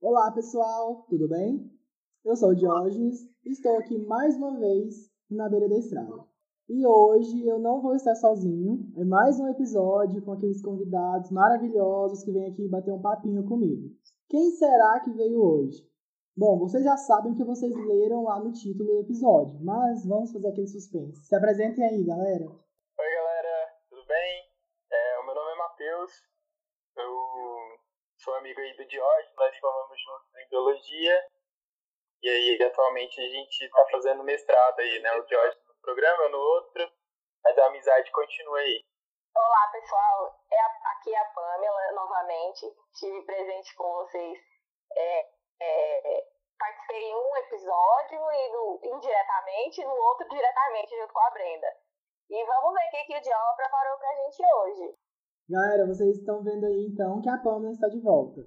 Olá 0.00 0.32
pessoal, 0.32 1.04
tudo 1.06 1.28
bem? 1.28 1.70
Eu 2.24 2.34
sou 2.34 2.48
o 2.52 2.54
Diógenes 2.54 3.20
e 3.44 3.50
estou 3.50 3.76
aqui 3.76 3.98
mais 4.06 4.34
uma 4.38 4.58
vez 4.58 5.10
na 5.30 5.46
beira 5.50 5.68
da 5.68 5.76
estrada. 5.76 6.24
E 6.66 6.86
hoje 6.86 7.46
eu 7.46 7.58
não 7.58 7.82
vou 7.82 7.94
estar 7.94 8.14
sozinho, 8.14 8.90
é 8.96 9.04
mais 9.04 9.38
um 9.38 9.46
episódio 9.48 10.24
com 10.24 10.32
aqueles 10.32 10.62
convidados 10.62 11.30
maravilhosos 11.30 12.24
que 12.24 12.32
vêm 12.32 12.50
aqui 12.50 12.66
bater 12.68 12.94
um 12.94 13.02
papinho 13.02 13.44
comigo. 13.44 13.90
Quem 14.30 14.52
será 14.52 14.98
que 15.00 15.12
veio 15.12 15.42
hoje? 15.42 15.86
Bom, 16.34 16.58
vocês 16.58 16.82
já 16.82 16.96
sabem 16.96 17.32
o 17.32 17.36
que 17.36 17.44
vocês 17.44 17.74
leram 17.86 18.22
lá 18.22 18.42
no 18.42 18.50
título 18.50 18.94
do 18.94 19.00
episódio, 19.00 19.62
mas 19.62 20.06
vamos 20.06 20.32
fazer 20.32 20.48
aquele 20.48 20.68
suspense. 20.68 21.26
Se 21.26 21.34
apresentem 21.34 21.84
aí, 21.84 22.02
galera. 22.02 22.46
Oi, 22.46 23.14
galera, 23.14 23.74
tudo 23.90 24.06
bem? 24.06 24.42
É, 24.90 25.20
o 25.20 25.26
meu 25.26 25.34
nome 25.34 25.52
é 25.52 25.58
Matheus, 25.58 26.12
eu 26.12 26.43
sou 28.24 28.34
amigo 28.36 28.58
aí 28.58 28.74
do 28.74 28.86
Diógenes, 28.86 29.36
nós 29.36 29.58
formamos 29.58 30.00
juntos 30.00 30.34
em 30.36 30.48
Biologia, 30.48 31.28
e 32.22 32.30
aí 32.30 32.62
atualmente 32.62 33.20
a 33.20 33.28
gente 33.28 33.64
está 33.64 33.86
fazendo 33.90 34.24
mestrado 34.24 34.80
aí, 34.80 34.98
né? 35.00 35.12
O 35.16 35.26
Diógenes 35.26 35.68
no 35.68 35.74
programa, 35.82 36.22
eu 36.22 36.30
no 36.30 36.38
outro, 36.38 36.90
mas 37.44 37.58
a 37.58 37.66
amizade 37.66 38.10
continua 38.10 38.58
aí. 38.60 38.82
Olá, 39.36 39.68
pessoal, 39.72 40.40
é 40.50 40.58
a, 40.58 40.66
aqui 40.92 41.14
é 41.14 41.18
a 41.18 41.24
Pamela 41.26 41.92
novamente, 41.92 42.66
estive 42.94 43.20
presente 43.26 43.74
com 43.74 43.92
vocês 43.92 44.38
é, 44.96 45.28
é, 45.60 46.26
participei 46.58 47.02
em 47.02 47.14
um 47.14 47.36
episódio 47.36 48.32
e 48.32 48.48
no, 48.52 48.80
indiretamente, 48.84 49.84
no 49.84 49.94
outro 49.94 50.26
diretamente, 50.30 50.96
junto 50.96 51.12
com 51.12 51.20
a 51.20 51.30
Brenda. 51.30 51.76
E 52.30 52.44
vamos 52.46 52.72
ver 52.72 52.86
o 52.86 52.90
que, 52.90 53.04
que 53.04 53.18
o 53.18 53.20
Diogo 53.20 53.56
preparou 53.56 53.98
pra 53.98 54.14
gente 54.14 54.42
hoje. 54.42 55.03
Galera, 55.48 55.86
vocês 55.86 56.18
estão 56.18 56.42
vendo 56.42 56.64
aí 56.64 56.86
então 56.90 57.20
que 57.20 57.28
a 57.28 57.38
Pamela 57.38 57.72
está 57.72 57.88
de 57.88 58.00
volta. 58.00 58.46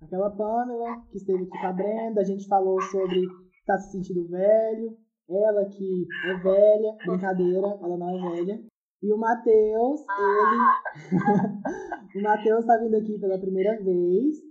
Aquela 0.00 0.30
Pamela 0.30 1.02
que 1.10 1.16
esteve 1.16 1.42
aqui 1.42 1.58
com 1.58 1.66
a 1.66 1.72
Brenda, 1.72 2.20
a 2.20 2.24
gente 2.24 2.46
falou 2.46 2.80
sobre 2.82 3.22
tá 3.66 3.76
se 3.78 3.92
sentindo 3.92 4.28
velho, 4.28 4.96
ela 5.28 5.64
que 5.66 6.06
é 6.24 6.34
velha, 6.34 6.96
brincadeira, 7.04 7.66
ela 7.82 7.96
não 7.96 8.10
é 8.10 8.36
velha. 8.36 8.64
E 9.02 9.12
o 9.12 9.18
Matheus, 9.18 10.00
ele. 10.18 11.20
o 12.20 12.22
Matheus 12.22 12.60
está 12.60 12.78
vindo 12.78 12.96
aqui 12.96 13.18
pela 13.18 13.38
primeira 13.38 13.82
vez 13.82 14.46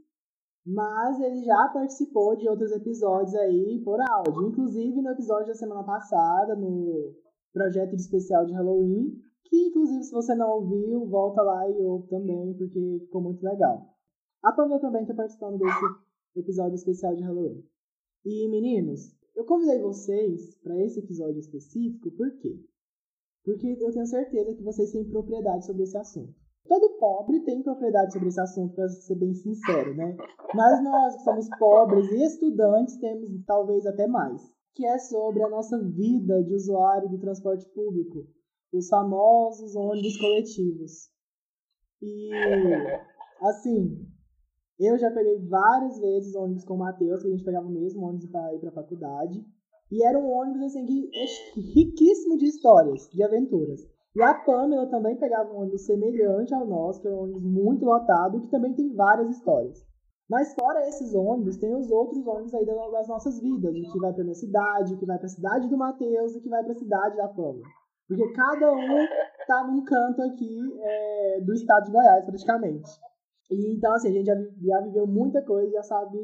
mas 0.66 1.20
ele 1.20 1.44
já 1.44 1.68
participou 1.68 2.36
de 2.36 2.50
outros 2.50 2.72
episódios 2.72 3.36
aí 3.36 3.82
por 3.86 4.02
áudio, 4.02 4.48
inclusive 4.48 5.00
no 5.00 5.12
episódio 5.12 5.48
da 5.48 5.54
semana 5.54 5.84
passada, 5.84 6.56
no 6.56 7.14
projeto 7.54 7.92
de 7.92 8.02
especial 8.02 8.46
de 8.46 8.54
Halloween, 8.54 9.14
que 9.46 9.68
inclusive 9.68 10.04
se 10.04 10.12
você 10.12 10.36
não 10.36 10.50
ouviu, 10.50 11.06
volta 11.08 11.42
lá 11.42 11.70
e 11.70 11.82
ouve 11.82 12.08
também, 12.08 12.54
porque 12.54 13.00
ficou 13.00 13.22
muito 13.22 13.44
legal. 13.44 13.90
A 14.44 14.52
Pamela 14.52 14.80
também 14.80 15.02
está 15.02 15.14
participando 15.14 15.58
desse 15.58 15.86
episódio 16.36 16.76
especial 16.76 17.16
de 17.16 17.24
Halloween. 17.24 17.64
E 18.26 18.48
meninos, 18.50 19.16
eu 19.36 19.46
convidei 19.46 19.80
vocês 19.80 20.58
para 20.64 20.80
esse 20.84 21.00
episódio 21.00 21.40
específico, 21.40 22.12
por 22.12 22.32
quê? 22.38 22.60
Porque 23.44 23.78
eu 23.80 23.92
tenho 23.92 24.08
certeza 24.08 24.54
que 24.56 24.64
vocês 24.64 24.92
têm 24.92 25.10
propriedade 25.10 25.66
sobre 25.66 25.84
esse 25.84 25.98
assunto. 25.98 26.34
Todo 26.68 26.98
pobre 26.98 27.42
tem 27.42 27.62
propriedade 27.62 28.14
sobre 28.14 28.30
esse 28.30 28.40
assunto, 28.40 28.74
para 28.74 28.90
ser 28.90 29.16
bem 29.16 29.36
sincero, 29.36 29.96
né? 29.96 30.18
Mas 30.54 30.84
nós 30.84 31.16
que 31.18 31.24
somos 31.24 31.48
pobres 31.60 32.12
e 32.12 32.24
estudantes 32.24 32.98
temos 32.98 33.30
talvez 33.46 33.86
até 33.86 34.08
mais, 34.08 34.42
que 34.74 34.86
é 34.86 34.98
sobre 34.98 35.44
a 35.44 35.50
nossa 35.50 35.78
vida 35.78 36.44
de 36.44 36.56
usuário 36.56 37.08
do 37.10 37.20
transporte 37.20 37.68
público, 37.70 38.26
os 38.78 38.88
famosos 38.90 39.76
ônibus 39.76 40.18
coletivos. 40.18 41.10
E 42.02 42.30
assim, 43.42 44.06
eu 44.80 44.98
já 44.98 45.10
peguei 45.12 45.40
várias 45.48 46.00
vezes 46.00 46.36
ônibus 46.36 46.66
com 46.66 46.76
o 46.76 46.80
Matheus, 46.80 47.22
que 47.22 47.28
a 47.28 47.32
gente 47.32 47.44
pegava 47.44 47.66
o 47.66 47.72
mesmo 47.72 48.06
ônibus 48.06 48.30
para 48.30 48.54
ir 48.54 48.60
para 48.60 48.70
a 48.70 48.74
faculdade. 48.74 49.44
E 49.92 50.04
era 50.04 50.18
um 50.18 50.30
ônibus 50.30 50.64
assim 50.64 50.86
que, 50.86 51.10
riquíssimo 51.74 52.38
de 52.38 52.46
histórias, 52.46 53.08
de 53.12 53.24
aventuras. 53.24 53.82
E 54.16 54.22
a 54.22 54.34
Pamela 54.34 54.88
também 54.88 55.18
pegava 55.18 55.54
um 55.54 55.60
ônibus 55.60 55.86
semelhante 55.86 56.54
ao 56.54 56.66
nosso, 56.66 57.02
que 57.02 57.08
é 57.08 57.12
um 57.12 57.24
ônibus 57.24 57.44
muito 57.44 57.86
lotado, 57.86 58.42
que 58.42 58.50
também 58.50 58.74
tem 58.74 58.94
várias 58.94 59.30
histórias. 59.30 59.86
Mas 60.30 60.56
fora 60.56 60.88
esses 60.88 61.14
ônibus, 61.14 61.58
tem 61.58 61.76
os 61.76 61.92
outros 61.92 62.26
ônibus 62.26 62.54
aí 62.56 62.66
das 62.66 63.08
nossas 63.08 63.40
vidas, 63.40 63.76
o 63.76 63.92
que 63.92 64.00
vai 64.00 64.12
para 64.12 64.24
minha 64.24 64.36
cidade, 64.36 64.94
o 64.94 64.98
que 64.98 65.06
vai 65.06 65.18
para 65.18 65.28
a 65.28 65.30
cidade 65.30 65.70
do 65.70 65.78
Matheus, 65.78 66.36
o 66.36 66.42
que 66.42 66.50
vai 66.50 66.64
para 66.64 66.72
a 66.72 66.76
cidade 66.76 67.18
da 67.18 67.28
Pamela. 67.28 67.64
Porque 68.08 68.32
cada 68.34 68.72
um 68.72 69.08
tá 69.48 69.68
num 69.68 69.84
canto 69.84 70.22
aqui 70.22 70.80
é, 70.80 71.42
do 71.42 71.54
estado 71.54 71.86
de 71.86 71.92
Goiás, 71.92 72.26
praticamente. 72.26 72.90
E 73.50 73.76
então, 73.76 73.94
assim, 73.94 74.10
a 74.10 74.12
gente 74.12 74.26
já, 74.26 74.36
já 74.36 74.82
viveu 74.82 75.08
muita 75.08 75.42
coisa, 75.42 75.72
já 75.72 75.84
sabe, 75.84 76.18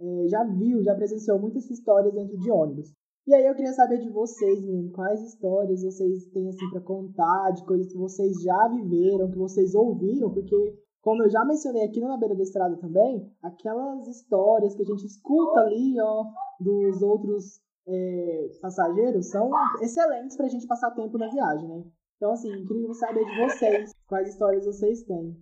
é, 0.00 0.28
já 0.28 0.44
viu, 0.44 0.82
já 0.82 0.94
presenciou 0.94 1.38
muitas 1.38 1.68
histórias 1.70 2.14
dentro 2.14 2.38
de 2.38 2.50
ônibus. 2.50 2.92
E 3.26 3.34
aí 3.34 3.46
eu 3.46 3.54
queria 3.54 3.72
saber 3.72 3.98
de 4.00 4.10
vocês, 4.10 4.62
menino, 4.62 4.92
quais 4.92 5.22
histórias 5.22 5.82
vocês 5.82 6.26
têm 6.26 6.48
assim 6.48 6.68
para 6.70 6.82
contar, 6.82 7.52
de 7.52 7.64
coisas 7.64 7.90
que 7.90 7.96
vocês 7.96 8.42
já 8.42 8.68
viveram, 8.68 9.30
que 9.30 9.38
vocês 9.38 9.74
ouviram, 9.74 10.30
porque 10.30 10.78
como 11.00 11.22
eu 11.22 11.30
já 11.30 11.42
mencionei 11.44 11.84
aqui 11.84 12.00
Na 12.00 12.18
Beira 12.18 12.34
da 12.34 12.42
Estrada 12.42 12.76
também, 12.76 13.30
aquelas 13.42 14.06
histórias 14.08 14.74
que 14.74 14.82
a 14.82 14.86
gente 14.86 15.06
escuta 15.06 15.60
ali, 15.60 15.98
ó, 16.00 16.24
dos 16.60 17.00
outros 17.02 17.60
é, 17.86 18.48
passageiros 18.60 19.30
são 19.30 19.50
excelentes 19.80 20.36
pra 20.36 20.48
gente 20.48 20.66
passar 20.66 20.90
tempo 20.92 21.18
na 21.18 21.28
viagem, 21.28 21.68
né? 21.68 21.84
Então, 22.16 22.32
assim, 22.32 22.50
incrível 22.50 22.94
saber 22.94 23.24
de 23.24 23.40
vocês, 23.40 23.92
quais 24.06 24.28
histórias 24.28 24.64
vocês 24.64 25.02
têm. 25.02 25.36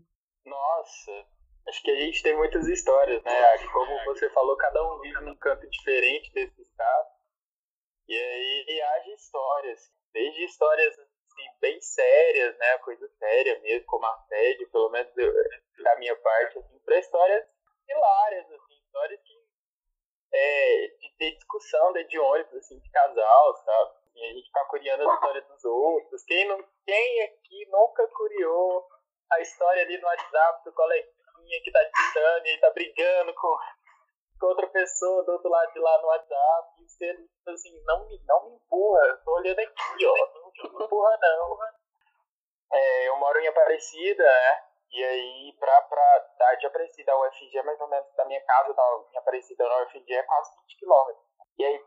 Nossa, 0.44 1.12
acho 1.68 1.82
que 1.82 1.90
a 1.90 1.96
gente 1.96 2.22
tem 2.22 2.36
muitas 2.36 2.66
histórias, 2.66 3.22
né? 3.22 3.58
Como 3.72 4.04
você 4.06 4.28
falou, 4.30 4.56
cada 4.56 4.82
um 4.92 5.00
vive 5.00 5.20
num 5.20 5.36
canto 5.36 5.68
diferente 5.68 6.32
desse 6.32 6.60
estado. 6.60 7.08
E 8.08 8.14
aí 8.14 8.80
haja 8.82 9.14
histórias, 9.14 9.92
desde 10.12 10.44
histórias 10.44 10.98
assim, 10.98 11.58
bem 11.60 11.80
sérias, 11.80 12.56
né, 12.58 12.78
coisa 12.78 13.08
séria 13.18 13.58
mesmo, 13.60 13.86
como 13.86 14.06
assédio, 14.06 14.70
pelo 14.70 14.90
menos 14.90 15.16
eu, 15.16 15.32
da 15.82 15.96
minha 15.98 16.16
parte, 16.16 16.58
assim, 16.58 16.78
para 16.80 16.98
histórias 16.98 17.46
hilárias, 17.88 18.50
assim, 18.50 18.74
histórias 18.84 19.20
que 19.22 19.41
é, 20.34 20.86
de 20.98 21.16
ter 21.18 21.32
discussão 21.32 21.92
de, 21.92 22.04
de 22.04 22.18
ônibus, 22.18 22.54
assim, 22.54 22.78
de 22.78 22.90
casal, 22.90 23.56
sabe? 23.56 23.90
Assim, 24.06 24.24
a 24.24 24.32
gente 24.32 24.46
ficar 24.46 24.64
curiando 24.66 25.08
a 25.08 25.14
história 25.14 25.42
dos 25.42 25.64
outros. 25.64 26.24
Quem, 26.24 26.46
não, 26.48 26.64
quem 26.84 27.22
aqui 27.22 27.66
nunca 27.70 28.06
curiou 28.08 28.86
a 29.32 29.40
história 29.40 29.82
ali 29.82 29.98
no 29.98 30.06
WhatsApp 30.06 30.64
do 30.64 30.72
coleguinha 30.72 31.62
que 31.62 31.70
tá 31.70 31.82
digitando 31.82 32.46
e 32.46 32.58
tá 32.58 32.70
brigando 32.70 33.34
com 33.34 33.56
com 34.42 34.48
outra 34.48 34.66
pessoa 34.66 35.22
do 35.22 35.32
outro 35.32 35.48
lado 35.48 35.72
de 35.72 35.78
lá 35.78 36.02
no 36.02 36.08
WhatsApp 36.08 36.82
e 36.82 36.88
você, 36.88 37.16
assim, 37.46 37.80
não 37.84 38.08
me, 38.08 38.20
não 38.26 38.50
me 38.50 38.56
empurra, 38.56 39.16
tô 39.24 39.36
olhando 39.36 39.60
aqui, 39.60 40.04
ó, 40.04 40.16
não 40.34 40.50
me 40.50 40.84
empurra 40.84 41.16
não. 41.22 41.58
É, 42.72 43.08
eu 43.08 43.16
moro 43.18 43.38
em 43.38 43.46
Aparecida, 43.46 44.24
né? 44.24 44.64
E 44.92 45.02
aí, 45.02 45.56
pra, 45.58 45.82
pra 45.82 46.18
dar 46.38 46.66
Aparecida 46.66 47.12
a 47.12 47.20
UFG, 47.20 47.62
mais 47.62 47.80
ou 47.80 47.88
menos 47.88 48.14
da 48.14 48.26
minha 48.26 48.40
casa 48.44 48.74
da 48.74 49.04
em 49.10 49.16
Aparecida 49.16 49.66
na 49.66 49.82
UFG, 49.84 50.12
é 50.12 50.22
quase 50.24 50.54
20 50.60 50.78
quilômetros. 50.78 51.24
E 51.58 51.64
aí, 51.64 51.84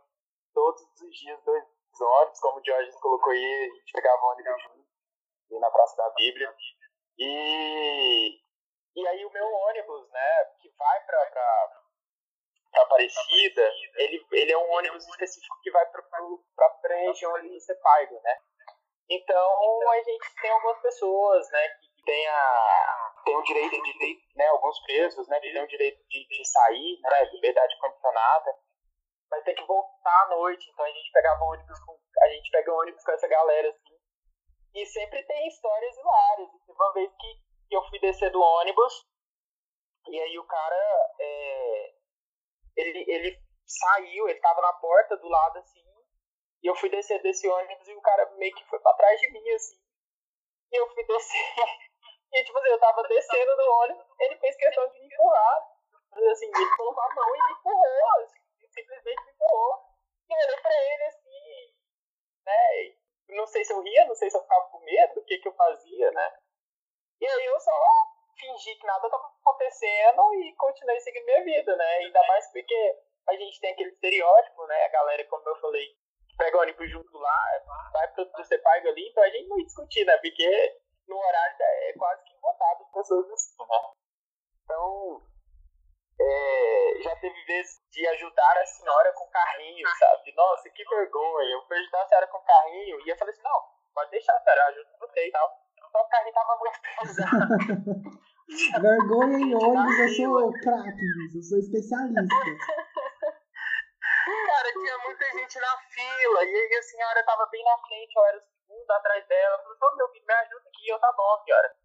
todos 0.54 0.82
os 0.82 1.16
dias, 1.16 1.40
dois 1.44 1.64
ônibus, 2.02 2.40
como 2.40 2.60
o 2.60 2.66
Jorge 2.66 2.92
colocou 3.00 3.32
aí, 3.32 3.72
a 3.72 3.76
gente 3.76 3.92
pegava 3.94 4.26
ônibus 4.26 4.62
junto, 4.64 5.60
na 5.60 5.70
Praça 5.70 5.96
da 5.98 6.10
Bíblia. 6.16 6.54
E, 7.20 8.40
e 8.96 9.08
aí, 9.08 9.26
o 9.26 9.32
meu 9.32 9.48
ônibus, 9.54 10.10
né, 10.10 10.46
que 10.60 10.74
vai 10.76 11.06
pra, 11.06 11.26
pra 11.28 12.82
Aparecida, 12.82 13.72
ele, 13.98 14.26
ele 14.32 14.52
é 14.52 14.58
um 14.58 14.72
ônibus 14.72 15.08
específico 15.08 15.60
que 15.62 15.72
vai 15.72 15.86
para 15.86 16.04
a 16.04 16.96
região 16.96 17.36
ali 17.36 17.62
Sepaigo, 17.62 18.20
né? 18.22 18.38
Então 19.10 19.92
a 19.92 20.04
gente 20.04 20.36
tem 20.42 20.52
algumas 20.52 20.82
pessoas, 20.82 21.50
né, 21.52 21.70
que 21.70 21.95
tem, 22.06 22.28
a, 22.28 23.14
tem 23.26 23.36
o 23.36 23.44
direito 23.44 23.82
de, 23.82 24.24
né, 24.36 24.48
alguns 24.48 24.80
presos, 24.84 25.28
né, 25.28 25.40
tem 25.40 25.62
o 25.62 25.68
direito 25.68 26.02
de, 26.08 26.28
de 26.28 26.46
sair, 26.48 27.00
né, 27.02 27.26
liberdade 27.34 27.78
condicionada, 27.80 28.56
mas 29.30 29.44
tem 29.44 29.56
que 29.56 29.66
voltar 29.66 30.24
à 30.24 30.28
noite, 30.30 30.70
então 30.70 30.86
a 30.86 30.92
gente 30.92 31.12
pegava 31.12 31.44
ônibus 31.44 31.80
com, 31.80 31.98
a 32.22 32.30
gente 32.30 32.52
pega 32.52 32.74
ônibus 32.74 33.04
com 33.04 33.12
essa 33.12 33.28
galera, 33.28 33.70
assim, 33.70 33.96
e 34.76 34.86
sempre 34.86 35.24
tem 35.24 35.48
histórias 35.48 35.98
hilárias, 35.98 36.50
uma 36.68 36.94
vez 36.94 37.12
que, 37.20 37.42
que 37.70 37.76
eu 37.76 37.84
fui 37.90 38.00
descer 38.00 38.30
do 38.32 38.42
ônibus, 38.42 39.06
e 40.08 40.20
aí 40.20 40.38
o 40.38 40.46
cara, 40.46 41.14
é, 41.20 41.94
ele, 42.78 43.06
ele 43.08 43.40
saiu, 43.66 44.30
ele 44.30 44.40
tava 44.40 44.62
na 44.62 44.74
porta 44.74 45.18
do 45.18 45.28
lado 45.28 45.58
assim, 45.58 45.86
e 46.66 46.68
eu 46.68 46.76
fui 46.76 46.90
descer 46.90 47.22
desse 47.22 47.48
ônibus 47.48 47.88
e 47.88 47.94
o 47.94 48.02
cara 48.02 48.26
meio 48.38 48.54
que 48.56 48.66
foi 48.66 48.80
pra 48.80 48.94
trás 48.94 49.22
de 49.22 49.32
mim, 49.32 49.50
assim. 49.52 49.78
E 50.72 50.82
eu 50.82 50.90
fui 50.96 51.04
descer. 51.06 51.56
E 52.36 52.44
tipo 52.44 52.58
assim, 52.58 52.68
eu 52.68 52.80
tava 52.80 53.02
descendo 53.04 53.56
do 53.56 53.72
ônibus, 53.84 54.06
ele 54.20 54.38
fez 54.38 54.56
questão 54.58 54.86
de 54.90 55.00
me 55.00 55.06
empurrar. 55.06 55.72
Assim, 56.32 56.46
ele 56.46 56.76
colocou 56.76 57.04
a 57.04 57.16
mão 57.16 57.36
e 57.36 57.40
me 57.40 57.52
empurrou, 57.54 58.24
assim, 58.24 58.40
simplesmente 58.74 59.24
me 59.24 59.32
empurrou. 59.32 59.86
E 60.30 60.34
eu 60.34 60.38
olhei 60.38 60.62
pra 60.62 60.84
ele 60.84 61.04
assim, 61.04 61.74
né? 62.46 62.96
Não 63.30 63.48
sei 63.48 63.64
se 63.64 63.72
eu 63.72 63.82
ria, 63.82 64.06
não 64.06 64.16
sei 64.16 64.30
se 64.30 64.36
eu 64.36 64.42
ficava 64.42 64.66
com 64.70 64.80
medo, 64.82 65.20
o 65.20 65.24
que 65.24 65.38
que 65.38 65.48
eu 65.48 65.54
fazia, 65.54 66.12
né? 66.12 66.38
E 67.22 67.26
aí 67.26 67.46
eu 67.46 67.60
só 67.60 67.72
fingi 68.38 68.76
que 68.76 68.86
nada 68.86 69.10
tava 69.10 69.34
acontecendo 69.40 70.34
e 70.36 70.54
continuei 70.58 71.00
seguindo 71.00 71.26
minha 71.26 71.44
vida, 71.44 71.76
né? 71.78 71.96
Ainda 72.00 72.22
mais 72.28 72.52
porque 72.52 73.00
a 73.30 73.34
gente 73.34 73.62
tem 73.62 73.72
aquele 73.72 73.92
estereótipo, 73.92 74.66
né? 74.68 74.84
A 74.84 74.90
galera, 74.90 75.26
como 75.28 75.48
eu 75.48 75.56
falei, 75.56 75.88
pega 76.38 76.58
o 76.58 76.62
ônibus 76.62 76.92
junto 76.92 77.18
lá, 77.18 77.90
vai 77.94 78.08
pro 78.12 78.30
você 78.34 78.58
paga 78.58 78.90
ali, 78.90 79.08
então 79.08 79.24
a 79.24 79.30
gente 79.30 79.48
não 79.48 79.58
discutir, 79.58 80.06
né? 80.06 80.18
Porque 80.18 80.82
no 81.08 81.18
horário 81.18 81.56
é 81.60 81.94
quase 81.98 82.24
que 82.24 82.38
votado 82.42 82.84
as 82.84 82.92
pessoas 82.92 83.32
assim, 83.32 83.56
né? 83.60 83.94
Então, 84.64 85.22
é, 86.20 87.02
já 87.04 87.16
teve 87.18 87.44
vezes 87.46 87.82
de 87.92 88.08
ajudar 88.08 88.58
a 88.58 88.66
senhora 88.66 89.14
com 89.14 89.30
carrinho, 89.30 89.88
sabe? 90.00 90.34
Nossa, 90.36 90.70
que 90.70 90.84
vergonha. 90.84 91.52
Eu 91.52 91.62
fui 91.68 91.78
ajudar 91.78 92.02
a 92.02 92.08
senhora 92.08 92.28
com 92.28 92.40
carrinho 92.40 93.00
e 93.06 93.10
eu 93.10 93.18
falei 93.18 93.34
assim, 93.34 93.44
não, 93.44 93.62
pode 93.94 94.12
deixar, 94.12 94.34
a 94.34 94.42
senhora, 94.42 94.66
ajuda 94.66 94.90
você 95.00 95.28
e 95.28 95.32
tal. 95.32 95.66
Só 95.92 96.02
o 96.02 96.10
carrinho 96.10 96.34
tava 96.34 96.58
muito 96.58 96.82
pesado. 97.00 98.26
vergonha 98.82 99.38
em 99.38 99.56
ônibus, 99.56 100.00
eu 100.00 100.10
sou 100.10 100.54
craque 100.54 101.06
eu 101.36 101.42
sou 101.42 101.60
especialista. 101.60 102.22
Cara, 104.26 104.72
tinha 104.72 104.98
muita 105.00 105.26
gente 105.26 105.60
na 105.60 105.78
fila 105.78 106.44
e 106.44 106.56
aí 106.56 106.76
a 106.78 106.82
senhora 106.82 107.24
tava 107.26 107.46
bem 107.52 107.64
na 107.64 107.78
frente, 107.78 108.16
eu 108.16 108.26
era 108.26 108.38
o 108.38 108.55
segundo 108.76 108.92
atrás 108.92 109.26
dela. 109.28 109.56
Eu 109.56 109.64
falei, 109.64 109.78
ô 109.82 109.96
meu 109.96 110.10
filho, 110.10 110.26
me 110.26 110.34
ajuda 110.34 110.70
aqui, 110.70 110.90
eu 110.90 111.00
tá 111.00 111.12
bom, 111.14 111.44
senhora. 111.44 111.76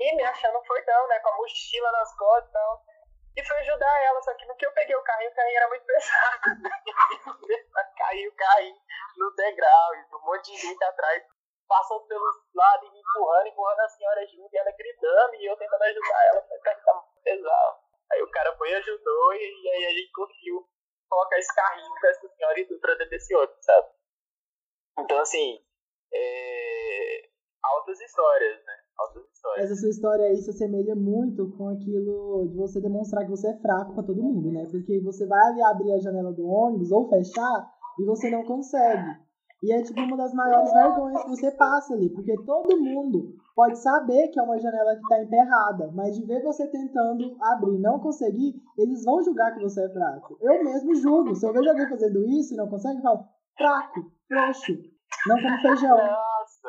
E 0.00 0.16
me 0.16 0.24
achando 0.24 0.64
fortão, 0.64 1.08
né, 1.08 1.20
com 1.20 1.28
a 1.28 1.36
mochila 1.36 1.92
nas 1.92 2.16
costas 2.16 2.48
e 2.48 2.52
tal. 2.52 2.84
E 3.36 3.44
fui 3.44 3.56
ajudar 3.58 4.02
ela, 4.02 4.22
só 4.22 4.34
que 4.34 4.46
no 4.46 4.56
que 4.56 4.66
eu 4.66 4.72
peguei 4.72 4.96
o 4.96 5.02
carrinho, 5.02 5.30
o 5.30 5.34
carrinho 5.34 5.56
era 5.56 5.68
muito 5.68 5.84
pesado. 5.86 6.40
Caiu 7.96 8.34
carrinho 8.34 8.80
no 9.16 9.30
degrau, 9.36 9.94
e 9.94 10.16
um 10.16 10.20
monte 10.24 10.52
de 10.52 10.58
gente 10.58 10.84
atrás, 10.84 11.22
passando 11.68 12.06
pelos 12.06 12.36
lados 12.54 12.88
e 12.88 12.92
me 12.92 13.00
empurrando, 13.00 13.46
empurrando 13.46 13.80
a 13.80 13.88
senhora 13.88 14.26
junto, 14.26 14.52
e 14.52 14.58
ela 14.58 14.72
gritando, 14.72 15.34
e 15.34 15.46
eu 15.46 15.56
tentando 15.56 15.82
ajudar 15.82 16.26
ela, 16.26 16.46
o 16.50 16.60
carrinho 16.60 16.84
tava 16.84 17.00
muito 17.02 17.22
pesado. 17.22 17.78
Aí 18.10 18.22
o 18.22 18.30
cara 18.30 18.56
foi 18.56 18.70
e 18.70 18.74
ajudou, 18.74 19.34
e, 19.34 19.62
e 19.62 19.70
aí 19.70 19.86
a 19.86 19.90
gente 19.90 20.12
conseguiu 20.12 20.68
colocar 21.08 21.38
esse 21.38 21.54
carrinho 21.54 21.94
com 22.00 22.06
essa 22.08 22.28
senhora 22.28 22.60
e 22.60 22.66
tudo 22.66 22.80
pra 22.80 22.94
dentro 22.94 23.10
desse 23.10 23.34
outro, 23.36 23.56
sabe? 23.60 23.88
Então, 24.98 25.18
assim, 25.20 25.64
é... 26.12 27.28
altas 27.62 28.00
histórias, 28.00 28.56
né? 28.66 28.72
Altas 28.98 29.24
histórias. 29.32 29.64
Essa 29.64 29.80
sua 29.80 29.90
história 29.90 30.24
aí 30.26 30.36
se 30.36 30.50
assemelha 30.50 30.94
muito 30.94 31.50
com 31.56 31.68
aquilo 31.68 32.48
de 32.48 32.56
você 32.56 32.80
demonstrar 32.80 33.24
que 33.24 33.30
você 33.30 33.48
é 33.48 33.58
fraco 33.58 33.94
pra 33.94 34.02
todo 34.02 34.22
mundo, 34.22 34.50
né? 34.50 34.66
Porque 34.70 35.00
você 35.00 35.26
vai 35.26 35.60
abrir 35.62 35.92
a 35.92 35.98
janela 35.98 36.32
do 36.32 36.46
ônibus 36.46 36.90
ou 36.90 37.08
fechar 37.08 37.70
e 37.98 38.04
você 38.04 38.30
não 38.30 38.44
consegue. 38.44 39.30
E 39.62 39.72
é 39.72 39.82
tipo 39.82 40.00
uma 40.00 40.16
das 40.16 40.32
maiores 40.32 40.72
vergonhas 40.72 41.22
que 41.22 41.28
você 41.28 41.50
passa 41.50 41.92
ali, 41.92 42.08
porque 42.08 42.34
todo 42.44 42.80
mundo 42.80 43.34
pode 43.54 43.78
saber 43.78 44.28
que 44.28 44.40
é 44.40 44.42
uma 44.42 44.58
janela 44.58 44.94
que 44.94 45.02
está 45.02 45.22
emperrada, 45.22 45.90
mas 45.92 46.16
de 46.16 46.24
ver 46.24 46.42
você 46.42 46.66
tentando 46.68 47.36
abrir 47.42 47.76
e 47.76 47.80
não 47.80 48.00
conseguir, 48.00 48.54
eles 48.78 49.04
vão 49.04 49.22
julgar 49.22 49.54
que 49.54 49.62
você 49.62 49.84
é 49.84 49.88
fraco. 49.90 50.38
Eu 50.40 50.64
mesmo 50.64 50.94
julgo. 50.94 51.34
Se 51.34 51.46
eu 51.46 51.52
vejo 51.52 51.68
alguém 51.68 51.90
fazendo 51.90 52.24
isso 52.26 52.54
e 52.54 52.56
não 52.56 52.70
consegue, 52.70 52.98
eu 52.98 53.02
falo, 53.02 53.24
fraco, 53.54 54.00
frouxo, 54.26 54.72
não 55.26 55.36
como 55.42 55.60
feijão. 55.60 55.96
Nossa! 55.96 56.68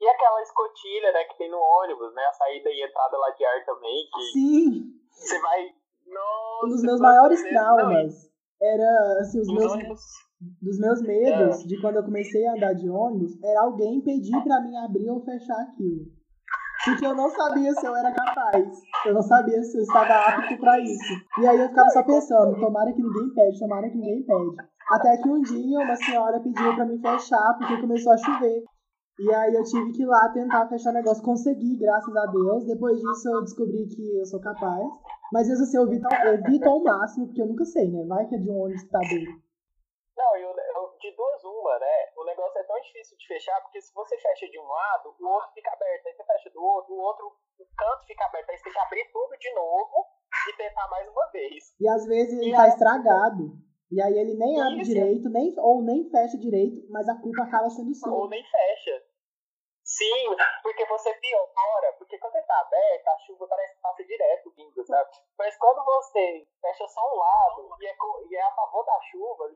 E 0.00 0.08
aquela 0.08 0.42
escotilha, 0.42 1.12
né, 1.12 1.24
que 1.24 1.38
tem 1.38 1.50
no 1.50 1.58
ônibus, 1.58 2.14
né? 2.14 2.22
A 2.26 2.32
saída 2.32 2.70
e 2.70 2.84
entrada 2.84 3.16
lá 3.16 3.30
de 3.30 3.44
ar 3.44 3.64
também, 3.64 4.08
que 4.12 4.22
Sim! 4.32 4.96
Você 5.10 5.40
vai. 5.40 5.74
Nossa, 6.06 6.66
um 6.66 6.68
dos 6.68 6.82
meus 6.82 7.00
maiores 7.00 7.42
traumas 7.42 8.30
era 8.60 9.20
assim, 9.20 9.40
os 9.40 9.48
meus. 9.48 9.72
Ônibus 9.72 10.00
dos 10.60 10.78
meus 10.78 11.00
medos 11.02 11.64
é. 11.64 11.66
de 11.66 11.80
quando 11.80 11.96
eu 11.96 12.04
comecei 12.04 12.46
a 12.46 12.52
andar 12.52 12.74
de 12.74 12.88
ônibus 12.88 13.42
era 13.42 13.62
alguém 13.62 14.02
pedir 14.02 14.38
para 14.42 14.60
mim 14.60 14.76
abrir 14.76 15.08
ou 15.08 15.24
fechar 15.24 15.60
aquilo. 15.62 16.15
Porque 16.86 17.04
eu 17.04 17.16
não 17.16 17.28
sabia 17.28 17.72
se 17.74 17.84
eu 17.84 17.96
era 17.96 18.12
capaz. 18.12 18.64
Eu 19.04 19.14
não 19.14 19.22
sabia 19.22 19.60
se 19.60 19.76
eu 19.76 19.82
estava 19.82 20.14
apto 20.14 20.56
para 20.56 20.78
isso. 20.78 21.14
E 21.40 21.46
aí 21.46 21.60
eu 21.60 21.68
ficava 21.68 21.90
só 21.90 22.02
pensando, 22.04 22.60
tomara 22.60 22.92
que 22.92 23.02
ninguém 23.02 23.34
pede, 23.34 23.58
tomara 23.58 23.90
que 23.90 23.96
ninguém 23.96 24.22
pede. 24.22 24.56
Até 24.88 25.16
que 25.16 25.28
um 25.28 25.40
dia 25.40 25.80
uma 25.80 25.96
senhora 25.96 26.38
pediu 26.38 26.76
para 26.76 26.86
mim 26.86 27.00
fechar 27.00 27.58
porque 27.58 27.80
começou 27.80 28.12
a 28.12 28.16
chover. 28.18 28.62
E 29.18 29.34
aí 29.34 29.54
eu 29.54 29.64
tive 29.64 29.92
que 29.92 30.02
ir 30.02 30.06
lá 30.06 30.28
tentar 30.28 30.68
fechar 30.68 30.90
o 30.90 30.94
negócio. 30.94 31.24
Consegui, 31.24 31.76
graças 31.76 32.14
a 32.14 32.26
Deus. 32.26 32.66
Depois 32.66 33.00
disso 33.00 33.28
eu 33.30 33.42
descobri 33.42 33.88
que 33.88 34.18
eu 34.18 34.24
sou 34.24 34.40
capaz. 34.40 34.86
Mas 35.32 35.48
mesmo 35.48 35.64
assim 35.64 35.76
eu 35.76 35.88
evito, 35.88 36.64
eu 36.64 36.70
ao 36.70 36.84
máximo, 36.84 37.26
porque 37.26 37.42
eu 37.42 37.48
nunca 37.48 37.64
sei, 37.64 37.90
né? 37.90 38.04
Vai 38.06 38.26
que 38.26 38.36
é 38.36 38.38
de 38.38 38.48
um 38.48 38.60
ônibus 38.60 38.84
que 38.84 38.90
tá 38.90 39.00
dentro. 39.00 39.32
Não, 40.16 40.36
eu, 40.36 40.48
eu, 40.48 40.55
de 40.98 41.10
duas 41.16 41.44
uma, 41.44 41.78
né? 41.78 42.12
O 42.16 42.24
negócio 42.24 42.58
é 42.58 42.64
tão 42.64 42.80
difícil 42.80 43.16
de 43.16 43.26
fechar, 43.26 43.60
porque 43.62 43.80
se 43.80 43.92
você 43.94 44.16
fecha 44.18 44.48
de 44.48 44.58
um 44.58 44.66
lado, 44.66 45.14
o 45.18 45.28
outro 45.28 45.50
fica 45.52 45.72
aberto. 45.72 46.06
Aí 46.06 46.14
você 46.14 46.24
fecha 46.24 46.50
do 46.50 46.62
outro, 46.62 46.94
o 46.94 46.98
outro 46.98 47.26
o 47.58 47.66
canto 47.76 48.06
fica 48.06 48.24
aberto. 48.24 48.50
Aí 48.50 48.58
você 48.58 48.64
tem 48.64 48.72
que 48.72 48.78
abrir 48.78 49.10
tudo 49.12 49.36
de 49.38 49.54
novo 49.54 50.06
e 50.48 50.56
tentar 50.56 50.88
mais 50.88 51.08
uma 51.08 51.26
vez. 51.30 51.74
E 51.80 51.88
às 51.88 52.06
vezes 52.06 52.38
ele 52.40 52.50
e 52.50 52.54
tá 52.54 52.64
aí... 52.64 52.68
estragado. 52.70 53.66
E 53.90 54.02
aí 54.02 54.18
ele 54.18 54.34
nem 54.34 54.60
abre 54.60 54.80
Isso. 54.80 54.90
direito, 54.92 55.28
nem, 55.30 55.54
ou 55.58 55.80
nem 55.82 56.10
fecha 56.10 56.36
direito, 56.36 56.84
mas 56.90 57.08
a 57.08 57.14
culpa 57.20 57.44
acaba 57.44 57.70
sendo 57.70 57.94
sua. 57.94 58.12
Ou 58.12 58.28
nem 58.28 58.42
fecha. 58.42 59.02
Sim, 59.86 60.34
porque 60.64 60.84
você 60.86 61.14
piora, 61.14 61.92
porque 61.96 62.18
quando 62.18 62.34
ele 62.34 62.44
tá 62.44 62.58
aberto, 62.58 63.06
a 63.06 63.18
chuva 63.18 63.46
parece 63.46 63.76
que 63.76 63.80
passa 63.80 64.04
direto 64.04 64.52
vindo, 64.56 64.84
sabe? 64.84 65.10
Mas 65.38 65.56
quando 65.56 65.84
você 65.84 66.44
fecha 66.60 66.88
só 66.88 67.00
um 67.00 67.16
lado 67.16 67.70
e 67.80 67.86
é, 67.86 67.94
e 68.28 68.34
é 68.34 68.42
a 68.42 68.50
favor 68.50 68.84
da 68.84 69.00
chuva, 69.02 69.54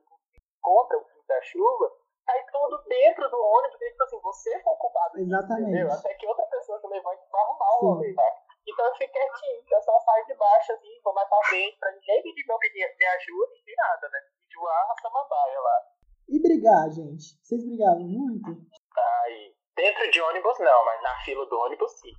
contra 0.61 0.99
o 0.99 1.05
fim 1.05 1.21
da 1.27 1.41
chuva, 1.43 1.93
cai 2.27 2.45
tudo 2.53 2.83
dentro 2.89 3.29
do 3.31 3.37
ônibus, 3.37 3.81
e 3.81 3.91
tipo 3.91 4.03
assim, 4.05 4.21
você 4.21 4.63
foi 4.63 4.73
o 4.73 4.77
culpado 4.77 5.19
Exatamente. 5.19 5.71
entendeu? 5.71 5.93
Até 5.93 6.15
que 6.15 6.27
outra 6.27 6.45
pessoa 6.47 6.81
se 6.81 6.87
levante 6.87 7.23
pra 7.31 7.41
arrumar 7.41 7.77
o 7.77 7.95
rolê, 7.95 8.15
tá? 8.15 8.23
Então 8.67 8.87
eu 8.87 8.93
fiquei 8.93 9.09
quietinho, 9.09 9.63
eu 9.71 9.83
só 9.83 9.99
saio 10.01 10.27
de 10.27 10.35
baixo 10.35 10.73
assim, 10.73 11.01
vou 11.03 11.15
mais 11.15 11.29
pra 11.29 11.39
frente, 11.49 11.79
pra 11.79 11.93
ninguém 11.93 12.23
pedir 12.23 12.45
meu 12.47 12.59
que 12.59 12.73
me 12.73 12.85
ajuda 12.85 13.53
e 13.67 13.77
nada, 13.77 14.09
né? 14.09 14.19
Pediu 14.41 14.69
a 14.69 14.95
samambaia 15.03 15.61
lá. 15.61 15.83
E 16.29 16.41
brigar, 16.41 16.91
gente? 16.91 17.41
Vocês 17.43 17.65
brigavam 17.67 18.05
muito? 18.05 18.51
Ai, 18.97 19.55
dentro 19.75 20.11
de 20.11 20.21
ônibus 20.21 20.59
não, 20.61 20.85
mas 20.85 21.03
na 21.03 21.17
fila 21.25 21.47
do 21.47 21.59
ônibus 21.59 21.91
sim. 21.93 22.13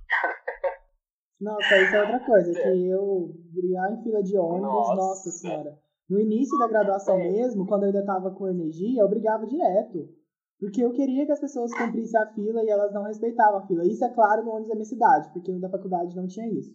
Nossa, 1.40 1.76
isso 1.78 1.96
é 1.96 2.00
outra 2.00 2.20
coisa, 2.20 2.50
é. 2.58 2.62
que 2.62 2.88
eu 2.90 3.30
brigar 3.54 3.92
em 3.92 4.02
fila 4.02 4.22
de 4.22 4.36
ônibus, 4.36 4.62
nossa, 4.62 4.94
nossa 4.94 5.30
senhora. 5.30 5.78
No 6.12 6.20
início 6.20 6.58
da 6.58 6.68
graduação 6.68 7.18
é. 7.18 7.30
mesmo, 7.30 7.66
quando 7.66 7.84
eu 7.84 7.86
ainda 7.86 8.00
estava 8.00 8.30
com 8.32 8.46
energia, 8.46 9.00
eu 9.00 9.08
brigava 9.08 9.46
direto. 9.46 10.12
Porque 10.60 10.84
eu 10.84 10.92
queria 10.92 11.24
que 11.24 11.32
as 11.32 11.40
pessoas 11.40 11.72
cumprissem 11.72 12.20
a 12.20 12.26
fila 12.34 12.62
e 12.62 12.68
elas 12.68 12.92
não 12.92 13.04
respeitavam 13.04 13.60
a 13.60 13.66
fila. 13.66 13.82
Isso 13.86 14.04
é 14.04 14.12
claro 14.12 14.44
no 14.44 14.50
ônibus 14.50 14.68
da 14.68 14.74
minha 14.74 14.84
cidade, 14.84 15.32
porque 15.32 15.50
no 15.50 15.58
da 15.58 15.70
faculdade 15.70 16.14
não 16.14 16.26
tinha 16.26 16.46
isso. 16.52 16.70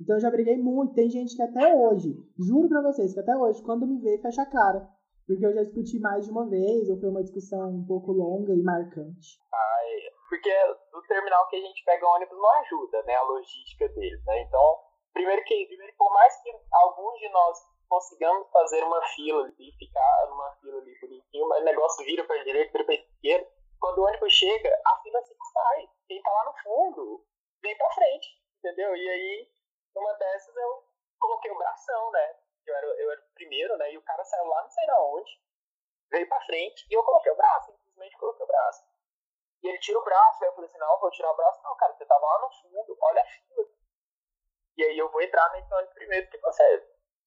Então 0.00 0.16
eu 0.16 0.20
já 0.20 0.30
briguei 0.30 0.56
muito. 0.56 0.94
Tem 0.94 1.10
gente 1.10 1.36
que 1.36 1.42
até 1.42 1.76
hoje, 1.76 2.16
juro 2.38 2.66
pra 2.66 2.80
vocês, 2.80 3.12
que 3.12 3.20
até 3.20 3.36
hoje, 3.36 3.62
quando 3.62 3.86
me 3.86 4.00
vê, 4.00 4.16
fecha 4.22 4.40
a 4.40 4.46
cara. 4.46 4.88
Porque 5.26 5.44
eu 5.44 5.52
já 5.52 5.64
discuti 5.64 6.00
mais 6.00 6.24
de 6.24 6.30
uma 6.30 6.48
vez, 6.48 6.88
ou 6.88 6.98
foi 6.98 7.10
uma 7.10 7.22
discussão 7.22 7.68
um 7.68 7.84
pouco 7.84 8.10
longa 8.10 8.54
e 8.54 8.62
marcante. 8.62 9.36
Ai, 9.52 9.86
porque 10.30 10.50
o 10.94 11.02
terminal 11.02 11.46
que 11.50 11.56
a 11.56 11.60
gente 11.60 11.84
pega 11.84 12.06
o 12.06 12.14
ônibus 12.14 12.38
não 12.38 12.50
ajuda, 12.62 13.02
né? 13.02 13.14
A 13.16 13.22
logística 13.24 13.86
dele, 13.90 14.18
né? 14.26 14.44
Então, 14.44 14.78
primeiro 15.12 15.44
que, 15.44 15.66
primeiro, 15.66 15.92
por 15.98 16.10
mais 16.14 16.34
que 16.42 16.48
alguns 16.72 17.18
de 17.20 17.28
nós 17.28 17.77
consigamos 17.88 18.48
fazer 18.50 18.82
uma 18.84 19.02
fila 19.08 19.44
ali, 19.44 19.72
ficar 19.78 20.26
numa 20.28 20.54
fila 20.56 20.78
ali 20.78 20.98
bonitinho, 21.00 21.48
mas 21.48 21.62
o 21.62 21.64
negócio 21.64 22.04
vira 22.04 22.24
para 22.24 22.42
direita, 22.44 22.72
vira 22.72 22.84
para 22.84 22.94
esquerda. 22.94 23.50
Quando 23.80 23.98
o 23.98 24.06
ônibus 24.06 24.32
chega, 24.32 24.82
a 24.84 25.02
fila 25.02 25.22
se 25.22 25.36
sai. 25.52 25.88
Quem 26.06 26.22
tá 26.22 26.30
lá 26.30 26.44
no 26.44 26.54
fundo 26.62 27.24
vem 27.62 27.76
para 27.76 27.90
frente, 27.92 28.28
entendeu? 28.58 28.94
E 28.94 29.08
aí, 29.08 29.52
numa 29.94 30.12
dessas, 30.14 30.54
eu 30.54 30.84
coloquei 31.18 31.50
o 31.50 31.58
bração, 31.58 32.10
né? 32.10 32.36
Eu 32.66 32.76
era, 32.76 32.86
eu 32.86 33.10
era 33.10 33.20
o 33.20 33.34
primeiro, 33.34 33.76
né? 33.78 33.92
E 33.92 33.98
o 33.98 34.02
cara 34.02 34.24
saiu 34.24 34.44
lá 34.46 34.62
não 34.62 34.70
sei 34.70 34.84
de 34.84 34.92
onde, 34.92 35.40
veio 36.10 36.28
para 36.28 36.44
frente, 36.44 36.86
e 36.90 36.94
eu 36.94 37.02
coloquei 37.02 37.32
o 37.32 37.36
braço, 37.36 37.72
simplesmente 37.72 38.18
coloquei 38.18 38.44
o 38.44 38.48
braço. 38.48 38.84
E 39.62 39.68
ele 39.68 39.78
tira 39.78 39.98
o 39.98 40.04
braço, 40.04 40.44
eu 40.44 40.52
falei 40.52 40.68
assim, 40.68 40.78
não, 40.78 41.00
vou 41.00 41.10
tirar 41.10 41.32
o 41.32 41.36
braço. 41.36 41.60
Não, 41.64 41.76
cara, 41.76 41.92
você 41.92 42.06
tava 42.06 42.24
lá 42.24 42.40
no 42.40 42.50
fundo, 42.50 42.96
olha 43.00 43.22
a 43.22 43.26
fila. 43.26 43.68
E 44.76 44.84
aí 44.84 44.98
eu 44.98 45.10
vou 45.10 45.20
entrar 45.20 45.50
nesse 45.52 45.72
ônibus 45.74 45.94
primeiro 45.94 46.30
que 46.30 46.38
você 46.38 46.62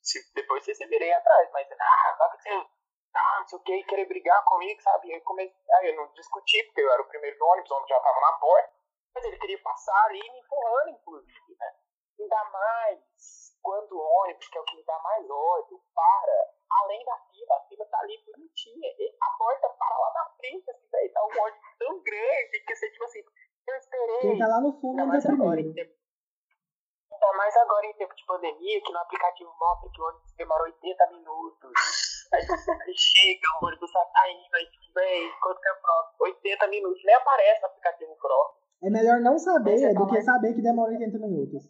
se, 0.01 0.33
depois 0.33 0.63
vocês 0.63 0.77
se 0.77 0.85
virem 0.87 1.13
atrás, 1.13 1.49
mas, 1.51 1.67
ah, 1.71 2.15
só 2.17 2.29
que 2.29 2.41
você, 2.41 2.49
ah, 2.49 3.39
não 3.39 3.47
sei 3.47 3.59
o 3.59 3.61
que, 3.63 3.83
querer 3.83 4.05
brigar 4.05 4.43
comigo, 4.45 4.81
sabe? 4.81 5.09
E 5.09 5.13
aí, 5.13 5.21
comecei, 5.21 5.55
aí 5.75 5.89
eu 5.89 5.95
não 5.95 6.11
discuti, 6.13 6.63
porque 6.63 6.81
eu 6.81 6.91
era 6.91 7.01
o 7.01 7.07
primeiro 7.07 7.37
do 7.37 7.45
ônibus, 7.45 7.71
o 7.71 7.75
ônibus 7.75 7.89
já 7.89 7.99
tava 7.99 8.19
na 8.19 8.33
porta, 8.33 8.73
mas 9.15 9.25
ele 9.25 9.37
queria 9.37 9.61
passar 9.61 10.05
ali 10.05 10.19
me 10.19 10.39
empurrando, 10.39 10.89
inclusive, 10.89 11.55
né? 11.59 11.75
Ainda 12.19 12.43
mais 12.45 13.51
quando 13.61 13.93
o 13.93 14.01
ônibus, 14.01 14.47
que 14.47 14.57
é 14.57 14.61
o 14.61 14.65
que 14.65 14.75
me 14.75 14.83
dá 14.83 14.97
mais 14.99 15.29
ódio, 15.29 15.81
para 15.93 16.51
além 16.83 17.05
da 17.05 17.17
fila, 17.31 17.55
a 17.55 17.67
fila 17.67 17.85
tá 17.85 17.99
ali 17.99 18.17
bonitinha, 18.25 18.89
a 19.21 19.37
porta 19.37 19.69
para 19.69 19.97
lá 19.97 20.13
na 20.13 20.29
frente, 20.37 20.69
assim, 20.71 20.87
daí 20.91 21.09
tá 21.09 21.21
um 21.23 21.41
ônibus 21.41 21.77
tão 21.77 22.01
grande, 22.01 22.63
que 22.65 22.75
você, 22.75 22.91
tipo 22.91 23.03
assim, 23.05 23.23
eu 23.67 23.75
esperei. 23.75 24.19
Quem 24.21 24.37
tá 24.39 24.47
lá 24.47 24.61
no 24.61 24.73
fundo 24.79 25.01
ainda 25.01 25.17
é 25.17 25.21
primeiro. 25.21 26.00
Ainda 27.21 27.37
mais 27.37 27.55
agora 27.55 27.85
em 27.85 27.93
tempo 27.93 28.15
de 28.15 28.25
pandemia, 28.25 28.81
que 28.81 28.91
no 28.91 28.97
aplicativo 28.97 29.53
mostra 29.59 29.89
que 29.91 30.01
o 30.01 30.05
ônibus 30.05 30.33
demora 30.35 30.63
80 30.63 31.07
minutos. 31.11 31.71
Aí 32.33 32.93
chega, 32.97 33.47
o 33.61 33.65
ônibus 33.67 33.91
tá 33.91 34.03
saindo, 34.11 34.55
aí 34.55 34.65
tipo, 34.71 34.93
véi, 34.95 35.31
quanto 35.39 35.61
que 35.61 35.69
é 35.69 35.73
próximo? 35.73 36.15
80 36.19 36.67
minutos. 36.67 37.03
Nem 37.05 37.15
aparece 37.15 37.61
no 37.61 37.67
aplicativo 37.67 38.15
próximo. 38.15 38.61
É 38.83 38.89
melhor 38.89 39.19
não 39.19 39.37
saber 39.37 39.83
é 39.83 39.93
do 39.93 40.07
que 40.07 40.21
saber 40.21 40.55
que 40.55 40.63
demora 40.63 40.91
80 40.91 41.19
minutos. 41.19 41.63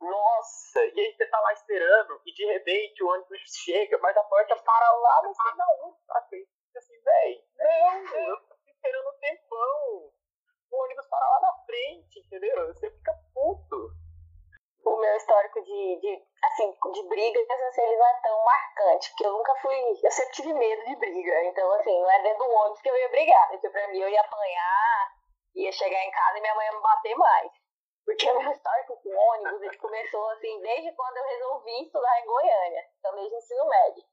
nossa, 0.00 0.80
e 0.94 1.00
aí 1.00 1.12
você 1.16 1.26
tá 1.26 1.40
lá 1.40 1.52
esperando, 1.52 2.20
e 2.24 2.32
de 2.32 2.44
repente 2.44 3.02
o 3.02 3.08
ônibus 3.08 3.40
chega, 3.64 3.98
mas 3.98 4.16
a 4.16 4.22
porta 4.22 4.54
para 4.54 4.92
lá, 4.92 5.22
não 5.24 5.34
sei 5.34 5.54
na 5.56 5.66
onde, 5.82 5.98
assim, 6.10 6.46
assim, 6.76 7.00
véi, 7.02 7.44
não, 7.58 8.16
eu 8.20 8.36
tô 8.46 8.54
esperando 8.68 9.08
um 9.08 9.18
tempão, 9.18 10.12
o 10.70 10.84
ônibus 10.84 11.06
para 11.08 11.28
lá 11.28 11.40
na 11.40 11.64
frente, 11.64 12.20
entendeu? 12.20 12.66
Você 12.68 12.90
fica 12.90 13.12
puto. 13.32 14.03
O 14.84 14.96
meu 14.96 15.16
histórico 15.16 15.62
de, 15.62 16.00
de 16.00 16.22
assim, 16.44 16.70
de 16.92 17.02
briga, 17.08 17.40
assim, 17.68 17.82
ele 17.82 17.96
não 17.96 18.06
é 18.06 18.20
tão 18.22 18.44
marcante, 18.44 19.10
porque 19.10 19.26
eu 19.26 19.32
nunca 19.32 19.54
fui, 19.56 19.76
eu 20.02 20.10
sempre 20.10 20.32
tive 20.32 20.52
medo 20.52 20.84
de 20.84 20.96
briga, 20.96 21.44
então, 21.44 21.72
assim, 21.72 22.00
não 22.02 22.10
é 22.10 22.22
dentro 22.22 22.44
do 22.44 22.50
ônibus 22.50 22.82
que 22.82 22.90
eu 22.90 22.96
ia 22.96 23.08
brigar, 23.08 23.48
porque 23.48 23.70
pra 23.70 23.88
mim 23.88 23.98
eu 23.98 24.08
ia 24.08 24.20
apanhar, 24.20 25.12
ia 25.54 25.72
chegar 25.72 26.04
em 26.04 26.10
casa 26.10 26.38
e 26.38 26.40
minha 26.42 26.54
mãe 26.54 26.66
ia 26.66 26.72
me 26.72 26.82
bater 26.82 27.16
mais. 27.16 27.52
Porque 28.04 28.28
o 28.30 28.38
meu 28.38 28.52
histórico 28.52 29.00
com 29.02 29.16
ônibus, 29.16 29.62
ele 29.62 29.78
começou, 29.78 30.28
assim, 30.30 30.60
desde 30.60 30.92
quando 30.92 31.16
eu 31.16 31.24
resolvi 31.24 31.82
estudar 31.82 32.20
em 32.20 32.26
Goiânia, 32.26 32.84
então 32.98 33.14
desde 33.14 33.34
o 33.34 33.38
ensino 33.38 33.66
médio. 33.66 34.04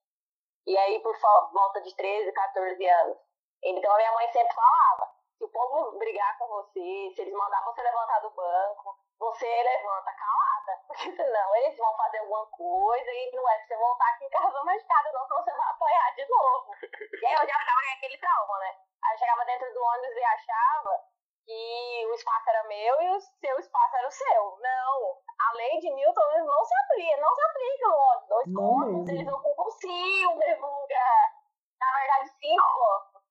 E 0.67 0.77
aí, 0.77 0.99
por 1.01 1.17
volta 1.51 1.81
de 1.81 1.95
13, 1.95 2.31
14 2.31 2.87
anos. 2.87 3.17
Então, 3.63 3.91
a 3.91 3.97
minha 3.97 4.11
mãe 4.13 4.31
sempre 4.31 4.53
falava, 4.53 5.11
se 5.37 5.43
o 5.43 5.49
povo 5.49 5.97
brigar 5.97 6.37
com 6.37 6.47
você, 6.47 7.11
se 7.15 7.21
eles 7.21 7.33
mandar 7.33 7.63
você 7.65 7.81
levantar 7.81 8.19
do 8.19 8.29
banco, 8.29 8.95
você 9.19 9.45
levanta 9.45 10.13
calada, 10.13 10.50
porque 10.87 11.11
senão 11.15 11.55
eles 11.55 11.77
vão 11.77 11.95
fazer 11.95 12.19
alguma 12.19 12.45
coisa 12.47 13.11
e 13.11 13.31
não 13.33 13.49
é 13.49 13.57
pra 13.57 13.67
você 13.67 13.77
voltar 13.77 14.09
aqui 14.09 14.25
em 14.25 14.29
casa 14.29 14.63
machucado, 14.63 15.13
não, 15.13 15.27
senão 15.27 15.43
você 15.43 15.51
vai 15.51 15.69
apanhar 15.69 16.15
de 16.15 16.27
novo. 16.27 16.75
E 17.21 17.25
aí 17.25 17.33
eu 17.33 17.47
já 17.47 17.59
ficava 17.59 17.81
com 17.81 17.97
aquele 17.97 18.17
trauma, 18.17 18.59
né? 18.59 18.75
Aí 19.03 19.13
eu 19.13 19.17
chegava 19.17 19.45
dentro 19.45 19.73
do 19.73 19.83
ônibus 19.83 20.15
e 20.15 20.23
achava 20.23 21.11
que 21.45 22.05
o 22.07 22.13
espaço 22.13 22.49
era 22.49 22.63
meu 22.65 23.01
e 23.01 23.09
o 23.09 23.19
seu 23.19 23.59
espaço 23.59 23.95
era 23.97 24.07
o 24.07 24.11
seu. 24.11 24.57
Não, 24.59 25.17
a 25.49 25.53
lei 25.55 25.79
de 25.79 25.89
Newton 25.89 26.45
não 26.45 26.65
se 26.65 26.73
aplica, 26.75 27.21
não 27.21 27.35
se 27.35 27.41
aplica 27.41 27.87
no 27.87 27.95
ônibus. 27.95 28.27
Dois 28.27 28.53
pontos, 28.53 29.09
eles 29.09 29.27
ocupam 29.27 29.69
sim 29.71 30.25
o 30.27 30.37
mesmo 30.37 30.67
lugar. 30.67 31.33
Na 31.79 31.99
verdade, 31.99 32.29
cinco. 32.39 33.21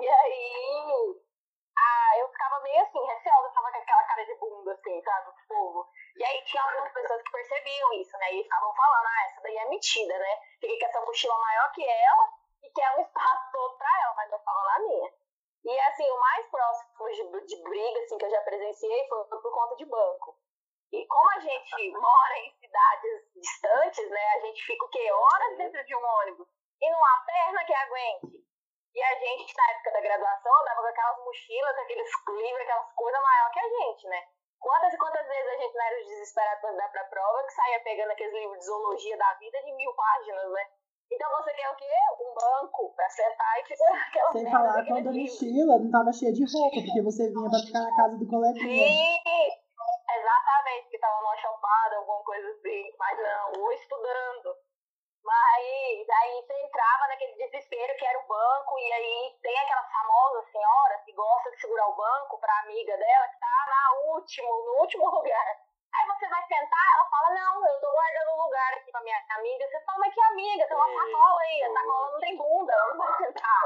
E 0.00 0.08
aí, 0.08 1.22
ah, 1.78 2.18
eu 2.18 2.28
ficava 2.28 2.60
meio 2.60 2.82
assim, 2.82 3.04
receosa, 3.04 3.50
tava 3.54 3.70
com 3.70 3.78
aquela 3.78 4.02
cara 4.04 4.24
de 4.24 4.34
bunda, 4.34 4.72
assim, 4.72 5.02
sabe, 5.02 5.26
do 5.26 5.46
povo. 5.48 5.88
E 6.16 6.24
aí 6.24 6.44
tinha 6.44 6.62
algumas 6.62 6.92
pessoas 6.92 7.22
que 7.22 7.32
percebiam 7.32 7.92
isso, 7.94 8.16
né, 8.18 8.32
e 8.32 8.42
ficavam 8.42 8.74
falando, 8.74 9.06
ah, 9.06 9.26
essa 9.26 9.40
daí 9.42 9.56
é 9.56 9.68
metida, 9.68 10.18
né, 10.18 10.40
fiquei 10.60 10.78
com 10.78 10.86
essa 10.86 11.00
mochila 11.00 11.38
maior 11.38 11.72
que 11.72 11.84
ela 11.88 12.32
e 12.62 12.70
quer 12.70 12.98
um 12.98 13.02
espaço 13.02 13.52
todo 13.52 13.78
pra 13.78 13.88
ela, 14.04 14.14
mas 14.14 14.32
eu 14.32 14.38
tava 14.38 14.62
na 14.62 14.78
minha. 14.80 15.12
E 15.64 15.80
assim, 15.80 16.10
o 16.10 16.20
mais 16.20 16.46
próximo 16.48 17.40
de, 17.40 17.46
de 17.46 17.62
briga, 17.62 18.00
assim, 18.00 18.18
que 18.18 18.24
eu 18.24 18.30
já 18.30 18.40
presenciei 18.42 19.08
foi 19.08 19.24
por 19.26 19.52
conta 19.52 19.76
de 19.76 19.84
banco. 19.84 20.36
E 20.92 21.06
como 21.06 21.30
a 21.30 21.38
gente 21.38 21.90
mora 21.92 22.38
em 22.38 22.52
cidades 22.60 23.32
distantes, 23.34 24.10
né, 24.10 24.28
a 24.34 24.40
gente 24.40 24.62
fica 24.64 24.84
o 24.84 24.88
quê? 24.88 25.10
Horas 25.10 25.56
dentro 25.56 25.84
de 25.84 25.96
um 25.96 26.04
ônibus. 26.04 26.48
E 26.80 26.90
não 26.90 27.04
há 27.04 27.24
perna 27.24 27.64
que 27.64 27.72
aguente. 27.72 28.51
E 28.94 29.02
a 29.02 29.14
gente, 29.18 29.56
na 29.56 29.70
época 29.70 29.92
da 29.92 30.00
graduação, 30.00 30.52
andava 30.60 30.82
com 30.82 30.88
aquelas 30.88 31.24
mochilas, 31.24 31.74
com 31.74 31.82
aqueles 31.82 32.10
livros, 32.28 32.62
aquelas 32.62 32.92
coisas 32.92 33.22
maiores 33.22 33.52
que 33.52 33.60
a 33.60 33.68
gente, 33.68 34.08
né? 34.08 34.22
Quantas 34.60 34.94
e 34.94 34.98
quantas 34.98 35.26
vezes 35.26 35.48
a 35.48 35.56
gente 35.56 35.74
não 35.74 35.84
era 35.84 36.04
desesperado 36.04 36.60
para 36.60 36.72
dar 36.72 36.88
pra 36.90 37.04
prova 37.04 37.42
que 37.44 37.52
saía 37.52 37.80
pegando 37.80 38.12
aqueles 38.12 38.32
livros 38.32 38.58
de 38.58 38.64
zoologia 38.66 39.16
da 39.16 39.34
vida 39.34 39.62
de 39.62 39.72
mil 39.72 39.92
páginas, 39.94 40.52
né? 40.52 40.66
Então 41.10 41.28
você 41.30 41.52
quer 41.52 41.68
o 41.68 41.76
quê? 41.76 41.92
Um 42.20 42.34
banco 42.34 42.94
pra 42.94 43.08
sentar 43.10 43.60
e 43.60 43.64
ficar 43.64 43.92
aquela 44.08 44.32
Sem 44.32 44.50
falar 44.50 44.86
quando 44.86 45.08
a 45.08 45.12
mochila 45.12 45.78
não 45.78 45.90
tava 45.90 46.12
cheia 46.12 46.32
de 46.32 46.44
roupa, 46.44 46.76
porque 46.80 47.02
você 47.02 47.28
vinha 47.28 47.50
pra 47.50 47.58
ficar 47.58 47.80
na 47.80 47.96
casa 47.96 48.16
do 48.18 48.28
coleguinha. 48.28 48.88
Sim, 48.88 49.20
exatamente, 50.08 50.88
que 50.90 50.98
tava 50.98 51.20
numa 51.20 51.36
chopada, 51.36 51.96
alguma 51.96 52.22
coisa 52.22 52.48
assim. 52.48 52.92
Mas 52.98 53.18
não, 53.18 53.62
ou 53.62 53.72
estudando. 53.72 54.56
Naquele 57.12 57.34
desespero 57.36 57.96
que 57.96 58.06
era 58.06 58.18
o 58.18 58.26
banco, 58.26 58.78
e 58.78 58.92
aí 58.92 59.38
tem 59.42 59.58
aquela 59.58 59.84
famosa 59.84 60.50
senhora 60.50 60.98
que 61.04 61.12
gosta 61.12 61.50
de 61.50 61.60
segurar 61.60 61.86
o 61.88 61.96
banco 61.96 62.38
pra 62.40 62.60
amiga 62.60 62.96
dela 62.96 63.28
que 63.28 63.38
tá 63.38 63.66
na 63.68 64.12
último, 64.14 64.48
no 64.48 64.80
último 64.80 65.04
lugar. 65.12 65.46
Aí 65.92 66.06
você 66.06 66.26
vai 66.26 66.42
sentar, 66.48 66.86
ela 66.96 67.10
fala, 67.10 67.34
não, 67.34 67.68
eu 67.68 67.80
tô 67.80 67.92
guardando 67.92 68.32
um 68.32 68.42
lugar 68.44 68.72
aqui 68.72 68.90
pra 68.90 69.02
minha 69.02 69.22
amiga. 69.36 69.68
Você 69.68 69.80
fala, 69.84 69.98
mas 69.98 70.14
que 70.14 70.20
amiga? 70.22 70.66
Tem 70.66 70.76
uma 70.76 70.88
sacola 70.88 71.40
aí, 71.42 71.62
a 71.62 71.72
sacola 71.72 72.12
não 72.12 72.20
tem 72.20 72.36
bunda, 72.38 72.72
eu 72.72 72.96
não 72.96 72.96
vou 72.96 73.16
sentar. 73.18 73.62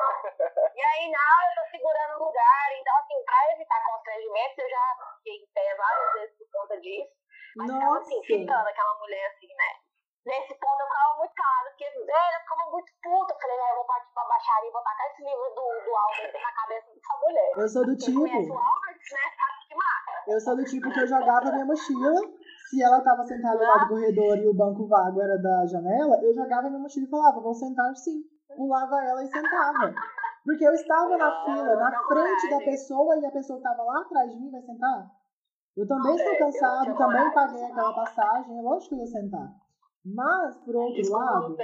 e 0.75 0.83
aí, 0.83 1.09
não, 1.13 1.37
eu 1.47 1.55
tô 1.55 1.71
segurando 1.71 2.17
o 2.17 2.27
lugar. 2.27 2.73
Então, 2.81 2.97
assim, 2.97 3.25
pra 3.25 3.53
evitar 3.53 3.87
constrangimentos, 3.87 4.59
eu 4.59 4.69
já 4.69 4.97
fiquei 5.19 5.37
em 5.37 5.47
pé 5.55 5.75
várias 5.77 6.13
vezes 6.15 6.37
por 6.37 6.51
conta 6.51 6.81
disso. 6.81 7.13
Mas 7.57 7.69
Nossa. 7.69 7.79
ficava 7.79 7.99
assim, 8.01 8.23
fitando 8.25 8.69
aquela 8.69 8.95
mulher 8.99 9.27
assim, 9.31 9.55
né? 9.55 9.86
Nesse 10.27 10.59
ponto 10.59 10.81
eu 10.83 10.89
ficava 10.91 11.15
muito 11.23 11.35
calada, 11.39 11.71
porque 11.71 11.87
eu 11.87 12.03
ficava 12.03 12.71
muito 12.75 12.91
puta. 12.99 13.31
Eu 13.31 13.39
falei, 13.39 13.57
ah, 13.63 13.71
eu 13.71 13.77
vou 13.79 13.87
partir 13.87 14.11
pra 14.11 14.25
baixaria 14.27 14.69
e 14.69 14.73
vou 14.73 14.83
tacar 14.83 15.07
esse 15.07 15.23
livro 15.23 15.47
do, 15.55 15.67
do 15.87 15.93
Albert 15.95 16.35
na 16.35 16.53
cabeça 16.53 16.87
dessa 16.91 17.15
mulher. 17.23 17.51
Eu 17.55 17.69
sou 17.71 17.87
do 17.87 17.95
tipo. 17.95 18.21
Conhece 18.27 18.51
o 18.51 18.59
Albert, 18.59 19.07
né? 19.07 19.25
Sabe 19.39 19.55
que 19.63 19.75
mata. 19.79 20.13
Eu 20.27 20.41
sou 20.41 20.57
do 20.57 20.65
tipo 20.65 20.91
que 20.91 20.99
eu 20.99 21.07
jogava 21.07 21.53
minha 21.53 21.65
mochila. 21.65 22.21
Se 22.67 22.83
ela 22.83 23.01
tava 23.07 23.23
sentada 23.23 23.63
lá 23.63 23.79
do 23.85 23.89
corredor 23.89 24.37
e 24.39 24.49
o 24.49 24.55
banco 24.55 24.89
vago 24.89 25.23
era 25.23 25.39
da 25.39 25.65
janela, 25.65 26.19
eu 26.19 26.35
jogava 26.35 26.67
minha 26.67 26.83
mochila 26.83 27.07
e 27.07 27.11
falava, 27.11 27.41
vou 27.41 27.55
sentar 27.55 27.95
sim. 27.95 28.27
Pulava 28.51 28.99
ela 29.07 29.23
e 29.23 29.29
sentava. 29.29 29.95
Porque 30.43 30.67
eu 30.67 30.73
estava 30.73 31.17
na 31.17 31.45
fila, 31.45 31.77
na 31.77 32.03
frente 32.03 32.51
da 32.51 32.59
pessoa, 32.59 33.17
e 33.17 33.27
a 33.27 33.31
pessoa 33.31 33.59
que 33.59 33.63
tava 33.63 33.85
lá 33.85 34.01
atrás 34.01 34.29
de 34.33 34.41
mim 34.41 34.51
vai 34.51 34.63
sentar. 34.63 35.07
Eu 35.77 35.87
também 35.87 36.17
estou 36.17 36.37
cansado, 36.39 36.97
também 36.97 37.33
paguei 37.33 37.65
aquela 37.65 37.95
passagem, 37.95 38.59
é 38.59 38.63
lógico 38.63 38.89
que 38.89 38.95
eu 38.95 38.99
ia 38.99 39.07
sentar. 39.07 39.66
Mas, 40.15 40.57
por 40.59 40.77
outro 40.77 41.01
Isso 41.01 41.13
lado, 41.13 41.57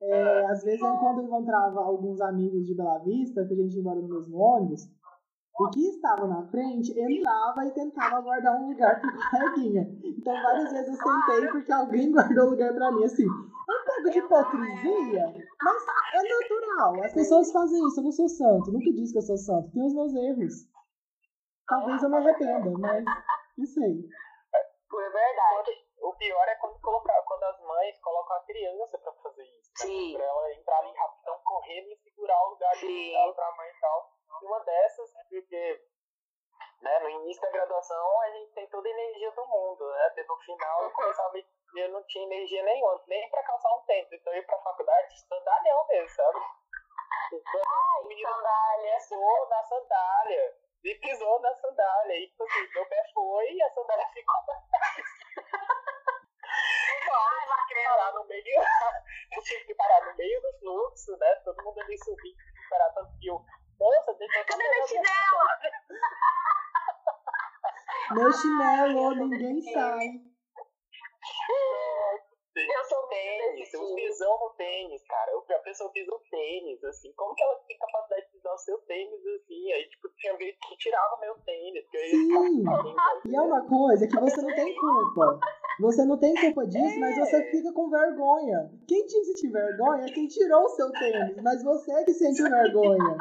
é, 0.00 0.46
às 0.46 0.62
vezes 0.62 0.78
quando 0.78 1.20
eu 1.20 1.24
encontrava 1.24 1.80
alguns 1.80 2.20
amigos 2.20 2.64
de 2.64 2.76
Bela 2.76 2.98
Vista, 3.00 3.44
que 3.44 3.54
a 3.54 3.56
gente 3.56 3.74
ia 3.74 3.80
embora 3.80 4.00
no 4.00 4.08
mesmo 4.08 4.38
ônibus, 4.38 4.82
o 5.58 5.70
que 5.70 5.88
estava 5.88 6.28
na 6.28 6.46
frente 6.46 6.92
entrava 6.96 7.66
e 7.66 7.72
tentava 7.72 8.20
guardar 8.20 8.54
um 8.60 8.68
lugar 8.68 9.00
pro 9.00 9.30
coleguinha. 9.30 9.88
Então, 10.04 10.34
várias 10.42 10.70
vezes 10.70 10.88
eu 10.88 10.94
sentei 10.94 11.48
porque 11.50 11.72
alguém 11.72 12.12
guardou 12.12 12.50
lugar 12.50 12.72
para 12.72 12.92
mim, 12.92 13.04
assim. 13.04 13.24
É 13.24 13.72
um 13.72 13.84
pouco 13.84 14.10
de 14.10 14.18
hipocrisia, 14.18 15.34
mas 15.62 15.82
é 16.14 16.22
natural. 16.22 17.04
As 17.04 17.14
pessoas 17.14 17.50
fazem 17.50 17.84
isso. 17.88 17.98
Eu 17.98 18.04
não 18.04 18.12
sou 18.12 18.28
santo. 18.28 18.70
Nunca 18.70 18.92
disse 18.92 19.12
que 19.12 19.18
eu 19.18 19.22
sou 19.22 19.38
santo. 19.38 19.72
Tenho 19.72 19.86
os 19.86 19.94
meus 19.94 20.14
erros. 20.14 20.54
Talvez 21.66 22.02
eu 22.02 22.10
me 22.10 22.16
arrependa, 22.16 22.70
mas 22.78 23.04
não 23.56 23.66
sei. 23.66 24.04
Foi 24.88 25.04
verdade 25.04 25.86
o 26.06 26.14
pior 26.14 26.48
é 26.48 26.54
quando, 26.56 26.78
colocar, 26.80 27.20
mães 27.86 27.98
colocam 28.00 28.36
a 28.36 28.40
criança 28.40 28.98
pra 28.98 29.12
fazer 29.12 29.44
isso. 29.44 29.70
Né? 29.70 29.76
Sim. 29.76 30.14
Pra 30.14 30.24
ela 30.24 30.52
entrar 30.54 30.78
ali 30.78 30.92
rapidão, 30.92 31.40
correndo 31.44 31.88
e 31.92 31.96
segurar 31.96 32.46
o 32.46 32.50
lugar 32.50 32.72
de 32.76 33.12
pra 33.34 33.52
mãe 33.52 33.70
e 33.70 33.80
tal. 33.80 34.12
E 34.42 34.46
uma 34.46 34.60
dessas, 34.60 35.12
porque 35.30 35.84
né, 36.82 36.98
no 36.98 37.08
início 37.08 37.42
da 37.42 37.50
graduação 37.50 38.20
a 38.20 38.30
gente 38.30 38.52
tem 38.52 38.66
toda 38.68 38.88
a 38.88 38.90
energia 38.90 39.30
do 39.30 39.46
mundo, 39.46 39.88
né? 39.92 40.06
Até 40.06 40.24
no 40.24 40.36
final 40.38 40.82
eu 40.82 40.90
começava 40.90 41.32
eu 41.76 41.90
não 41.90 42.02
tinha 42.04 42.24
energia 42.24 42.62
nenhuma, 42.62 43.02
nem 43.06 43.28
pra 43.28 43.42
calçar 43.42 43.74
um 43.76 43.82
tênis. 43.82 44.10
Então 44.10 44.32
eu 44.32 44.38
ia 44.38 44.46
pra 44.46 44.58
faculdade 44.58 45.20
sandália 45.20 45.84
mesmo, 45.88 46.08
sabe? 46.08 46.40
Então, 47.32 47.62
Ai, 47.66 48.22
sandália. 48.22 48.96
pisou 48.96 49.48
na 49.48 49.62
sandália. 49.64 50.56
E 50.84 50.94
pisou 50.94 51.40
na 51.40 51.54
sandália. 51.56 52.14
E 52.14 52.28
tipo 52.28 52.44
assim, 52.44 52.72
meu 52.72 52.86
pé 52.86 53.02
foi 53.12 53.52
e 53.52 53.62
a 53.62 53.70
sandália 53.74 54.08
ficou 54.14 54.36
parar 57.96 58.12
no 58.14 58.26
meio. 58.26 58.44
eu 59.36 59.42
tive 59.42 59.64
que 59.64 59.74
parar 59.74 60.06
no 60.06 60.16
meio 60.16 60.40
do 60.40 60.58
fluxo, 60.58 61.16
né? 61.18 61.34
Todo 61.44 61.62
mundo 61.64 61.80
ali 61.80 61.98
subindo, 61.98 62.36
tive 62.36 62.62
que 62.62 62.68
parar 62.68 62.90
tanto 62.90 63.18
que 63.18 63.28
eu. 63.28 63.44
Moça, 63.78 64.14
deixa 64.18 64.38
eu. 64.38 64.44
Cadê 64.46 64.68
meu 64.68 64.86
chinelo? 64.86 65.38
meu 68.12 68.32
chinelo, 68.32 69.14
ninguém 69.14 69.60
sai. 69.72 70.08
Eu 72.58 72.84
sou 72.84 73.02
tênis, 73.08 73.74
um 73.74 73.94
pisão 73.94 74.38
no 74.40 74.50
tênis, 74.56 75.02
cara. 75.06 75.30
A 75.36 75.58
pessoa 75.58 75.90
pisa 75.92 76.10
o 76.10 76.20
tênis, 76.30 76.82
assim. 76.84 77.12
Como 77.14 77.34
que 77.34 77.42
ela 77.42 77.54
tem 77.68 77.76
capacidade 77.76 78.26
de 78.26 78.32
pisar 78.32 78.54
o 78.54 78.58
seu 78.58 78.78
tênis, 78.78 79.20
assim? 79.26 79.72
Aí, 79.72 79.88
tipo, 79.88 80.08
tinha 80.16 80.36
vez 80.38 80.56
que 80.56 80.76
tirava 80.78 81.18
meu 81.20 81.34
tênis. 81.44 81.84
Sim! 81.90 82.64
E 83.26 83.36
é 83.36 83.40
uma 83.42 83.66
coisa 83.68 84.08
que 84.08 84.20
você 84.20 84.40
não 84.40 84.54
tem 84.54 84.74
culpa. 84.74 85.40
Você 85.80 86.04
não 86.06 86.18
tem 86.18 86.34
culpa 86.34 86.66
disso, 86.66 86.94
é. 86.94 86.98
mas 86.98 87.16
você 87.18 87.36
é. 87.36 87.50
fica 87.50 87.72
com 87.72 87.90
vergonha. 87.90 88.70
Quem 88.88 89.06
tinha 89.06 89.20
que 89.20 89.26
sentir 89.26 89.52
vergonha 89.52 90.06
é 90.06 90.12
quem 90.12 90.26
tirou 90.26 90.64
o 90.64 90.68
seu 90.70 90.90
tênis, 90.92 91.36
mas 91.42 91.62
você 91.62 91.92
é 91.92 92.04
que 92.04 92.14
sente 92.14 92.42
vergonha. 92.42 93.18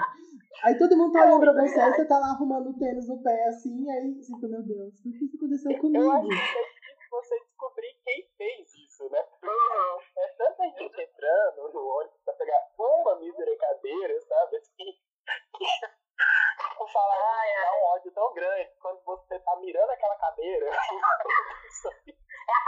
Aí 0.63 0.77
todo 0.77 0.95
mundo 0.95 1.11
tá 1.11 1.25
olhando 1.25 1.41
pra 1.41 1.53
você, 1.53 1.79
aí 1.79 1.93
você 1.93 2.05
tá 2.05 2.17
lá 2.17 2.27
arrumando 2.27 2.69
o 2.69 2.79
tênis 2.79 3.07
no 3.09 3.21
pé 3.21 3.47
assim, 3.49 3.89
aí 3.89 4.13
você 4.13 4.33
fica, 4.33 4.47
meu 4.47 4.63
Deus, 4.63 4.93
por 5.01 5.11
que 5.11 5.25
isso 5.25 5.35
aconteceu 5.35 5.77
comigo? 5.79 6.03
Eu 6.03 6.11
acho 6.11 6.27
que 6.27 6.33
é 6.33 7.09
você 7.11 7.39
descobrir 7.39 7.95
quem 8.03 8.27
fez 8.37 8.74
isso, 9.05 9.09
né? 9.09 9.23
Uhum. 9.43 9.99
É 10.17 10.27
tanta 10.29 10.63
gente 10.63 11.01
entrando 11.01 11.73
no 11.73 11.87
ônibus 11.87 12.19
pra 12.23 12.33
pegar 12.33 12.67
uma 12.77 13.15
mísera 13.15 13.55
cadeira, 13.57 14.21
sabe? 14.21 14.57
Assim, 14.57 14.99
Vou 16.77 16.87
falar, 16.87 17.39
ai, 17.39 17.51
é 17.51 17.71
um 17.71 17.83
ódio 17.95 18.11
tão 18.11 18.33
grande 18.33 18.71
quando 18.81 19.03
você 19.03 19.39
tá 19.39 19.55
mirando 19.57 19.89
aquela 19.89 20.15
cadeira. 20.17 20.69
É 22.47 22.51
a 22.51 22.65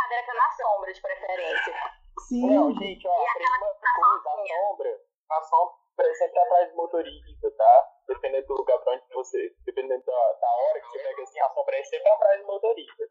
Sim. 2.27 2.47
Não, 2.47 2.73
gente, 2.73 3.07
ó, 3.07 3.13
uma 3.13 3.75
coisa, 3.95 4.29
a 4.29 4.47
sombra, 4.47 5.01
a 5.29 5.41
sombra 5.43 6.09
é 6.09 6.13
sempre 6.15 6.39
atrás 6.39 6.69
do 6.71 6.75
motorista, 6.75 7.51
tá? 7.51 7.89
Dependendo 8.07 8.47
do 8.47 8.55
lugar 8.55 8.79
pra 8.79 8.93
onde 8.93 9.13
você, 9.13 9.55
dependendo 9.65 10.03
da, 10.03 10.33
da 10.33 10.49
hora 10.49 10.79
que 10.81 10.87
você 10.87 10.99
pega 10.99 11.21
assim, 11.21 11.39
a 11.39 11.49
sombra 11.49 11.77
é 11.77 11.83
sempre 11.83 12.09
atrás 12.09 12.41
do 12.41 12.47
motorista. 12.47 13.07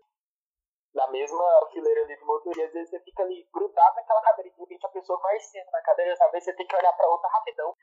Na 0.97 1.07
mesma 1.09 1.45
fileira 1.71 2.01
ali 2.03 2.17
do 2.17 2.25
motorista, 2.25 2.65
às 2.65 2.73
vezes 2.73 2.89
você 2.89 3.01
fica 3.01 3.23
ali 3.23 3.47
grudado 3.53 3.97
naquela 3.97 4.23
cadeira 4.23 4.49
e 4.49 4.53
de 4.53 4.61
repente 4.61 4.87
a 4.87 4.89
pessoa 4.89 5.21
vai 5.21 5.39
sendo 5.39 5.71
na 5.71 5.83
cadeira, 5.83 6.13
às 6.13 6.31
vezes 6.33 6.45
você 6.45 6.53
tem 6.55 6.67
que 6.67 6.75
olhar 6.75 6.93
pra 6.95 7.07
outra 7.09 7.29
rapidão. 7.29 7.77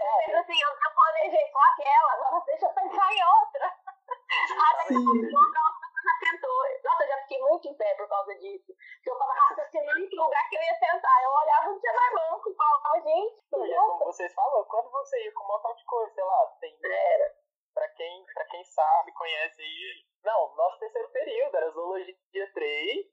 É, 0.00 0.26
Pensa 0.26 0.38
assim, 0.38 0.62
eu, 0.62 0.68
eu 0.68 0.94
planejei 0.94 1.50
só 1.50 1.58
aquela, 1.58 2.12
agora 2.12 2.44
deixa 2.46 2.66
eu 2.66 2.72
pensar 2.72 3.12
em 3.12 3.22
outra. 3.26 3.74
Até 4.70 4.86
que 4.86 4.94
tentou. 6.20 6.62
Nossa, 6.84 7.02
eu 7.02 7.08
já 7.08 7.16
fiquei 7.22 7.40
muito 7.40 7.68
em 7.68 7.74
pé 7.74 7.94
por 7.94 8.08
causa 8.08 8.34
disso. 8.36 8.72
Porque 8.72 9.10
eu 9.10 9.18
tava 9.18 9.32
raciocinando 9.32 9.98
em 9.98 10.08
que 10.08 10.16
lugar 10.16 10.48
que 10.48 10.56
eu 10.56 10.62
ia 10.62 10.74
sentar. 10.78 11.22
Eu 11.22 11.30
olhava, 11.30 11.66
não 11.66 11.80
tinha 11.80 11.92
mais 11.92 12.12
banco 12.14 12.50
e 12.50 12.54
falava, 12.54 13.00
gente, 13.00 13.40
E 13.52 13.72
é 13.72 13.76
como 13.76 14.04
vocês 14.04 14.34
falaram, 14.34 14.64
quando 14.64 14.90
você 14.90 15.24
ia 15.24 15.32
com 15.32 15.44
um 15.44 15.48
montão 15.48 15.74
de 15.74 15.84
coisa, 15.84 16.12
sei 16.14 16.24
lá, 16.24 16.46
tem. 16.60 16.78
Era. 16.84 17.34
Pra 17.80 17.88
quem, 17.96 18.24
pra 18.34 18.44
quem 18.44 18.62
sabe, 18.62 19.10
conhece 19.14 19.62
aí. 19.62 20.04
Não, 20.22 20.54
nosso 20.54 20.78
terceiro 20.80 21.08
período 21.12 21.56
era 21.56 21.70
Zoologia 21.70 22.52
3, 22.52 23.06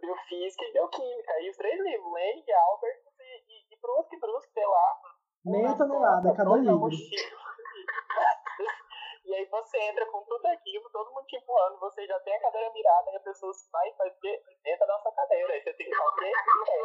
Biofísica 0.00 0.64
e 0.64 0.72
Bioquímica. 0.72 1.32
Aí 1.34 1.50
os 1.50 1.56
três 1.58 1.78
livros, 1.78 2.12
Lane, 2.12 2.44
Albert 2.50 3.02
e, 3.20 3.44
e, 3.46 3.74
e 3.74 3.78
Brusque, 3.78 4.18
Brusque, 4.18 4.52
sei 4.54 4.66
lá. 4.66 5.00
Meia 5.44 5.76
tonelada 5.76 6.34
cada 6.34 6.56
livro. 6.56 6.88
E 9.26 9.34
aí 9.34 9.44
você 9.46 9.76
entra 9.78 10.06
com 10.06 10.22
tudo 10.22 10.46
aquilo, 10.46 10.88
todo 10.90 11.12
mundo 11.12 11.26
te 11.26 11.36
empurrando, 11.36 11.80
você 11.80 12.06
já 12.06 12.16
tem 12.20 12.32
a 12.36 12.40
cadeira 12.40 12.70
mirada, 12.70 13.10
e 13.10 13.16
a 13.16 13.20
pessoa 13.20 13.52
sai 13.52 13.88
e 13.88 13.96
faz 13.96 14.14
o 14.14 14.20
quê? 14.20 14.40
Entra 14.64 14.86
na 14.86 15.00
sua 15.00 15.12
cadeira. 15.12 15.52
Aí 15.52 15.64
você 15.64 15.74
tem 15.74 15.90
que 15.90 15.96
fazer 15.96 16.32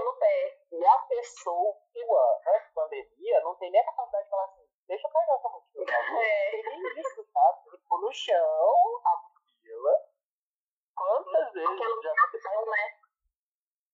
no 0.03 0.13
pé. 0.17 0.59
e 0.73 0.83
a 0.83 0.97
pessoa, 1.07 1.75
antes 2.47 2.73
da 2.75 2.81
pandemia, 2.81 3.41
não 3.41 3.55
tem 3.57 3.69
nem 3.69 3.79
a 3.79 3.85
capacidade 3.85 4.23
de 4.23 4.29
falar 4.31 4.45
assim, 4.45 4.70
deixa 4.91 5.07
eu 5.07 5.11
pegar 5.11 5.35
essa 5.35 5.49
mochila. 5.49 5.85
É. 6.21 6.51
Tem 6.51 6.99
isso, 6.99 7.23
sabe? 7.31 7.77
Tipo, 7.77 7.97
no 7.97 8.11
chão, 8.11 9.01
a 9.05 9.15
mochila. 9.23 9.93
Quantas 10.95 11.53
vezes 11.53 11.69
Aquela 11.69 12.01
já 12.01 12.11
humilhação, 12.11 12.65
né? 12.65 13.01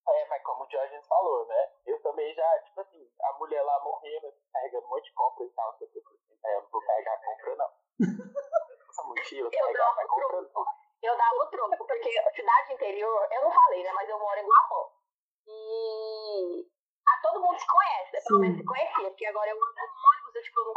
é, 0.10 0.25
mas 0.30 0.42
como 0.44 0.63
o 0.63 0.68
Diógenes 0.68 1.06
falou, 1.08 1.46
né? 1.46 1.70
Eu 1.86 2.01
também 2.01 2.34
já, 2.34 2.60
tipo 2.63 2.82
assim, 2.82 3.12
a 3.22 3.34
mulher 3.34 3.62
lá 3.62 3.80
morrendo, 3.84 4.27
assim, 4.27 4.42
carregando 4.51 4.86
um 4.88 4.89
monte 4.89 5.06
de 5.06 5.13
compra 5.13 5.46
e 5.46 5.50
tal. 5.50 5.77
Eu 5.80 5.88
falei 5.88 6.04
assim, 6.16 6.39
é, 6.46 6.56
eu 6.56 6.62
não 6.62 6.70
vou 6.70 6.82
carregar 6.82 7.13
a 7.13 7.25
compra, 7.25 7.56
não. 7.56 7.72
Essa 8.89 9.04
mochila, 9.04 9.48
Eu 9.48 9.51
carregar 9.51 9.86
dava 9.86 10.01
a 10.01 10.08
compra, 10.08 10.42
não. 10.42 10.66
Eu 11.04 11.18
dava 11.18 11.36
o 11.36 11.48
troco, 11.48 11.77
porque 11.77 12.12
cidade 12.36 12.74
interior, 12.74 13.27
eu 13.32 13.42
não 13.44 13.51
falei, 13.51 13.84
né? 13.84 13.92
Mas 13.94 14.10
eu 14.10 14.18
moro 14.18 14.39
em 14.39 14.46
Guapó. 14.46 14.94
E 15.46 16.68
a 17.08 17.22
todo 17.22 17.42
mundo 17.42 17.60
se 17.60 17.68
conhece, 17.68 18.13
né? 18.13 18.22
pelo 18.25 18.39
menos 18.39 18.58
se 18.58 18.66
conhecia, 18.66 19.10
porque 19.10 19.25
agora 19.27 19.50
eu 19.50 19.56
ando 19.56 19.75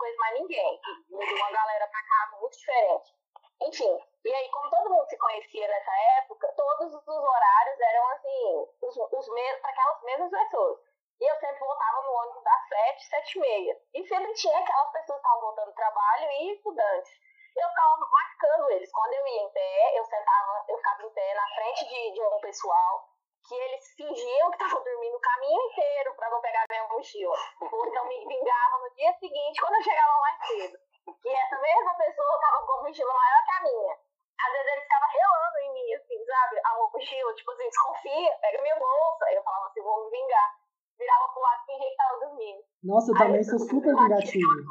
conheço 0.00 0.18
mais 0.18 0.40
ninguém. 0.40 0.80
Mudou 1.10 1.36
uma 1.36 1.50
galera 1.50 1.86
pra 1.86 2.02
cá 2.02 2.38
muito 2.40 2.56
diferente. 2.56 3.14
Enfim, 3.62 4.00
e 4.24 4.32
aí, 4.32 4.48
como 4.48 4.70
todo 4.70 4.90
mundo 4.90 5.06
se 5.06 5.18
conhecia 5.18 5.68
nessa 5.68 5.92
época, 6.18 6.52
todos 6.56 6.94
os 6.94 7.08
horários 7.08 7.80
eram 7.80 8.08
assim, 8.08 8.68
os, 8.80 8.96
os 8.96 9.28
mesmos, 9.34 9.60
para 9.60 9.70
aquelas 9.70 10.02
mesmas 10.02 10.30
pessoas. 10.30 10.78
E 11.20 11.30
eu 11.30 11.36
sempre 11.36 11.58
voltava 11.58 12.02
no 12.02 12.12
ônibus 12.12 12.42
das 12.42 12.68
sete, 12.68 13.06
sete 13.06 13.36
e 13.36 13.40
meia. 13.40 13.80
E 13.94 14.08
sempre 14.08 14.32
tinha 14.32 14.58
aquelas 14.58 14.92
pessoas 14.92 15.20
que 15.20 15.26
estavam 15.26 15.40
voltando 15.42 15.66
do 15.66 15.74
trabalho 15.74 16.30
e 16.30 16.52
estudantes. 16.54 17.12
Eu 17.54 17.68
ficava 17.68 17.96
marcando 17.98 18.70
eles. 18.70 18.90
Quando 18.90 19.12
eu 19.12 19.26
ia 19.26 19.42
em 19.42 19.50
pé, 19.50 19.98
eu 19.98 20.04
sentava, 20.06 20.64
eu 20.68 20.76
ficava 20.78 21.02
em 21.02 21.10
pé 21.10 21.34
na 21.34 21.48
frente 21.54 21.84
de, 21.86 22.12
de 22.12 22.22
um 22.22 22.40
pessoal 22.40 23.09
que 23.46 23.54
eles 23.54 23.84
fingiam 23.96 24.50
que 24.50 24.56
estavam 24.62 24.84
dormindo 24.84 25.16
o 25.16 25.20
caminho 25.20 25.60
inteiro 25.70 26.14
para 26.14 26.30
não 26.30 26.40
pegar 26.40 26.64
minha 26.68 26.88
mochila. 26.88 27.36
Ou 27.60 27.86
então 27.86 28.08
me 28.08 28.18
vingavam 28.26 28.82
no 28.82 28.94
dia 28.94 29.12
seguinte, 29.18 29.60
quando 29.60 29.74
eu 29.74 29.82
chegava 29.82 30.20
mais 30.20 30.46
cedo. 30.46 30.78
E 31.24 31.28
essa 31.28 31.58
mesma 31.60 31.94
pessoa 31.94 32.34
estava 32.34 32.66
com 32.66 32.72
a 32.72 32.82
mochila 32.82 33.14
maior 33.14 33.44
que 33.44 33.50
a 33.50 33.62
minha. 33.62 33.94
Às 34.40 34.52
vezes 34.52 34.72
ele 34.72 34.80
ficava 34.82 35.06
relando 35.06 35.58
em 35.58 35.72
mim, 35.74 35.94
assim, 35.94 36.24
sabe? 36.24 36.60
A 36.64 36.78
mochila, 36.78 37.34
tipo 37.34 37.50
assim, 37.50 37.64
desconfia, 37.64 38.38
pega 38.40 38.62
minha 38.62 38.78
bolsa. 38.78 39.24
Aí 39.26 39.34
eu 39.34 39.42
falava 39.42 39.66
assim, 39.66 39.82
vou 39.82 40.04
me 40.04 40.10
vingar. 40.10 40.60
Virava 40.98 41.28
pro 41.32 41.42
lado 41.42 41.62
e 41.62 41.66
fingia 41.72 41.90
que 41.90 41.96
tava 41.96 42.20
dormindo. 42.20 42.62
Nossa, 42.84 43.10
eu 43.10 43.16
Aí 43.16 43.22
também 43.22 43.44
sou 43.44 43.58
super 43.58 43.94
vingativo. 43.96 44.48
Né? 44.48 44.62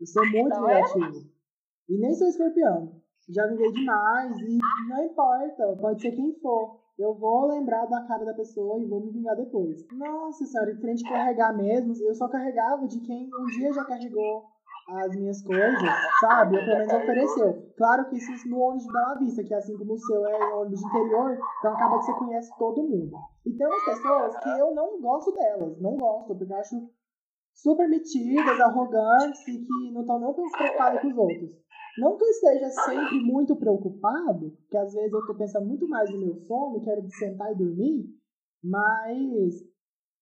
Eu 0.00 0.06
sou 0.06 0.26
muito 0.26 0.54
vendo? 0.54 0.66
vingativo. 0.66 1.32
E 1.88 1.98
nem 1.98 2.14
sou 2.14 2.28
escorpião. 2.28 3.02
Já 3.28 3.46
vinguei 3.46 3.70
demais 3.70 4.36
e 4.38 4.58
não 4.88 5.04
importa, 5.04 5.76
pode 5.80 6.02
ser 6.02 6.10
quem 6.12 6.34
for. 6.40 6.81
Eu 6.98 7.14
vou 7.14 7.46
lembrar 7.46 7.86
da 7.86 8.02
cara 8.06 8.24
da 8.24 8.34
pessoa 8.34 8.80
e 8.80 8.86
vou 8.86 9.00
me 9.00 9.10
vingar 9.10 9.36
depois. 9.36 9.86
Nossa 9.92 10.44
senhora, 10.44 10.70
e 10.70 10.78
trem 10.78 10.94
de 10.94 11.04
carregar 11.04 11.56
mesmo, 11.56 11.94
eu 12.02 12.14
só 12.14 12.28
carregava 12.28 12.86
de 12.86 13.00
quem 13.00 13.30
um 13.34 13.46
dia 13.46 13.72
já 13.72 13.84
carregou 13.84 14.44
as 14.88 15.14
minhas 15.16 15.42
coisas, 15.42 15.80
sabe? 16.20 16.56
Ou 16.56 16.64
pelo 16.64 16.78
menos 16.78 16.92
ofereceu. 16.92 17.72
Claro 17.76 18.08
que 18.08 18.16
isso 18.16 18.48
no 18.48 18.58
ônibus 18.58 18.84
de 18.84 18.92
Bela 18.92 19.14
Vista, 19.18 19.44
que 19.44 19.54
assim 19.54 19.76
como 19.76 19.94
o 19.94 19.98
seu 19.98 20.26
é 20.26 20.54
ônibus 20.54 20.80
de 20.80 20.86
interior, 20.86 21.38
então 21.58 21.72
acaba 21.72 21.98
que 21.98 22.04
você 22.04 22.12
conhece 22.14 22.58
todo 22.58 22.82
mundo. 22.82 23.16
E 23.46 23.52
tem 23.52 23.66
umas 23.66 23.84
pessoas 23.84 24.36
que 24.38 24.48
eu 24.50 24.74
não 24.74 25.00
gosto 25.00 25.32
delas, 25.32 25.80
não 25.80 25.96
gosto, 25.96 26.36
porque 26.36 26.52
eu 26.52 26.56
acho 26.56 26.76
super 27.54 27.88
metidas, 27.88 28.60
arrogantes 28.60 29.46
e 29.48 29.64
que 29.64 29.92
não 29.92 30.02
estão 30.02 30.18
nem 30.18 30.32
preocupadas 30.32 31.00
com 31.00 31.08
os 31.08 31.16
outros. 31.16 31.61
Não 31.98 32.16
que 32.16 32.24
eu 32.24 32.28
esteja 32.28 32.70
sempre 32.70 33.18
muito 33.20 33.54
preocupado, 33.56 34.56
que 34.70 34.76
às 34.76 34.92
vezes 34.94 35.12
eu 35.12 35.26
tô 35.26 35.34
pensando 35.36 35.66
muito 35.66 35.86
mais 35.88 36.10
no 36.10 36.18
meu 36.18 36.34
sono 36.36 36.78
e 36.78 36.84
quero 36.84 37.02
sentar 37.10 37.52
e 37.52 37.56
dormir, 37.56 38.04
mas 38.64 39.52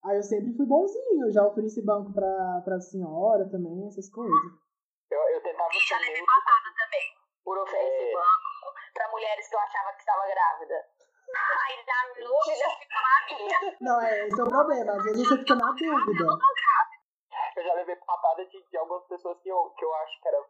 aí 0.05 0.17
eu 0.17 0.23
sempre 0.23 0.53
fui 0.57 0.67
bonzinho, 0.67 1.31
já 1.31 1.47
ofereci 1.47 1.85
banco 1.85 2.13
pra, 2.13 2.61
pra 2.65 2.81
senhora 2.81 3.49
também, 3.49 3.87
essas 3.87 4.11
coisas. 4.11 4.35
Eu, 5.11 5.21
eu 5.35 5.43
tentava 5.43 5.71
Já 5.73 5.81
ser 5.81 5.95
levei 6.01 6.15
neutro. 6.15 6.27
patada 6.35 6.75
também. 6.75 7.07
Por 7.45 7.59
oferecer 7.59 8.11
É. 8.11 8.13
banco 8.13 8.75
pra 8.95 9.11
mulheres 9.11 9.49
que 9.49 9.55
eu 9.55 9.61
achava 9.61 9.93
que 9.93 10.01
estava 10.01 10.27
grávida. 10.27 10.75
Aí 11.31 11.77
na 11.87 12.27
dúvida 12.27 12.67
ficou 12.81 13.03
na 13.03 13.37
minha. 13.39 13.77
Não, 13.81 14.01
é 14.01 14.27
esse 14.27 14.41
é 14.41 14.45
o 14.45 14.49
problema, 14.49 14.93
às 14.93 15.05
vezes 15.05 15.29
você 15.29 15.39
fica 15.39 15.55
na 15.55 15.71
dúvida. 15.71 16.25
Eu 17.57 17.63
já 17.65 17.75
levei 17.75 17.97
patada 17.97 18.45
de, 18.47 18.63
de 18.71 18.77
algumas 18.77 19.05
pessoas 19.07 19.39
que 19.41 19.49
eu, 19.49 19.71
que 19.79 19.85
eu 19.85 19.95
acho 19.95 20.21
que 20.21 20.29
eram 20.29 20.45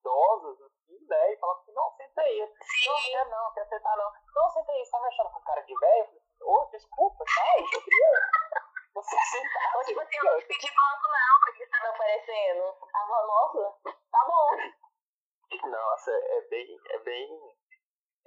idosas, 0.00 0.60
assim, 0.62 1.06
né? 1.08 1.32
E 1.32 1.36
falavam 1.38 1.62
assim, 1.62 1.72
não, 1.72 1.90
senta 1.96 2.20
aí. 2.22 2.40
Não, 2.40 3.00
quer 3.02 3.24
não, 3.28 3.52
quer 3.52 3.68
sentar 3.68 3.96
não. 3.96 4.12
Não, 4.34 4.50
senta 4.50 4.72
aí, 4.72 4.84
você 4.84 4.90
tá 4.90 5.00
me 5.00 5.06
achando 5.08 5.30
com 5.30 5.40
cara 5.42 5.60
de 5.60 5.78
velho? 5.78 6.00
Eu 6.00 6.06
falei, 6.06 6.20
Ô, 6.42 6.70
desculpa, 6.70 7.24
tá? 7.24 7.60
Eu 7.60 7.82
queria 7.82 8.10
você 8.94 9.16
sentar. 9.16 9.84
Tipo 9.84 10.00
assim, 10.00 10.16
eu 10.16 10.24
não 10.24 10.40
pedi 10.40 10.68
banco 10.68 11.08
não, 11.08 11.40
porque 11.44 11.64
você 11.64 11.70
tá 11.70 11.82
me 11.82 11.88
oferecendo. 11.90 12.62
Ela 12.62 13.06
falou, 13.06 13.26
nossa, 13.26 13.80
tá 14.10 14.24
bom. 14.26 15.68
Nossa, 15.68 16.10
é 16.10 16.40
bem, 16.48 16.80
é 16.88 16.98
bem, 17.00 17.56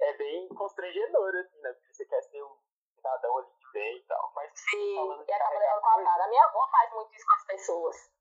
é 0.00 0.12
bem 0.14 0.48
constrangedor, 0.48 1.34
assim, 1.34 1.60
né? 1.60 1.72
Porque 1.72 1.94
você 1.94 2.06
quer 2.06 2.22
ser 2.22 2.42
um 2.42 2.56
cidadão 2.94 3.38
ali 3.38 3.52
de 3.58 3.72
bem 3.72 3.96
e 3.98 4.02
tal. 4.06 4.32
Mas 4.34 4.50
Sim, 4.54 5.24
e 5.26 5.32
acaba 5.32 5.58
levando 5.58 5.80
com 5.80 5.88
a 5.88 6.04
cara. 6.04 6.24
A 6.24 6.28
minha 6.28 6.44
avó 6.44 6.68
faz 6.70 6.92
muito 6.92 7.14
isso 7.14 7.26
com 7.26 7.34
as 7.34 7.46
pessoas. 7.46 8.13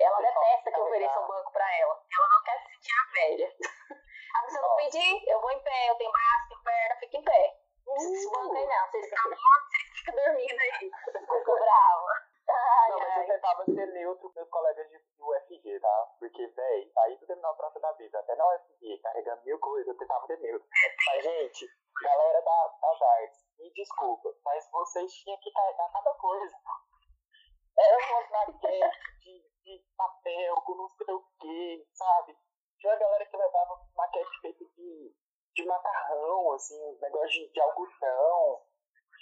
Ela 0.00 0.18
detesta 0.18 0.72
que 0.72 0.80
ofereça 0.80 1.20
um 1.20 1.26
banco 1.26 1.52
pra 1.52 1.78
ela. 1.78 2.02
Ela 2.10 2.28
não 2.28 2.42
quer 2.44 2.58
se 2.58 2.72
sentir 2.72 2.92
a 2.92 3.12
velha. 3.12 3.56
Ah, 4.32 4.48
se 4.48 4.56
eu 4.56 4.62
não 4.62 4.76
pedir, 4.76 5.28
eu 5.28 5.40
vou 5.40 5.50
em 5.50 5.62
pé, 5.62 5.90
eu 5.90 5.94
tenho 5.96 6.12
braço, 6.12 6.48
tenho 6.48 6.62
perna, 6.62 6.96
fica 7.00 7.16
em 7.18 7.24
pé. 7.24 7.60
Não 7.86 7.94
precisa 7.94 8.20
se 8.20 8.30
banco 8.30 8.56
aí 8.56 8.66
não. 8.66 8.86
Vocês 8.86 9.08
ficam 9.08 9.30
mortos, 9.30 9.70
vocês 9.70 9.98
ficam 9.98 10.14
dormindo 10.14 10.60
aí. 10.60 10.70
Fico 10.78 11.52
brava. 11.58 12.30
Ai, 12.48 12.90
Não, 12.90 12.98
mas 12.98 13.16
eu 13.16 13.26
tentava 13.34 13.64
ser 13.64 13.86
neutro 13.92 14.28
com 14.28 14.34
meus 14.34 14.48
colegas 14.48 14.88
de, 14.88 14.96
UFG, 15.20 15.80
tá? 15.80 16.06
Porque, 16.18 16.46
véi, 16.46 16.92
aí 16.98 17.16
do 17.16 17.26
terminal 17.26 17.56
pronto 17.56 17.78
da 17.78 17.92
vida, 17.92 18.18
até 18.18 18.34
na 18.34 18.46
UFG, 18.54 18.98
carregando 19.02 19.42
mil 19.44 19.58
coisas, 19.58 19.88
eu 19.88 19.98
tentava 19.98 20.26
ser 20.26 20.38
neutro. 20.38 20.68
Mas, 21.06 21.22
gente, 21.22 21.68
galera 22.02 22.40
da, 22.40 22.68
das 22.80 23.02
artes, 23.02 23.46
me 23.58 23.72
desculpa, 23.72 24.34
mas 24.44 24.68
vocês 24.70 25.12
tinham 25.12 25.38
que 25.38 25.52
carregar 25.52 25.92
cada 25.92 26.14
coisa. 26.14 26.56
Era 27.78 27.96
umas 27.98 28.30
maquetes 28.30 29.20
de, 29.20 29.49
de 29.64 29.84
papel 29.96 30.54
com 30.62 30.74
não 30.74 30.88
sei 30.88 31.14
o 31.14 31.24
que, 31.38 31.86
sabe? 31.92 32.36
Tinha 32.78 32.92
uma 32.92 32.98
galera 32.98 33.26
que 33.26 33.36
levava 33.36 33.88
maquete 33.94 34.40
feita 34.40 34.64
de, 34.64 35.14
de 35.54 35.64
macarrão, 35.66 36.52
assim, 36.52 36.82
uns 36.82 37.00
negócios 37.00 37.32
de, 37.32 37.52
de 37.52 37.60
algodão. 37.60 38.62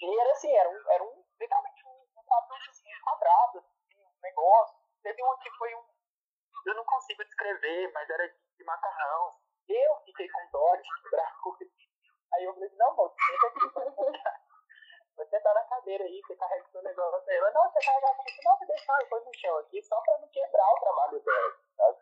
E 0.01 0.20
era 0.20 0.33
assim, 0.33 0.53
era 0.55 0.68
um, 0.68 0.90
era 0.90 1.05
um 1.05 1.24
literalmente 1.40 1.87
um, 1.87 2.20
um 2.20 2.24
papelzinho 2.24 2.96
quadrado, 3.05 3.59
assim, 3.59 4.01
um 4.01 4.20
negócio. 4.22 4.79
Teve 5.03 5.22
um 5.22 5.37
que 5.38 5.51
foi 5.59 5.74
um. 5.74 5.85
Eu 6.66 6.74
não 6.74 6.85
consigo 6.85 7.24
descrever, 7.24 7.92
mas 7.92 8.09
era 8.11 8.29
de, 8.29 8.38
de 8.57 8.64
macarrão. 8.64 9.35
Eu 9.68 9.96
fiquei 10.05 10.29
com 10.29 10.51
dó 10.51 10.77
de 10.77 11.03
quebrar 11.03 11.38
coisa. 11.42 11.72
Aí 12.35 12.44
eu 12.44 12.55
falei, 12.55 12.70
não, 12.77 12.94
moço, 12.94 13.16
senta 13.27 13.46
aqui, 13.46 14.38
Vou 15.18 15.26
sentar 15.26 15.52
na 15.52 15.64
cadeira 15.64 16.04
aí, 16.04 16.22
você 16.22 16.37
carrega 16.37 16.64
o 16.64 16.70
seu 16.70 16.83
negócio 16.83 17.28
aí. 17.28 17.37
Ela, 17.37 17.50
não, 17.50 17.70
você 17.70 17.85
carrega 17.85 18.07
se 18.22 18.44
não, 18.44 18.57
você 18.57 18.66
deixar, 18.66 19.00
eu 19.00 19.09
pôr 19.09 19.20
no 19.20 19.35
chão 19.35 19.57
aqui, 19.59 19.83
só 19.83 20.00
pra 20.00 20.18
não 20.18 20.28
quebrar 20.28 20.72
o 20.72 20.81
trabalho 20.81 21.20
dela, 21.20 21.59
sabe? 21.76 21.98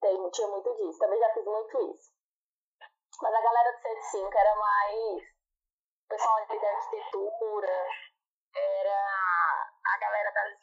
Tem, 0.00 0.30
tinha 0.30 0.48
muito 0.48 0.74
disso. 0.74 0.98
Também 0.98 1.20
já 1.20 1.32
fiz 1.32 1.44
muito 1.44 1.94
isso. 1.94 2.12
Mas 3.22 3.34
a 3.34 3.40
galera 3.40 3.72
do 3.72 3.82
105 3.82 4.38
era 4.38 4.56
mais. 4.56 5.22
O 5.22 6.08
pessoal 6.08 6.36
ali 6.38 6.60
da 6.60 6.68
arquitetura. 6.70 7.86
Era 8.52 9.10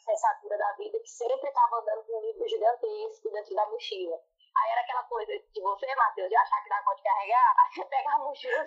sensatura 0.08 0.56
da 0.56 0.72
vida, 0.72 0.98
que 1.00 1.08
sempre 1.08 1.48
estava 1.48 1.80
andando 1.80 2.04
com 2.04 2.18
um 2.18 2.20
livro 2.20 2.48
gigantesco 2.48 3.30
dentro 3.30 3.54
da 3.54 3.66
mochila. 3.66 4.18
Aí 4.58 4.70
era 4.72 4.80
aquela 4.80 5.02
coisa 5.04 5.32
de 5.32 5.60
você, 5.60 5.94
Matheus, 5.94 6.28
de 6.28 6.36
achar 6.36 6.62
que 6.62 6.68
dá 6.68 6.82
conta 6.82 6.96
de 6.96 7.02
carregar, 7.02 7.54
aí 7.58 7.74
você 7.74 7.84
pega 7.84 8.10
a 8.10 8.18
mochila, 8.18 8.66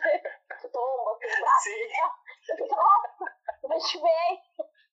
você 0.58 0.69
tomba, 0.69 1.13
você 1.13 1.41
braço, 1.41 1.69
você 2.41 2.56
fica, 2.58 2.75
nossa, 2.75 4.01
bem. 4.01 4.41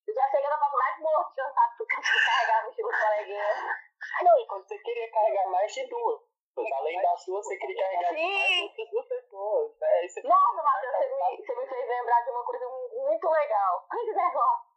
Você 0.04 0.14
já 0.14 0.30
chega 0.30 0.48
na 0.48 0.58
mais 0.58 0.98
morto, 1.00 1.34
cansado 1.34 1.76
por 1.76 1.86
carregar 1.86 2.60
a 2.60 2.64
mochila 2.64 2.92
do 2.92 2.98
coleguinha. 2.98 3.88
Não, 4.22 4.38
e 4.38 4.46
quando 4.46 4.66
você 4.66 4.78
queria 4.78 5.10
carregar 5.10 5.46
mais 5.50 5.72
de 5.72 5.86
duas. 5.86 6.28
Além 6.74 7.00
da 7.00 7.16
sua, 7.16 7.40
você 7.42 7.56
queria 7.56 7.76
carregar 7.76 8.14
Sim. 8.14 8.72
mais 8.76 8.90
duas 8.90 9.06
pessoas. 9.06 9.78
Né? 9.78 10.06
Nossa, 10.24 10.62
Matheus, 10.62 10.96
você 10.96 11.08
me, 11.08 11.36
você 11.36 11.54
me 11.54 11.68
fez 11.68 11.88
lembrar 11.88 12.24
de 12.24 12.30
uma 12.30 12.44
coisa 12.44 12.68
muito 12.68 13.28
legal. 13.28 13.86
Esse 13.94 14.14
negócio. 14.14 14.68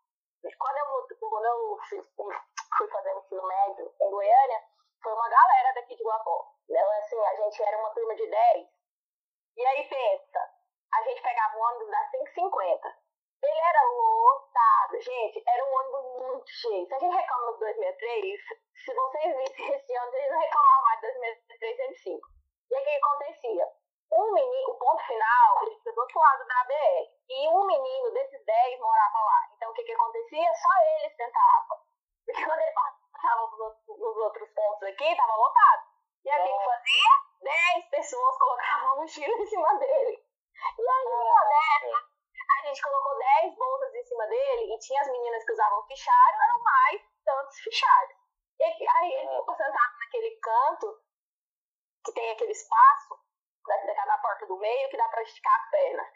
Quando 0.60 0.78
eu, 0.78 1.30
quando 1.30 1.46
eu 1.46 1.80
fui 2.78 2.88
fazer 2.90 3.18
ensino 3.18 3.48
médio 3.48 3.94
em 4.02 4.10
Goiânia, 4.10 4.64
foi 5.02 5.14
uma 5.14 5.30
galera 5.30 5.74
daqui 5.74 5.96
de 5.96 6.04
Guapó. 6.04 6.54
Então, 6.70 6.92
assim, 6.92 7.20
a 7.20 7.36
gente 7.36 7.64
era 7.64 7.78
uma 7.78 7.90
turma 7.90 8.16
de 8.16 8.28
10. 8.28 8.68
E 9.58 9.66
aí, 9.66 9.90
pensa, 9.90 10.40
a 10.94 11.04
gente 11.04 11.22
pegava 11.22 11.58
um 11.58 11.62
ônibus 11.62 11.90
das 11.90 12.12
5h50. 12.12 12.96
Ele 13.44 13.60
era 13.60 13.82
lotado, 13.82 15.02
gente, 15.02 15.44
era 15.48 15.66
um 15.66 15.74
ônibus 15.74 16.22
muito 16.22 16.50
cheio. 16.50 16.86
Se 16.88 16.94
a 16.94 17.00
gente 17.00 17.16
reclama 17.16 17.52
do 17.54 17.60
2003, 17.60 18.42
se 18.86 18.94
vocês 18.94 19.38
vissem 19.38 19.74
esse 19.74 19.98
ônibus, 19.98 20.14
eles 20.14 20.32
não 20.32 20.40
reclamavam 20.40 20.84
mais 20.84 21.02
do 21.02 21.08
2003, 21.08 21.78
2005. 21.78 22.30
E 22.70 22.76
aí, 22.76 22.82
o 22.82 22.86
que 22.86 22.92
acontecia? 22.92 23.68
Um 24.14 24.34
menino, 24.34 24.72
o 24.72 24.78
ponto 24.78 25.04
final, 25.08 25.64
ele 25.64 25.76
fica 25.78 25.94
do 25.94 26.02
outro 26.02 26.20
lado 26.20 26.46
da 26.46 26.64
BR. 26.66 27.10
E 27.30 27.48
um 27.50 27.66
menino 27.66 28.12
desses 28.12 28.46
10 28.46 28.80
morava 28.80 29.20
lá. 29.24 29.50
Então, 29.56 29.72
o 29.72 29.74
que 29.74 29.84
que 29.84 29.94
acontecia? 29.94 30.54
Só 30.54 30.70
ele 30.98 31.16
sentava. 31.16 31.82
Porque 32.26 32.46
quando 32.46 32.60
ele 32.60 32.72
passava 32.74 33.01
nos 33.88 34.18
outros 34.18 34.50
pontos 34.50 34.84
aqui, 34.88 35.16
tava 35.16 35.36
lotado. 35.36 35.84
E 36.24 36.30
aí, 36.30 36.42
o 36.42 36.60
que 36.60 36.66
fazia? 36.66 37.32
10 37.42 37.86
pessoas 37.90 38.38
colocavam 38.38 38.92
a 38.92 38.96
mochila 38.98 39.34
em 39.36 39.46
cima 39.46 39.74
dele. 39.76 40.24
E 40.78 40.90
aí, 40.90 41.08
uma 41.08 41.46
dessas, 41.46 42.12
a 42.60 42.68
gente 42.68 42.82
colocou 42.82 43.18
10 43.18 43.56
bolsas 43.56 43.96
em 43.96 44.04
cima 44.04 44.28
dele 44.28 44.74
e 44.74 44.80
tinha 44.80 45.02
as 45.02 45.08
meninas 45.08 45.44
que 45.44 45.54
usavam 45.54 45.84
fichário, 45.88 46.42
eram 46.42 46.64
mais 46.64 47.02
tantos 47.26 47.58
fichários. 47.60 48.22
E 48.60 48.64
aí 48.64 49.14
ele 49.14 49.40
ficou 49.40 49.56
sentado 49.56 49.98
naquele 50.00 50.40
canto, 50.40 51.02
que 52.06 52.14
tem 52.14 52.32
aquele 52.32 52.52
espaço, 52.52 53.20
da 53.66 53.96
cada 53.96 54.18
porta 54.20 54.46
do 54.46 54.58
meio, 54.58 54.90
que 54.90 54.98
dá 54.98 55.08
pra 55.10 55.24
esticar 55.24 55.56
as 55.56 55.70
pernas. 55.72 56.08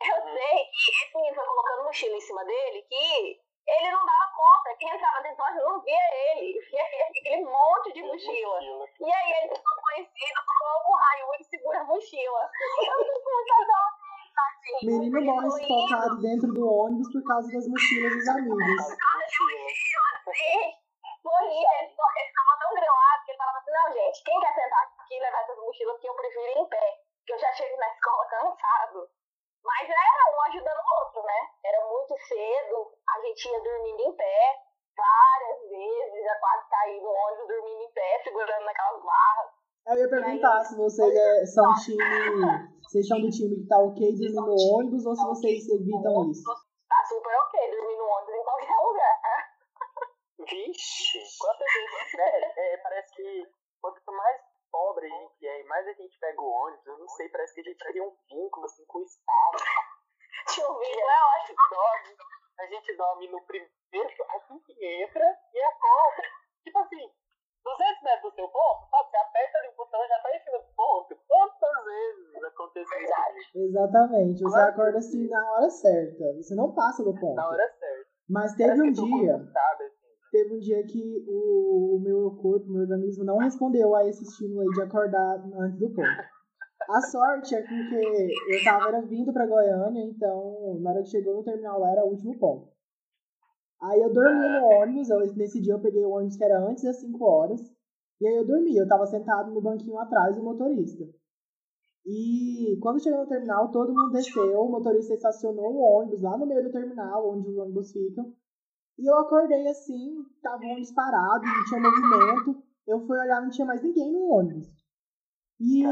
Eu 0.00 0.14
uhum. 0.14 0.32
sei 0.32 0.64
que 0.70 0.90
esse 0.90 1.16
menino 1.16 1.34
foi 1.34 1.44
colocando 1.44 1.84
mochila 1.84 2.16
em 2.16 2.20
cima 2.20 2.44
dele, 2.44 2.82
que 2.82 3.40
ele 3.68 3.90
não 3.90 4.04
dava 4.04 4.32
conta. 4.34 4.74
Quem 4.78 4.88
entrava 4.88 5.22
dentro 5.22 5.44
do 5.44 5.68
não 5.68 5.80
via 5.80 5.98
ele, 6.32 6.58
via 6.70 6.82
aquele 6.82 7.44
monte 7.44 7.92
de 7.92 8.02
mochila. 8.02 8.58
E 9.00 9.12
aí 9.12 9.32
ele 9.42 9.54
ficou 9.54 9.82
conhecido 9.82 10.40
como 10.46 10.92
o 10.92 10.96
Raio 10.96 11.26
e 11.38 11.44
segura 11.44 11.80
a 11.80 11.84
mochila. 11.84 12.50
Eu 12.82 12.96
não 12.96 13.04
sei 13.04 13.18
o 14.80 14.86
menino 14.86 15.20
morre 15.22 15.50
sufocado 15.50 16.20
dentro 16.20 16.52
do 16.52 16.70
ônibus 16.70 17.10
por 17.12 17.24
causa 17.24 17.50
das 17.50 17.66
mochilas 17.66 18.14
dos 18.14 18.28
amigos. 18.28 18.54
Mochila. 18.54 18.96
Morria, 21.24 21.68
ele, 21.80 21.90
ele 21.90 22.32
tava 22.32 22.58
tão 22.60 22.70
grilado 22.74 23.24
que 23.24 23.32
ele 23.32 23.38
falava 23.38 23.58
assim, 23.58 23.72
não, 23.72 23.92
gente, 23.92 24.22
quem 24.24 24.38
quer 24.40 24.54
sentar 24.54 24.84
aqui 24.84 25.14
e 25.14 25.20
levar 25.20 25.40
essas 25.40 25.58
mochilas 25.58 25.94
porque 25.94 26.08
eu 26.08 26.14
prefiro 26.14 26.46
ir 26.46 26.58
em 26.58 26.68
pé, 26.68 27.00
que 27.26 27.32
eu 27.32 27.38
já 27.38 27.52
chego 27.52 27.76
na 27.76 27.88
escola 27.88 28.24
cansado. 28.26 29.10
Mas 29.64 29.88
era 29.88 30.36
um 30.36 30.42
ajudando 30.48 30.78
o 30.78 31.04
outro, 31.04 31.22
né? 31.22 31.40
Era 31.64 31.86
muito 31.86 32.14
cedo, 32.26 32.92
a 33.08 33.20
gente 33.20 33.48
ia 33.48 33.60
dormindo 33.62 34.00
em 34.02 34.16
pé, 34.16 34.68
várias 34.96 35.70
vezes, 35.70 36.24
já 36.24 36.34
quase 36.40 36.68
caí 36.68 37.00
no 37.00 37.10
ônibus 37.10 37.48
dormindo 37.48 37.82
em 37.82 37.92
pé, 37.92 38.20
segurando 38.24 38.64
naquelas 38.64 39.02
barras. 39.02 39.50
Eu 39.88 39.96
ia 39.96 40.08
perguntar 40.08 40.58
aí, 40.58 40.64
se 40.66 40.76
vocês 40.76 41.16
é, 41.16 41.46
são 41.46 41.72
time. 41.74 41.96
Vocês 42.82 43.08
são 43.08 43.20
do 43.20 43.30
time 43.30 43.56
que 43.56 43.68
tá 43.68 43.78
ok 43.78 44.12
dormir 44.12 44.34
no 44.34 44.56
ônibus 44.76 45.06
ou 45.06 45.16
se 45.16 45.24
vocês 45.24 45.68
evitam 45.68 46.30
isso? 46.30 46.44
Tá 46.44 47.04
super 47.08 47.34
ok 47.34 47.70
dormir 47.70 47.96
no 47.96 48.04
ônibus 48.04 48.34
em 48.34 48.44
qualquer 48.44 48.76
lugar. 48.84 49.48
Vixe, 50.38 51.18
quantas 51.40 51.72
vezes. 51.72 52.14
Né, 52.14 52.52
é, 52.56 52.76
parece 52.78 53.14
que 53.14 53.46
quanto 53.80 54.12
mais 54.12 54.47
pobre 54.70 55.06
a 55.06 55.08
gente 55.08 55.46
é 55.46 55.60
e 55.60 55.64
mais 55.64 55.86
a 55.86 55.92
gente 55.92 56.18
pega 56.18 56.40
o 56.40 56.50
ônibus, 56.50 56.86
eu 56.86 56.98
não 56.98 57.08
sei, 57.08 57.28
parece 57.28 57.54
que 57.54 57.60
a 57.60 57.64
gente 57.64 57.84
cria 57.84 58.02
um 58.02 58.16
vínculo 58.28 58.66
assim, 58.66 58.84
com 58.86 58.98
o 58.98 59.02
Estado. 59.02 59.58
Tinha 60.54 60.68
um 60.68 60.78
vínculo, 60.78 61.10
é 61.10 61.40
ótimo. 61.40 61.58
Dorme, 61.70 62.16
a 62.58 62.66
gente 62.66 62.96
dorme 62.96 63.28
no 63.28 63.42
primeiro, 63.46 64.24
assim 64.36 64.58
que 64.60 65.02
entra 65.02 65.24
e 65.52 65.60
acorda. 65.60 66.22
Tipo 66.64 66.78
assim, 66.80 67.12
200 67.64 68.02
metros 68.02 68.32
do 68.32 68.34
seu 68.34 68.48
ponto, 68.48 68.90
sabe? 68.90 69.10
Você 69.10 69.16
aperta 69.16 69.58
ali 69.58 69.68
o 69.68 69.76
botão 69.76 70.04
e 70.04 70.08
já 70.08 70.18
tá 70.20 70.36
em 70.36 70.40
cima 70.40 70.58
do 70.58 70.74
ponto. 70.74 71.16
Quantas 71.26 71.84
vezes 71.84 72.44
aconteceu 72.44 73.00
isso? 73.02 73.58
Exatamente. 73.58 74.42
Você 74.42 74.44
Quantas 74.44 74.68
acorda 74.68 74.98
assim 74.98 75.28
na 75.28 75.52
hora 75.52 75.70
certa. 75.70 76.24
Você 76.34 76.54
não 76.54 76.74
passa 76.74 77.04
do 77.04 77.14
ponto. 77.14 77.34
Na 77.34 77.48
hora 77.48 77.68
certa. 77.78 78.08
Mas 78.28 78.54
teve 78.54 78.82
um 78.82 78.92
dia. 78.92 79.36
Teve 80.48 80.56
um 80.56 80.60
dia 80.60 80.82
que 80.82 81.24
o, 81.28 81.96
o 81.96 82.00
meu 82.00 82.30
corpo, 82.40 82.70
meu 82.70 82.80
organismo 82.80 83.22
não 83.22 83.36
respondeu 83.36 83.94
a 83.94 84.08
esse 84.08 84.24
estímulo 84.24 84.62
aí 84.62 84.68
de 84.68 84.80
acordar 84.80 85.44
antes 85.60 85.78
do 85.78 85.90
ponto. 85.90 86.08
A 86.88 87.00
sorte 87.02 87.54
é 87.54 87.60
porque 87.60 88.32
eu 88.48 88.64
tava 88.64 88.88
era 88.88 89.02
vindo 89.02 89.30
pra 89.30 89.46
Goiânia, 89.46 90.02
então 90.04 90.78
na 90.80 90.90
hora 90.90 91.02
que 91.02 91.10
chegou 91.10 91.34
no 91.36 91.44
terminal 91.44 91.78
lá 91.78 91.90
era 91.92 92.02
o 92.02 92.08
último 92.08 92.38
ponto. 92.38 92.66
Aí 93.82 94.00
eu 94.00 94.10
dormi 94.10 94.48
no 94.48 94.64
ônibus, 94.80 95.10
eu, 95.10 95.20
nesse 95.36 95.60
dia 95.60 95.74
eu 95.74 95.82
peguei 95.82 96.02
o 96.02 96.12
ônibus 96.12 96.36
que 96.36 96.44
era 96.44 96.58
antes 96.66 96.82
das 96.82 96.98
5 96.98 97.22
horas, 97.22 97.60
e 98.18 98.26
aí 98.26 98.36
eu 98.36 98.46
dormi, 98.46 98.74
eu 98.74 98.88
tava 98.88 99.04
sentado 99.04 99.52
no 99.52 99.60
banquinho 99.60 99.98
atrás 99.98 100.34
do 100.34 100.42
motorista. 100.42 101.04
E 102.06 102.78
quando 102.80 103.02
chegou 103.02 103.20
no 103.20 103.28
terminal, 103.28 103.70
todo 103.70 103.92
mundo 103.92 104.12
desceu, 104.12 104.62
o 104.62 104.70
motorista 104.70 105.12
estacionou 105.12 105.74
o 105.74 105.98
ônibus 105.98 106.22
lá 106.22 106.38
no 106.38 106.46
meio 106.46 106.64
do 106.64 106.72
terminal, 106.72 107.30
onde 107.32 107.50
os 107.50 107.58
ônibus 107.58 107.92
ficam. 107.92 108.32
E 108.98 109.06
eu 109.08 109.16
acordei 109.18 109.68
assim, 109.68 110.24
tava 110.42 110.62
o 110.62 110.66
ônibus 110.66 110.92
parado, 110.92 111.44
não 111.44 111.64
tinha 111.64 111.80
movimento. 111.80 112.62
Eu 112.86 113.06
fui 113.06 113.18
olhar, 113.18 113.40
não 113.40 113.50
tinha 113.50 113.66
mais 113.66 113.82
ninguém 113.82 114.12
no 114.12 114.26
ônibus. 114.28 114.68
E 115.60 115.84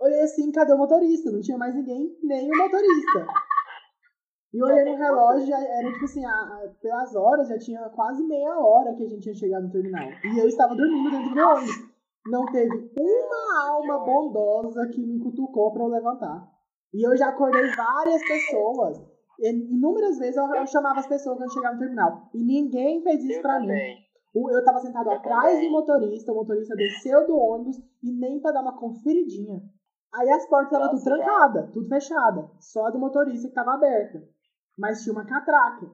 olhei 0.00 0.20
assim, 0.20 0.52
cadê 0.52 0.72
o 0.72 0.78
motorista? 0.78 1.30
Não 1.30 1.40
tinha 1.40 1.58
mais 1.58 1.74
ninguém, 1.74 2.16
nem 2.22 2.50
o 2.50 2.56
motorista. 2.56 3.26
E 4.52 4.62
olhei 4.62 4.84
no 4.84 4.96
relógio, 4.96 5.54
era 5.54 5.92
tipo 5.92 6.04
assim, 6.04 6.24
a, 6.24 6.30
a, 6.30 6.68
pelas 6.80 7.14
horas, 7.14 7.48
já 7.48 7.58
tinha 7.58 7.88
quase 7.90 8.22
meia 8.24 8.58
hora 8.58 8.94
que 8.94 9.04
a 9.04 9.08
gente 9.08 9.22
tinha 9.22 9.34
chegado 9.34 9.64
no 9.64 9.72
terminal. 9.72 10.08
E 10.24 10.38
eu 10.38 10.48
estava 10.48 10.74
dormindo 10.74 11.10
dentro 11.10 11.34
do 11.34 11.40
ônibus. 11.40 11.96
Não 12.28 12.46
teve 12.46 12.90
uma 12.98 13.68
alma 13.68 13.98
bondosa 13.98 14.88
que 14.88 15.04
me 15.04 15.18
cutucou 15.20 15.72
para 15.72 15.82
eu 15.82 15.88
levantar. 15.88 16.48
E 16.94 17.06
eu 17.06 17.16
já 17.16 17.28
acordei 17.28 17.70
várias 17.74 18.22
pessoas. 18.26 19.15
Inúmeras 19.38 20.18
vezes 20.18 20.36
eu, 20.36 20.54
eu 20.54 20.66
chamava 20.66 21.00
as 21.00 21.06
pessoas 21.06 21.36
quando 21.36 21.52
chegava 21.52 21.74
no 21.74 21.80
terminal. 21.80 22.30
E 22.34 22.42
ninguém 22.42 23.02
fez 23.02 23.24
isso 23.24 23.42
para 23.42 23.60
mim. 23.60 23.68
Eu 24.34 24.58
estava 24.58 24.80
sentado 24.80 25.08
eu 25.08 25.16
atrás 25.16 25.54
também. 25.54 25.68
do 25.68 25.72
motorista, 25.72 26.32
o 26.32 26.34
motorista 26.34 26.76
desceu 26.76 27.26
do 27.26 27.38
ônibus 27.38 27.78
e 28.02 28.12
nem 28.12 28.40
para 28.40 28.52
dar 28.52 28.62
uma 28.62 28.76
conferidinha. 28.78 29.62
Aí 30.14 30.30
as 30.30 30.46
portas 30.46 30.72
estavam 30.72 30.90
tudo 30.90 31.04
trancadas, 31.04 31.70
tudo 31.72 31.88
fechada. 31.88 32.50
Só 32.60 32.86
a 32.86 32.90
do 32.90 32.98
motorista 32.98 33.48
que 33.48 33.52
estava 33.52 33.74
aberta 33.74 34.22
mas 34.78 35.02
tinha 35.02 35.12
uma 35.12 35.24
catraca. 35.24 35.86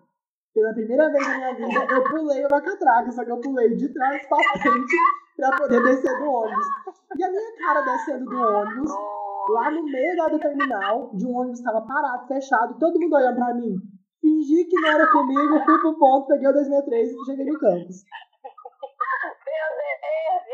Pela 0.53 0.75
primeira 0.75 1.11
vez 1.11 1.27
na 1.27 1.37
minha 1.37 1.55
vida, 1.55 1.87
eu 1.91 2.05
pulei 2.11 2.45
uma 2.45 2.61
catraca, 2.61 3.11
só 3.11 3.25
que 3.25 3.31
eu 3.31 3.41
pulei 3.41 3.75
de 3.75 3.89
trás 3.89 4.27
pra 4.27 4.39
frente 4.61 4.97
pra 5.37 5.57
poder 5.57 5.83
descer 5.83 6.19
do 6.19 6.31
ônibus. 6.31 6.67
E 7.17 7.25
a 7.25 7.31
minha 7.31 7.57
cara 7.57 7.81
descendo 7.81 8.27
do 8.27 8.37
ônibus, 8.37 8.93
lá 9.49 9.71
no 9.71 9.83
meio 9.85 10.17
lá 10.17 10.29
do 10.29 10.39
terminal, 10.39 11.11
de 11.15 11.27
um 11.27 11.37
ônibus 11.37 11.59
estava 11.59 11.81
parado, 11.87 12.27
fechado, 12.27 12.79
todo 12.79 13.01
mundo 13.01 13.17
olhando 13.17 13.37
pra 13.37 13.55
mim. 13.55 13.77
Fingi 14.21 14.65
que 14.65 14.81
não 14.81 14.89
era 14.89 15.11
comigo, 15.11 15.65
fui 15.65 15.79
pro 15.81 15.99
ponto, 15.99 16.29
peguei 16.29 16.49
o 16.49 16.53
2003 16.53 17.11
e 17.11 17.25
cheguei 17.25 17.47
no 17.47 17.59
campus. 17.59 18.05
Meu 19.47 19.69
Deus! 19.77 20.53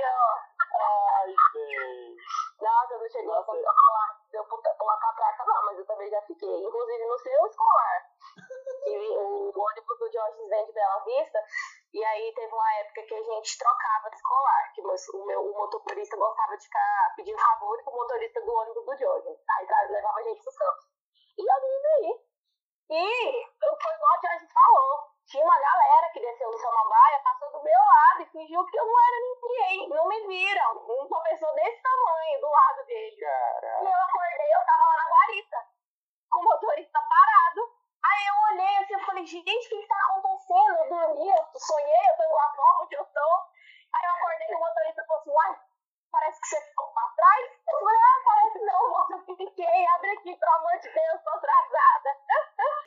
Ai, 0.74 1.34
Deus! 1.54 2.16
Nossa, 2.60 2.98
não 2.98 3.08
chegou 3.10 3.34
a 3.34 3.44
falar 3.44 4.18
deu 4.32 4.44
pular 4.44 4.98
catraca, 4.98 5.44
não, 5.46 5.64
mas 5.66 5.78
eu 5.78 5.86
também 5.86 6.10
já 6.10 6.20
fiquei. 6.22 6.64
Inclusive 6.64 7.06
no 7.06 7.18
seu 7.18 7.46
escolar. 7.46 8.06
o 8.86 9.60
ônibus 9.60 9.98
do 9.98 10.12
Jorge 10.12 10.48
vem 10.48 10.66
de 10.66 10.72
Bela 10.72 11.04
Vista, 11.04 11.38
e 11.92 12.04
aí 12.04 12.32
teve 12.34 12.52
uma 12.52 12.74
época 12.80 13.02
que 13.02 13.14
a 13.14 13.22
gente 13.22 13.58
trocava 13.58 14.10
de 14.10 14.16
escolar, 14.16 14.72
que 14.74 14.82
o 14.82 15.24
meu 15.24 15.40
o 15.40 15.56
motorista 15.56 16.16
gostava 16.16 16.56
de 16.56 16.64
ficar 16.64 17.14
pedindo 17.16 17.38
favor 17.38 17.82
com 17.82 17.90
o 17.90 17.96
motorista 17.96 18.40
do 18.42 18.52
ônibus 18.52 18.84
do 18.84 18.96
Jorge. 18.96 19.28
Aí 19.28 19.66
levava 19.88 20.18
a 20.18 20.22
gente 20.22 20.42
pro 20.42 20.54
campos. 20.54 20.84
E 21.38 21.42
eu 21.42 21.60
vim 21.60 21.86
aí. 21.94 22.28
E 22.90 23.46
foi 23.60 23.94
igual 23.94 24.12
a 24.12 24.20
Jorge 24.20 24.52
falou. 24.52 25.08
Tinha 25.28 25.44
uma 25.44 25.58
galera 25.60 26.10
que 26.12 26.20
desceu 26.20 26.50
do 26.50 26.58
Samambaia, 26.58 27.22
passou 27.22 27.52
do 27.52 27.62
meu 27.62 27.78
lado 27.78 28.22
e 28.22 28.30
fingiu 28.32 28.64
que 28.64 28.78
eu 28.78 28.86
não 28.86 28.94
era 28.98 29.20
ninguém. 29.20 29.88
Não 29.88 30.08
me 30.08 30.26
viram. 30.26 30.78
Uma 30.86 31.22
pessoa 31.22 31.52
desse 31.54 31.82
tamanho 31.82 32.40
do 32.40 32.48
lado 32.48 32.86
dele. 32.86 33.16
E 33.16 33.84
eu 33.84 34.00
acordei, 34.08 34.48
eu 34.54 34.66
tava 34.66 34.84
lá 34.84 34.96
na 34.96 35.10
guarita, 35.10 35.66
com 36.30 36.40
o 36.40 36.44
motorista 36.44 37.00
parado. 37.00 37.77
Aí 38.08 38.22
eu 38.24 38.36
olhei 38.52 38.76
assim, 38.78 38.94
eu 38.94 39.04
falei, 39.04 39.24
gente, 39.26 39.44
o 39.44 39.68
que, 39.68 39.80
que 39.82 39.88
tá 39.88 39.96
acontecendo? 40.08 40.76
Eu 40.80 40.88
dormi, 40.88 41.28
eu 41.28 41.60
sonhei, 41.60 42.04
eu 42.08 42.16
tô 42.16 42.24
a 42.24 42.48
forma 42.56 42.84
onde 42.84 42.96
eu 42.96 43.04
tô. 43.04 43.28
Aí 43.94 44.04
eu 44.04 44.12
acordei 44.16 44.46
com 44.48 44.56
o 44.56 44.60
motorista 44.60 45.04
falou 45.04 45.20
assim, 45.20 45.30
uai, 45.30 45.52
parece 46.12 46.40
que 46.40 46.48
você 46.48 46.60
ficou 46.68 46.86
pra 46.92 47.04
trás. 47.16 47.44
Eu 47.68 47.78
falei, 47.78 48.00
ah, 48.00 48.18
parece 48.24 48.58
não, 48.64 48.82
moça, 48.90 49.12
eu 49.14 49.36
fiquei, 49.36 49.86
abre 49.96 50.10
aqui, 50.10 50.32
pelo 50.36 50.54
amor 50.56 50.76
de 50.80 50.88
Deus, 50.88 51.18
tô 51.24 51.30
atrasada. 51.36 52.10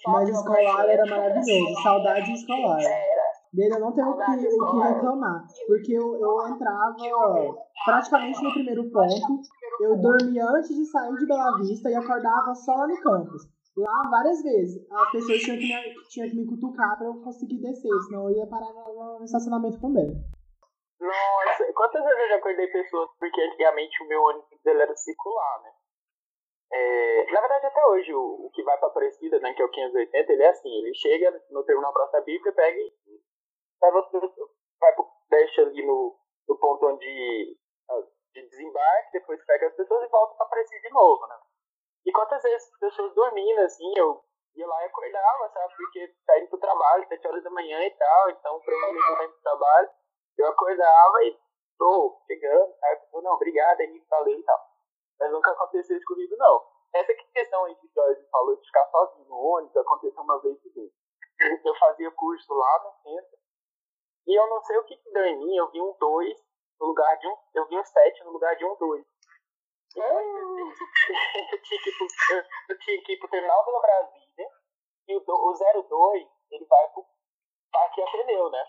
Mas 0.08 0.30
escolar 0.30 0.90
era 0.90 1.06
maravilhoso, 1.06 1.84
saudade 1.84 2.34
escolar. 2.34 2.82
Era. 2.82 3.32
Dele 3.54 3.76
eu 3.76 3.80
não 3.82 3.92
tenho 3.92 4.10
o 4.10 4.18
que, 4.18 4.32
o 4.32 4.72
que 4.72 4.80
reclamar, 4.80 5.46
porque 5.68 5.92
eu, 5.92 6.16
eu 6.16 6.48
entrava 6.48 6.96
praticamente 7.84 8.42
no 8.42 8.54
primeiro 8.54 8.90
ponto, 8.90 9.42
eu 9.82 9.98
dormia 9.98 10.46
antes 10.46 10.74
de 10.74 10.86
sair 10.86 11.14
de 11.18 11.28
Bela 11.28 11.58
Vista 11.58 11.90
e 11.90 11.96
acordava 11.96 12.56
só 12.56 12.74
lá 12.76 12.88
no 12.88 13.02
campus. 13.02 13.44
Lá 13.78 14.02
várias 14.10 14.44
vezes. 14.44 14.86
As 14.92 15.12
pessoas 15.12 15.40
tinham 15.42 15.58
que 15.58 15.68
me, 15.68 16.08
tinham 16.10 16.30
que 16.30 16.36
me 16.36 16.48
cutucar 16.48 16.98
pra 16.98 17.08
eu 17.08 17.22
conseguir 17.24 17.62
descer, 17.62 17.92
senão 18.08 18.30
eu 18.30 18.38
ia 18.38 18.48
parar 18.48 18.72
no, 18.74 19.24
estacionamento 19.24 19.80
também. 19.80 20.12
Nossa, 21.00 21.74
quantas 21.74 22.04
vezes 22.04 22.20
eu 22.20 22.30
já 22.30 22.36
acordei 22.36 22.68
pessoas? 22.68 23.10
Porque 23.18 23.42
antigamente 23.42 24.04
o 24.04 24.08
meu 24.08 24.22
ônibus 24.22 24.66
ele 24.66 24.82
era 24.82 24.96
circular, 24.96 25.62
né? 25.64 25.72
É, 26.74 27.32
na 27.32 27.42
verdade, 27.42 27.66
até 27.66 27.86
hoje, 27.88 28.14
o, 28.14 28.46
o 28.46 28.52
que 28.54 28.64
vai 28.64 28.78
pra 28.78 28.88
Aparecida, 28.88 29.40
né, 29.40 29.54
que 29.54 29.62
é 29.62 29.66
o 29.66 29.70
580, 29.70 30.32
ele 30.32 30.44
é 30.44 30.50
assim, 30.50 30.70
ele 30.70 30.94
chega 30.96 31.42
no 31.50 31.64
terminal 31.66 31.92
Praça 31.92 32.22
Bíblia, 32.22 32.54
pega 32.54 32.80
e 32.80 32.94
vai, 33.80 33.92
vai 33.92 34.96
pro, 34.96 35.08
deixa 35.30 35.64
ali 35.64 35.86
no, 35.86 36.16
no 36.48 36.58
ponto 36.58 36.86
onde 36.88 37.58
ah, 37.90 38.04
de 38.34 38.48
desembarque, 38.48 39.12
depois 39.12 39.44
pega 39.46 39.68
as 39.68 39.76
pessoas 39.76 40.08
e 40.08 40.12
volta 40.12 40.36
pra 40.36 40.46
Aparecida 40.46 40.82
de 40.82 40.94
novo, 40.94 41.28
né? 41.28 41.36
E 42.06 42.12
quantas 42.12 42.42
vezes 42.42 42.72
as 42.74 42.80
pessoas 42.80 43.14
dormindo, 43.14 43.62
assim, 43.62 43.92
eu 43.98 44.24
ia 44.56 44.68
lá 44.68 44.84
e 44.84 44.86
acordava, 44.86 45.50
sabe? 45.50 45.74
Porque 45.76 46.16
tá 46.26 46.40
indo 46.40 46.50
pro 46.50 46.60
trabalho, 46.60 47.08
7 47.08 47.28
horas 47.28 47.44
da 47.44 47.50
manhã 47.52 47.80
e 47.86 47.92
tal, 47.92 48.30
então 48.30 48.60
provavelmente 48.60 49.08
eu 49.08 49.16
tá 49.18 49.24
indo 49.24 49.34
pro 49.34 49.42
trabalho, 49.42 49.90
eu 50.38 50.48
acordava 50.48 51.24
e 51.24 51.40
tô 51.78 52.22
chegando, 52.28 52.74
aí 52.84 52.96
pessoa, 52.98 53.24
não, 53.24 53.34
obrigado, 53.34 53.80
aí 53.80 54.06
falei 54.10 54.36
e 54.36 54.44
tal. 54.44 54.60
Mas 55.20 55.32
nunca 55.32 55.52
aconteceu 55.52 55.96
isso 55.96 56.06
comigo, 56.06 56.36
não. 56.38 56.66
Essa 56.94 57.14
questão 57.14 57.66
aí 57.66 57.76
que 57.76 57.88
o 57.88 57.92
Jorge 57.94 58.28
falou 58.30 58.56
de 58.56 58.66
ficar 58.66 58.86
sozinho 58.88 59.28
no 59.30 59.36
ônibus, 59.36 59.78
aconteceu 59.78 60.24
uma 60.24 60.42
vez 60.42 60.60
comigo. 60.62 60.94
Eu 61.66 61.76
fazia 61.76 62.12
curso 62.12 62.54
lá 62.54 62.84
no 62.84 62.92
centro, 63.02 63.38
e 64.28 64.40
eu 64.40 64.48
não 64.48 64.62
sei 64.64 64.78
o 64.78 64.84
que, 64.84 64.96
que 64.98 65.12
deu 65.12 65.26
em 65.26 65.38
mim, 65.38 65.56
eu 65.56 65.72
vi 65.72 65.82
um 65.82 65.96
2 65.98 66.38
no 66.80 66.88
lugar 66.88 67.18
de 67.18 67.28
um, 67.28 67.38
eu 67.56 67.68
vi 67.68 67.78
um 67.78 67.84
7 67.84 68.24
no 68.24 68.32
lugar 68.32 68.56
de 68.56 68.66
um 68.66 68.76
2. 68.76 69.11
Eu, 70.00 71.62
tinha 71.62 71.82
que 71.82 71.90
ir 71.90 71.98
pro, 71.98 72.08
eu, 72.36 72.44
eu 72.70 72.80
tinha 72.80 73.04
que 73.04 73.14
ir 73.14 73.20
pro 73.20 73.30
terminal 73.30 73.66
pela 73.66 73.82
Brasília, 73.82 74.50
e 75.08 75.16
o, 75.16 75.20
o 75.20 75.54
02, 75.54 76.30
ele 76.52 76.66
vai 76.66 76.88
pro 76.90 77.06
Parque 77.72 78.02
Ateneu, 78.02 78.50
né? 78.50 78.66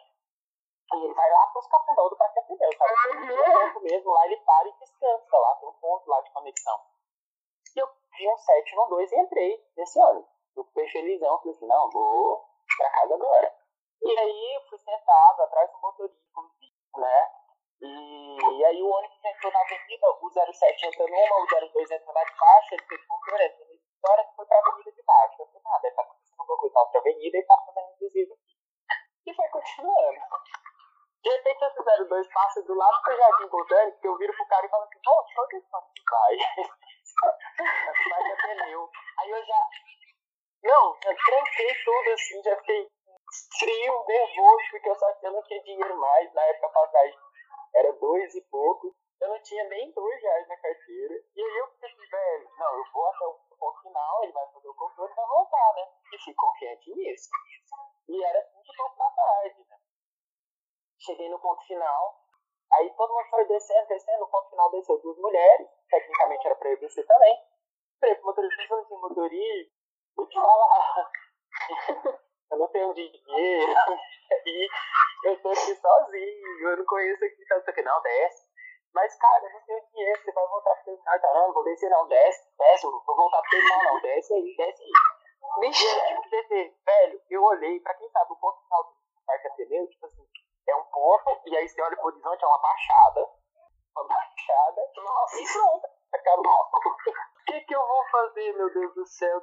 E 0.94 1.04
ele 1.04 1.14
vai 1.14 1.30
lá 1.30 1.46
pros 1.52 1.66
cafundó 1.68 2.08
do 2.08 2.16
Parque 2.16 2.38
Ateneu, 2.40 2.70
sabe? 2.76 2.92
Uhum. 3.16 3.82
mesmo, 3.82 4.12
lá 4.12 4.26
ele 4.26 4.36
para 4.38 4.68
e 4.68 4.78
descansa, 4.78 5.38
lá 5.38 5.54
tem 5.56 5.68
um 5.68 5.72
ponto 5.74 6.08
lá 6.08 6.20
de 6.20 6.30
conexão. 6.32 6.80
E 7.76 7.78
eu 7.78 7.88
vi 8.16 8.28
um 8.28 8.36
7 8.36 8.76
no 8.76 8.86
2 8.88 9.12
e 9.12 9.20
entrei 9.20 9.64
nesse 9.76 9.98
ônibus. 10.00 10.30
Eu 10.56 10.64
fiquei 10.64 10.88
felizão, 10.88 11.38
falei 11.38 11.54
assim, 11.54 11.66
não, 11.66 11.90
vou 11.90 12.44
pra 12.76 12.90
casa 12.90 13.14
agora. 13.14 13.54
E 14.02 14.18
aí 14.18 14.54
eu 14.56 14.68
fui 14.68 14.78
sentado 14.78 15.42
atrás 15.42 15.70
do 15.70 15.78
motorista, 15.78 16.40
né? 16.96 17.41
E, 17.82 18.64
aí 18.64 18.80
o 18.80 18.88
ônibus 18.88 19.24
entrou 19.24 19.52
na 19.52 19.60
avenida, 19.60 20.06
o 20.20 20.30
07 20.30 20.86
entra 20.86 21.04
numa, 21.04 21.42
o 21.42 21.46
02 21.46 21.90
entra 21.90 22.12
na 22.12 22.22
de 22.22 22.38
baixo, 22.38 22.74
ele 22.74 22.86
fez 22.86 23.06
concorrência. 23.06 23.66
A 23.66 23.74
história 23.74 24.24
que 24.24 24.36
foi 24.36 24.46
pra 24.46 24.58
avenida 24.58 24.92
de 24.92 25.02
baixo. 25.02 25.42
Eu 25.42 25.46
falei, 25.46 25.80
deve 25.82 25.88
estar 25.88 26.02
acontecendo 26.02 26.40
alguma 26.40 26.58
coisa 26.58 26.74
na 26.74 26.80
outra 26.82 27.00
avenida 27.00 27.38
e 27.38 27.42
tá 27.42 27.56
fazendo 27.66 27.98
desvio 27.98 28.34
aqui. 28.34 28.54
E 29.26 29.34
foi 29.34 29.48
continuando. 29.48 30.20
De 31.22 31.30
repente 31.30 31.64
esse 31.64 32.06
02 32.08 32.32
passa 32.32 32.62
do 32.62 32.74
lado 32.74 33.02
do 33.02 33.16
Jardim 33.16 33.48
Botânico, 33.48 34.00
que 34.00 34.08
eu 34.08 34.16
viro 34.16 34.32
pro 34.32 34.46
cara 34.46 34.66
e 34.66 34.68
falo 34.68 34.84
assim, 34.84 35.00
pô, 35.04 35.22
deixa 35.22 35.40
eu 35.40 35.46
ver 35.48 35.60
se 35.60 35.70
vai. 36.10 36.36
Vai 38.10 38.30
é 38.30 38.36
pneu. 38.36 38.90
Aí 39.20 39.30
eu 39.30 39.44
já. 39.44 39.68
Não, 40.64 40.96
eu 41.04 41.16
tranquei 41.16 41.74
tudo 41.84 42.10
assim, 42.12 42.42
já 42.42 42.56
fiquei 42.58 42.88
frio, 43.58 44.04
nervoso, 44.06 44.64
porque 44.70 44.88
eu 44.88 44.94
só 44.94 45.06
eu 45.22 45.32
não 45.32 45.42
tinha 45.42 45.62
dinheiro 45.62 45.96
mais. 45.98 46.32
Na 46.32 46.42
época 46.42 46.68
passagem 46.68 47.31
era 47.74 47.92
dois 47.94 48.34
e 48.34 48.40
pouco. 48.42 48.94
Eu 49.20 49.28
não 49.28 49.42
tinha 49.42 49.64
nem 49.68 49.92
dois 49.92 50.20
reais 50.20 50.48
na 50.48 50.56
carteira. 50.56 51.14
E 51.34 51.40
aí 51.40 51.56
eu 51.58 51.68
pensei, 51.68 52.06
velho, 52.06 52.50
não, 52.58 52.74
eu 52.76 52.84
vou 52.92 53.06
até 53.06 53.24
o 53.24 53.56
ponto 53.56 53.82
final, 53.82 54.24
ele 54.24 54.32
vai 54.32 54.46
fazer 54.52 54.68
o 54.68 54.74
controle 54.74 55.12
e 55.12 55.14
vai 55.14 55.26
voltar, 55.26 55.74
né? 55.76 55.88
E 56.12 56.24
fui 56.24 56.34
confiante 56.34 56.94
nisso. 56.94 57.30
E 58.08 58.24
era 58.24 58.42
cinco 58.42 58.76
pouco 58.76 58.96
da 58.98 59.10
tarde, 59.10 59.64
né? 59.68 59.76
Cheguei 60.98 61.28
no 61.30 61.38
ponto 61.38 61.64
final, 61.66 62.20
aí 62.72 62.90
todo 62.94 63.12
mundo 63.12 63.30
foi 63.30 63.44
descendo, 63.46 63.88
descendo, 63.88 64.20
no 64.20 64.28
ponto 64.28 64.50
final 64.50 64.70
desceu 64.70 65.00
duas 65.00 65.18
mulheres, 65.18 65.68
tecnicamente 65.88 66.46
era 66.46 66.56
pra 66.56 66.70
eu 66.70 66.80
descer 66.80 67.06
também. 67.06 67.38
Falei 68.00 68.16
pro 68.16 68.26
motorista, 68.26 68.74
assim, 68.74 68.96
motorista, 68.96 69.74
vou 70.16 70.28
te 70.28 70.34
falar, 70.34 71.10
eu 72.52 72.58
não 72.58 72.68
tenho 72.68 72.92
dinheiro, 72.92 73.72
e 74.46 74.68
eu 75.24 75.42
tô 75.42 75.48
aqui 75.48 75.74
sozinho, 75.74 76.68
eu 76.68 76.76
não 76.76 76.84
conheço 76.84 77.24
aqui, 77.24 77.46
tanto 77.48 77.70
aqui, 77.70 77.82
não, 77.82 78.02
desce. 78.02 78.52
Mas, 78.94 79.14
cara, 79.16 79.46
eu 79.46 79.52
não 79.54 79.60
tenho 79.62 79.86
dinheiro, 79.90 80.20
você 80.20 80.32
vai 80.32 80.46
voltar 80.46 80.74
pro 80.74 80.84
terminal, 80.84 81.20
tá, 81.20 81.32
não, 81.32 81.52
vou 81.54 81.64
descer 81.64 81.88
não, 81.88 82.06
desce, 82.08 82.46
desce, 82.58 82.84
vou 82.84 83.16
voltar 83.16 83.40
pro 83.40 83.50
terminal 83.50 83.84
não, 83.84 84.00
desce 84.02 84.34
aí, 84.34 84.54
desce 84.56 84.82
aí. 84.82 84.90
Eu 85.64 85.72
tive 85.72 86.44
que 86.44 86.74
velho, 86.84 87.22
eu 87.30 87.42
olhei, 87.42 87.80
pra 87.80 87.94
quem 87.94 88.08
sabe, 88.10 88.32
o 88.32 88.36
ponto 88.36 88.62
final 88.62 88.84
do 88.84 88.96
Parque 89.26 89.48
Ateneu, 89.48 89.88
tipo 89.88 90.06
assim, 90.06 90.26
é 90.68 90.76
um 90.76 90.84
ponto, 90.84 91.40
e 91.46 91.56
aí 91.56 91.68
você 91.68 91.80
olha 91.80 91.96
pro 91.96 92.06
horizonte, 92.06 92.44
é 92.44 92.46
uma 92.46 92.60
baixada. 92.60 93.30
Uma 93.96 94.08
baixada, 94.08 94.82
nossa, 94.96 95.40
e 95.40 95.52
pronto, 95.52 95.88
acabou. 96.12 96.58
O 97.42 97.54
que, 97.54 97.60
que 97.62 97.74
eu 97.74 97.86
vou 97.86 98.04
fazer, 98.06 98.52
meu 98.54 98.72
Deus 98.72 98.94
do 98.94 99.04
céu? 99.04 99.42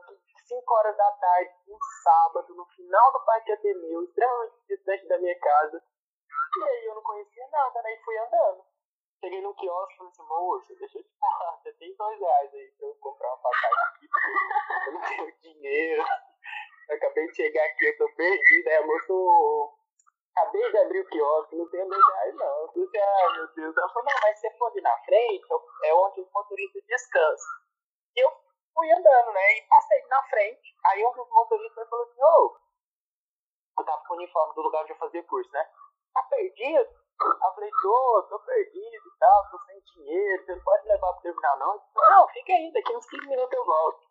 5 0.50 0.74
horas 0.74 0.98
da 0.98 1.12
tarde, 1.12 1.54
um 1.68 1.78
sábado, 2.04 2.56
no 2.56 2.66
final 2.66 3.14
do 3.14 3.24
Parque 3.24 3.52
Ateneu, 3.52 4.04
extremamente 4.04 4.56
distante 4.68 5.08
da 5.08 5.20
minha 5.20 5.40
casa. 5.40 5.84
E 6.58 6.64
aí 6.64 6.86
eu 6.86 6.96
não 6.96 7.04
conhecia 7.04 7.48
nada, 7.52 7.82
né? 7.84 7.94
E 7.94 8.04
fui 8.04 8.18
andando. 8.18 8.66
Cheguei 9.20 9.42
num 9.42 9.54
quiosque 9.54 9.94
e 9.94 9.98
falei 9.98 10.12
assim, 10.12 10.24
moça, 10.24 10.76
deixa 10.76 10.98
eu 10.98 11.04
te 11.04 11.20
falar, 11.20 11.58
você 11.58 11.74
tem 11.74 11.96
dois 11.96 12.20
reais 12.20 12.54
aí 12.54 12.72
pra 12.80 12.88
eu 12.88 12.96
comprar 12.96 13.28
uma 13.28 13.38
passagem 13.38 13.80
aqui, 13.80 14.08
porque 14.08 14.90
eu 14.90 14.94
não 14.94 15.02
tenho 15.02 15.38
dinheiro. 15.44 16.04
Eu 16.90 16.96
acabei 16.96 17.28
de 17.28 17.36
chegar 17.36 17.66
aqui, 17.66 17.86
eu 17.86 17.98
tô 17.98 18.16
perdido, 18.16 18.68
aí 18.70 18.76
a 18.76 18.86
moça, 18.88 19.14
acabei 20.36 20.72
de 20.72 20.78
abrir 20.80 21.02
o 21.02 21.10
quiosque, 21.10 21.56
não 21.58 21.70
tenho 21.70 21.88
dois 21.88 22.08
reais 22.08 22.36
não. 22.36 22.62
Eu 22.62 22.72
disse, 22.74 22.98
ah, 22.98 23.34
meu 23.34 23.48
Deus. 23.54 23.78
Ela 23.78 23.90
falou, 23.90 24.06
não, 24.06 24.20
mas 24.24 24.40
se 24.40 24.48
você 24.48 24.58
for 24.58 24.72
ali 24.72 24.82
na 24.82 24.98
frente, 25.04 25.46
é 25.84 25.94
onde 25.94 26.22
os 26.22 26.32
motoristas 26.32 26.84
descansam. 26.88 27.69
Fui 28.80 28.90
andando, 28.94 29.34
né, 29.34 29.58
e 29.58 29.68
passei 29.68 30.02
na 30.08 30.24
frente. 30.24 30.74
Aí 30.86 31.06
um 31.06 31.12
dos 31.12 31.30
motoristas 31.30 31.90
falou 31.90 32.06
assim, 32.06 32.24
ô, 32.24 32.26
oh, 32.26 33.82
eu 33.82 33.86
tava 33.86 34.02
com 34.08 34.14
o 34.14 34.18
uniforme 34.18 34.56
do 34.56 34.62
lugar 34.62 34.84
onde 34.84 34.94
eu 34.94 34.98
fazia 34.98 35.24
curso, 35.24 35.52
né? 35.52 35.70
Tá 36.14 36.24
perdido? 36.24 36.88
Eu 37.22 37.52
falei, 37.56 37.70
tô, 37.82 38.28
tô 38.30 38.40
perdido 38.40 39.08
e 39.08 39.20
tal, 39.20 39.50
tô 39.52 39.60
sem 39.66 39.82
dinheiro, 39.82 40.46
você 40.46 40.56
não 40.56 40.64
pode 40.64 40.88
levar 40.88 41.12
pro 41.12 41.22
terminal 41.24 41.60
não? 41.60 41.84
Falei, 41.94 42.10
não, 42.10 42.28
fica 42.30 42.54
aí, 42.54 42.72
daqui 42.72 42.96
uns 42.96 43.06
15 43.10 43.28
minutos 43.28 43.54
eu 43.54 43.66
volto. 43.66 44.08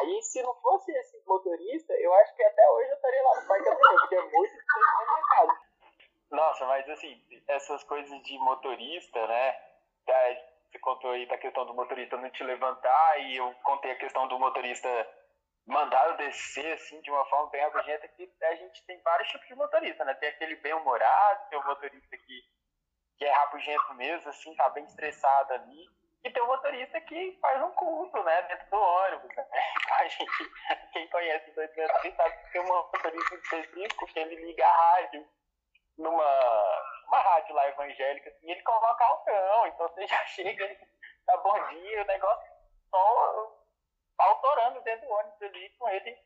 Aí, 0.00 0.22
se 0.22 0.42
não 0.42 0.54
fosse 0.54 0.90
esse 0.90 1.22
motorista, 1.26 1.92
eu 1.92 2.14
acho 2.14 2.34
que 2.34 2.42
até 2.44 2.70
hoje 2.70 2.88
eu 2.88 2.96
estaria 2.96 3.22
lá 3.24 3.40
no 3.42 3.46
Parque 3.46 3.68
Ateneu, 3.68 3.98
porque 4.00 4.14
é 4.14 4.22
muito 4.22 4.52
distante 4.54 4.86
da. 5.36 5.60
Nossa, 6.30 6.64
mas 6.64 6.88
assim, 6.88 7.22
essas 7.46 7.84
coisas 7.84 8.22
de 8.22 8.38
motorista, 8.38 9.26
né? 9.26 9.72
Você 10.72 10.78
contou 10.78 11.10
aí 11.10 11.26
da 11.26 11.36
questão 11.36 11.66
do 11.66 11.74
motorista 11.74 12.16
não 12.16 12.30
te 12.30 12.42
levantar 12.42 13.20
e 13.20 13.36
eu 13.36 13.54
contei 13.62 13.90
a 13.90 13.98
questão 13.98 14.26
do 14.26 14.38
motorista 14.38 14.88
mandar 15.66 16.08
eu 16.08 16.16
descer, 16.16 16.72
assim, 16.72 16.98
de 17.02 17.10
uma 17.10 17.24
forma 17.26 17.50
bem 17.50 17.62
abrangente, 17.62 18.08
que 18.08 18.32
a 18.42 18.54
gente 18.54 18.84
tem 18.86 18.98
vários 19.02 19.28
tipos 19.28 19.46
de 19.46 19.54
motorista, 19.54 20.02
né? 20.04 20.14
Tem 20.14 20.30
aquele 20.30 20.56
bem-humorado, 20.56 21.50
tem 21.50 21.58
o 21.58 21.66
motorista 21.66 22.16
que, 22.16 22.42
que 23.18 23.24
é 23.24 23.30
rabugento 23.30 23.94
mesmo, 23.94 24.30
assim, 24.30 24.54
tá 24.56 24.70
bem 24.70 24.84
estressado 24.84 25.52
ali. 25.52 25.86
E 26.24 26.30
tem 26.30 26.42
o 26.42 26.46
motorista 26.46 27.00
que 27.02 27.38
faz 27.40 27.62
um 27.62 27.70
culto, 27.72 28.22
né, 28.22 28.42
dentro 28.42 28.70
do 28.70 28.76
ônibus. 28.76 29.36
Né? 29.36 29.46
A 30.00 30.08
gente, 30.08 30.50
quem 30.92 31.06
conhece 31.08 31.50
o 31.50 31.54
263 31.54 32.16
sabe 32.16 32.36
que 32.44 32.52
tem 32.52 32.62
um 32.62 32.66
motorista 32.66 33.34
específico 33.34 34.06
que 34.06 34.18
ele 34.18 34.36
liga 34.36 34.66
a 34.66 34.72
rádio 34.72 35.28
numa 35.98 37.01
uma 37.12 37.20
rádio 37.20 37.54
lá 37.54 37.68
evangélica 37.68 38.30
assim, 38.30 38.46
e 38.46 38.50
ele 38.52 38.62
coloca 38.62 39.04
altão, 39.04 39.66
então 39.66 39.88
você 39.88 40.06
já 40.08 40.24
chega, 40.26 40.76
tá 41.26 41.36
bom 41.36 41.68
dia, 41.68 42.02
o 42.02 42.06
negócio 42.06 42.52
só 42.90 43.52
autorando 44.18 44.80
dentro 44.80 45.06
do 45.06 45.12
ônibus 45.12 45.42
ali 45.42 45.70
com 45.78 45.88
ele 45.90 46.18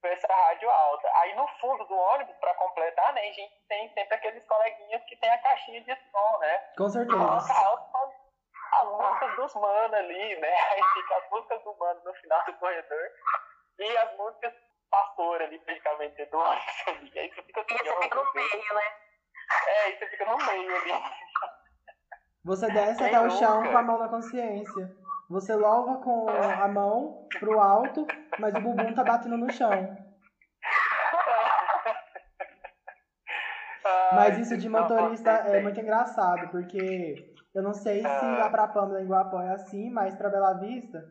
com 0.00 0.06
essa 0.06 0.32
rádio 0.32 0.70
alta. 0.70 1.10
Aí 1.16 1.34
no 1.34 1.48
fundo 1.60 1.84
do 1.86 1.94
ônibus, 1.96 2.36
para 2.36 2.54
completar, 2.54 3.12
né, 3.14 3.20
a 3.20 3.32
gente 3.32 3.66
tem 3.68 3.92
sempre 3.94 4.14
aqueles 4.14 4.46
coleguinhas 4.46 5.02
que 5.04 5.16
tem 5.16 5.28
a 5.28 5.42
caixinha 5.42 5.80
de 5.80 5.94
som, 6.10 6.38
né? 6.38 6.58
Com 6.76 6.88
certeza. 6.88 7.18
Coloca 7.18 7.52
alto 7.52 8.14
as 8.70 8.88
músicas 8.88 9.36
dos 9.36 9.54
manos 9.56 9.94
ali, 9.94 10.36
né? 10.36 10.54
Aí 10.70 10.80
fica 10.94 11.16
as 11.16 11.30
músicas 11.30 11.64
do 11.64 11.76
mano 11.78 12.00
no 12.04 12.14
final 12.14 12.44
do 12.44 12.52
corredor 12.54 13.10
e 13.80 13.96
as 13.96 14.16
músicas 14.16 14.54
pastor 14.90 15.42
ali, 15.42 15.58
praticamente, 15.58 16.24
do 16.26 16.38
ônibus 16.38 16.86
ali. 16.86 17.18
Aí 17.18 17.34
você 17.34 17.42
fica 17.42 17.60
E 17.60 17.78
você 17.78 18.02
fica 18.02 18.14
no 18.14 18.32
meio, 18.34 18.74
né? 18.74 19.07
É, 19.66 19.84
aí 19.84 19.98
você 19.98 20.06
fica 20.06 20.24
no 20.26 20.36
meio 20.36 20.76
ali. 20.76 20.92
Você 22.44 22.70
desce 22.70 22.98
Quem 22.98 23.06
até 23.08 23.20
o 23.20 23.30
chão 23.30 23.58
nunca? 23.58 23.70
com 23.70 23.78
a 23.78 23.82
mão 23.82 23.98
na 23.98 24.08
consciência. 24.08 24.96
Você 25.28 25.54
louva 25.54 25.98
com 25.98 26.28
a 26.30 26.66
mão 26.68 27.28
pro 27.38 27.60
alto, 27.60 28.06
mas 28.38 28.54
o 28.54 28.60
bumbum 28.60 28.94
tá 28.94 29.04
batendo 29.04 29.36
no 29.36 29.52
chão. 29.52 29.96
Mas 34.12 34.38
isso 34.38 34.56
de 34.56 34.68
motorista 34.68 35.30
é 35.30 35.62
muito 35.62 35.80
engraçado, 35.80 36.48
porque 36.50 37.34
eu 37.54 37.62
não 37.62 37.74
sei 37.74 38.00
se 38.00 38.06
lá 38.06 38.48
pra 38.48 38.68
Pâmela 38.68 39.02
em 39.02 39.06
Guapó 39.06 39.40
é 39.40 39.52
assim, 39.52 39.90
mas 39.90 40.14
pra 40.16 40.30
Bela 40.30 40.54
Vista, 40.54 41.04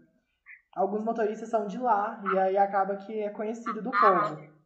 alguns 0.76 1.04
motoristas 1.04 1.50
são 1.50 1.68
de 1.68 1.78
lá, 1.78 2.20
e 2.34 2.40
aí 2.40 2.58
acaba 2.58 2.98
que 2.98 3.22
é 3.22 3.30
conhecido 3.30 3.82
do 3.82 3.92
povo. 3.92 4.57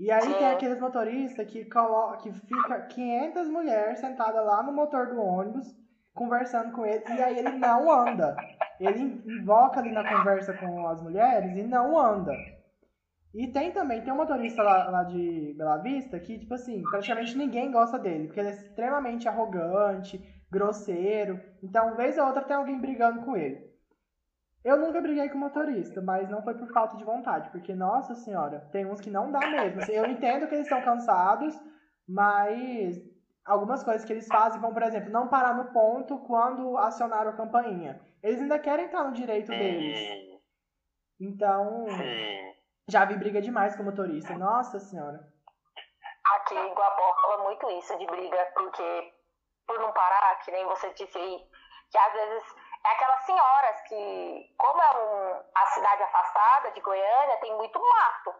E 0.00 0.10
aí 0.10 0.32
tem 0.32 0.50
aqueles 0.50 0.80
motoristas 0.80 1.46
que, 1.46 1.66
colo 1.66 2.16
que 2.16 2.32
fica 2.32 2.80
500 2.86 3.48
mulheres 3.48 4.00
sentadas 4.00 4.42
lá 4.46 4.62
no 4.62 4.72
motor 4.72 5.08
do 5.08 5.20
ônibus, 5.20 5.76
conversando 6.14 6.72
com 6.72 6.86
ele, 6.86 7.04
e 7.06 7.22
aí 7.22 7.38
ele 7.38 7.58
não 7.58 7.90
anda. 7.90 8.34
Ele 8.80 9.22
invoca 9.26 9.78
ali 9.78 9.92
na 9.92 10.08
conversa 10.08 10.54
com 10.54 10.86
as 10.88 11.02
mulheres 11.02 11.54
e 11.54 11.62
não 11.62 11.98
anda. 11.98 12.32
E 13.34 13.46
tem 13.48 13.72
também, 13.72 14.00
tem 14.00 14.10
um 14.10 14.16
motorista 14.16 14.62
lá, 14.62 14.88
lá 14.88 15.02
de 15.04 15.54
Bela 15.54 15.76
Vista 15.76 16.18
que, 16.18 16.38
tipo 16.38 16.54
assim, 16.54 16.82
praticamente 16.82 17.36
ninguém 17.36 17.70
gosta 17.70 17.98
dele, 17.98 18.24
porque 18.24 18.40
ele 18.40 18.48
é 18.48 18.52
extremamente 18.52 19.28
arrogante, 19.28 20.18
grosseiro. 20.50 21.38
Então, 21.62 21.94
vez 21.94 22.16
ou 22.16 22.24
outra 22.24 22.42
tem 22.42 22.56
alguém 22.56 22.80
brigando 22.80 23.20
com 23.20 23.36
ele. 23.36 23.69
Eu 24.64 24.76
nunca 24.76 25.00
briguei 25.00 25.28
com 25.30 25.38
motorista, 25.38 26.02
mas 26.02 26.28
não 26.28 26.42
foi 26.42 26.54
por 26.54 26.68
falta 26.72 26.96
de 26.96 27.04
vontade, 27.04 27.48
porque, 27.50 27.74
nossa 27.74 28.14
senhora, 28.14 28.68
tem 28.70 28.84
uns 28.84 29.00
que 29.00 29.10
não 29.10 29.30
dá 29.32 29.40
mesmo. 29.40 29.80
Assim, 29.80 29.92
eu 29.92 30.04
entendo 30.06 30.46
que 30.46 30.54
eles 30.54 30.66
estão 30.66 30.82
cansados, 30.82 31.58
mas 32.06 32.96
algumas 33.44 33.82
coisas 33.82 34.04
que 34.04 34.12
eles 34.12 34.26
fazem, 34.26 34.60
como, 34.60 34.74
por 34.74 34.82
exemplo, 34.82 35.10
não 35.10 35.28
parar 35.28 35.54
no 35.54 35.72
ponto 35.72 36.18
quando 36.26 36.76
acionaram 36.76 37.30
a 37.30 37.36
campainha. 37.36 38.00
Eles 38.22 38.40
ainda 38.40 38.58
querem 38.58 38.84
estar 38.86 39.02
no 39.04 39.12
direito 39.12 39.48
deles. 39.48 39.98
Sim, 39.98 40.40
Então, 41.20 41.86
sim. 41.88 42.54
já 42.90 43.06
vi 43.06 43.16
briga 43.16 43.40
demais 43.40 43.74
com 43.74 43.82
motorista. 43.82 44.34
Nossa 44.36 44.78
senhora. 44.78 45.26
Aqui 46.36 46.54
em 46.54 46.74
Guapó 46.74 47.14
fala 47.22 47.44
muito 47.44 47.68
isso 47.70 47.98
de 47.98 48.06
briga, 48.06 48.46
porque 48.54 49.12
por 49.66 49.78
não 49.80 49.92
parar, 49.92 50.36
que 50.44 50.50
nem 50.50 50.66
você 50.66 50.92
disse 50.92 51.16
aí, 51.16 51.38
que 51.90 51.98
às 51.98 52.12
vezes 52.12 52.54
é 52.84 52.88
aquelas 52.90 53.24
senhoras 53.24 53.80
que, 53.82 54.54
como 54.56 54.82
é 54.82 54.96
um, 54.96 55.44
a 55.54 55.66
cidade 55.66 56.02
afastada 56.02 56.70
de 56.72 56.80
Goiânia, 56.80 57.36
tem 57.38 57.54
muito 57.56 57.78
mato. 57.78 58.34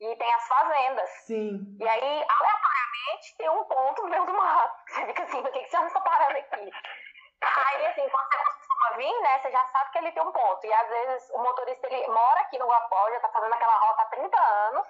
E 0.00 0.16
tem 0.16 0.34
as 0.34 0.48
fazendas. 0.48 1.10
Sim. 1.26 1.76
E 1.78 1.88
aí, 1.88 2.26
aleatoriamente, 2.28 3.36
tem 3.38 3.48
um 3.48 3.64
ponto 3.64 4.02
no 4.02 4.08
meio 4.08 4.26
do 4.26 4.34
mato. 4.34 4.82
Você 4.88 5.06
fica 5.06 5.22
assim, 5.22 5.42
por 5.42 5.52
que, 5.52 5.60
que 5.60 5.70
você 5.70 5.78
não 5.78 5.86
está 5.86 6.00
parando 6.00 6.38
aqui? 6.38 6.70
Aí, 7.40 7.86
assim, 7.86 8.08
quando 8.08 8.26
você 8.26 8.38
costuma 8.38 8.96
vir, 8.96 9.20
né, 9.20 9.38
você 9.38 9.50
já 9.50 9.64
sabe 9.66 9.90
que 9.92 9.98
ele 9.98 10.12
tem 10.12 10.22
um 10.22 10.32
ponto. 10.32 10.66
E 10.66 10.72
às 10.72 10.88
vezes 10.88 11.30
o 11.30 11.38
motorista, 11.38 11.86
ele 11.86 12.08
mora 12.08 12.40
aqui 12.40 12.58
no 12.58 12.66
Guapó, 12.66 13.10
já 13.10 13.20
tá 13.20 13.28
fazendo 13.28 13.54
aquela 13.54 13.78
rota 13.78 14.02
há 14.02 14.06
30 14.06 14.40
anos. 14.40 14.86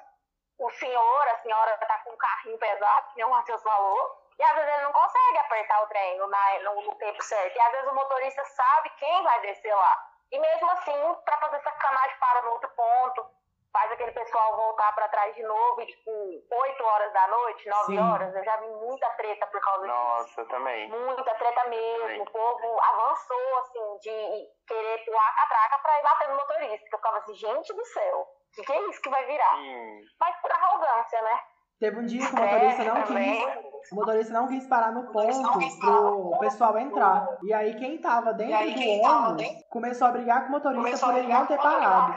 O 0.58 0.70
senhor, 0.70 1.28
a 1.28 1.38
senhora 1.42 1.76
tá 1.78 1.98
com 1.98 2.10
um 2.10 2.16
carrinho 2.16 2.58
pesado, 2.58 3.08
que 3.08 3.16
nem 3.16 3.24
o 3.24 3.30
Matheus 3.30 3.62
falou. 3.62 4.23
E 4.38 4.42
às 4.42 4.54
vezes 4.54 4.72
ele 4.74 4.82
não 4.82 4.92
consegue 4.92 5.38
apertar 5.38 5.82
o 5.82 5.86
trem 5.86 6.18
no, 6.18 6.26
no- 6.26 6.82
no 6.82 6.94
tempo 6.96 7.22
certo. 7.22 7.56
E 7.56 7.60
às 7.60 7.72
vezes 7.72 7.88
o 7.90 7.94
motorista 7.94 8.44
sabe 8.44 8.90
quem 8.98 9.22
vai 9.22 9.40
descer 9.42 9.74
lá. 9.74 10.06
E 10.32 10.38
mesmo 10.38 10.70
assim, 10.72 11.14
pra 11.24 11.36
fazer 11.38 11.60
sacanagem, 11.62 12.16
para 12.18 12.42
no 12.42 12.50
outro 12.52 12.68
ponto. 12.70 13.24
Faz 13.72 13.90
aquele 13.90 14.12
pessoal 14.12 14.54
voltar 14.54 14.92
pra 14.94 15.08
trás 15.08 15.34
de 15.34 15.42
novo, 15.42 15.80
e, 15.82 15.86
tipo, 15.86 16.10
8 16.48 16.84
horas 16.84 17.12
da 17.12 17.26
noite, 17.26 17.68
9 17.68 17.86
Sim. 17.86 17.98
horas. 17.98 18.32
Eu 18.36 18.44
já 18.44 18.56
vi 18.58 18.68
muita 18.68 19.10
treta 19.16 19.48
por 19.48 19.60
causa 19.60 19.80
disso. 19.80 19.92
Nossa, 19.98 20.44
também. 20.44 20.88
Muita 20.88 21.34
treta 21.34 21.64
mesmo. 21.64 22.06
Sim. 22.08 22.20
O 22.20 22.30
povo 22.30 22.80
avançou, 22.80 23.58
assim, 23.58 23.98
de 23.98 24.46
querer 24.68 25.04
pular 25.04 25.28
a 25.28 25.34
catraca 25.48 25.78
pra 25.82 25.98
ir 25.98 26.02
bater 26.04 26.28
no 26.28 26.36
motorista. 26.36 26.88
Que 26.88 26.94
eu 26.94 26.98
ficava 26.98 27.18
assim, 27.18 27.34
gente 27.34 27.72
do 27.74 27.84
céu, 27.84 28.20
o 28.20 28.26
que, 28.54 28.62
que 28.64 28.72
é 28.72 28.80
isso 28.90 29.02
que 29.02 29.10
vai 29.10 29.24
virar? 29.26 29.56
Sim. 29.56 30.00
Mas 30.20 30.36
por 30.40 30.52
arrogância, 30.52 31.20
né? 31.22 31.40
Teve 31.80 31.98
um 31.98 32.06
dia 32.06 32.24
que 32.28 32.32
o 32.32 32.36
motorista 32.38 32.84
não 32.84 33.02
também. 33.02 33.44
quis. 33.60 33.73
O 33.92 33.94
motorista 33.96 34.32
não 34.32 34.48
quis 34.48 34.66
parar 34.66 34.92
no 34.92 35.12
ponto 35.12 35.42
pro 35.80 36.38
pessoal 36.38 36.78
entrar. 36.78 37.28
E 37.42 37.52
aí 37.52 37.74
quem 37.76 38.00
tava 38.00 38.32
dentro 38.32 38.56
aí 38.56 38.72
do 38.72 38.78
quem 38.78 39.06
ônibus 39.06 39.64
começou 39.70 40.08
a 40.08 40.12
brigar 40.12 40.42
com 40.42 40.48
o 40.48 40.50
motorista 40.52 40.82
Começou 40.82 41.08
por 41.10 41.18
ele 41.18 41.32
não 41.32 41.46
ter 41.46 41.58
parado. 41.58 42.12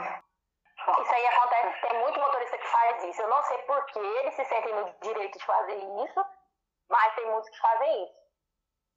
Isso 1.02 1.14
aí 1.14 1.26
acontece, 1.26 1.80
tem 1.82 2.00
muito 2.00 2.18
motorista 2.18 2.56
que 2.56 2.66
faz 2.66 3.04
isso. 3.04 3.20
Eu 3.20 3.28
não 3.28 3.42
sei 3.42 3.58
por 3.58 3.84
que 3.86 3.98
eles 3.98 4.34
se 4.34 4.44
sentem 4.44 4.74
no 4.74 4.90
direito 5.02 5.38
de 5.38 5.44
fazer 5.44 5.76
isso, 5.76 6.24
mas 6.88 7.14
tem 7.14 7.30
muitos 7.30 7.50
que 7.50 7.60
fazem 7.60 8.04
isso. 8.04 8.18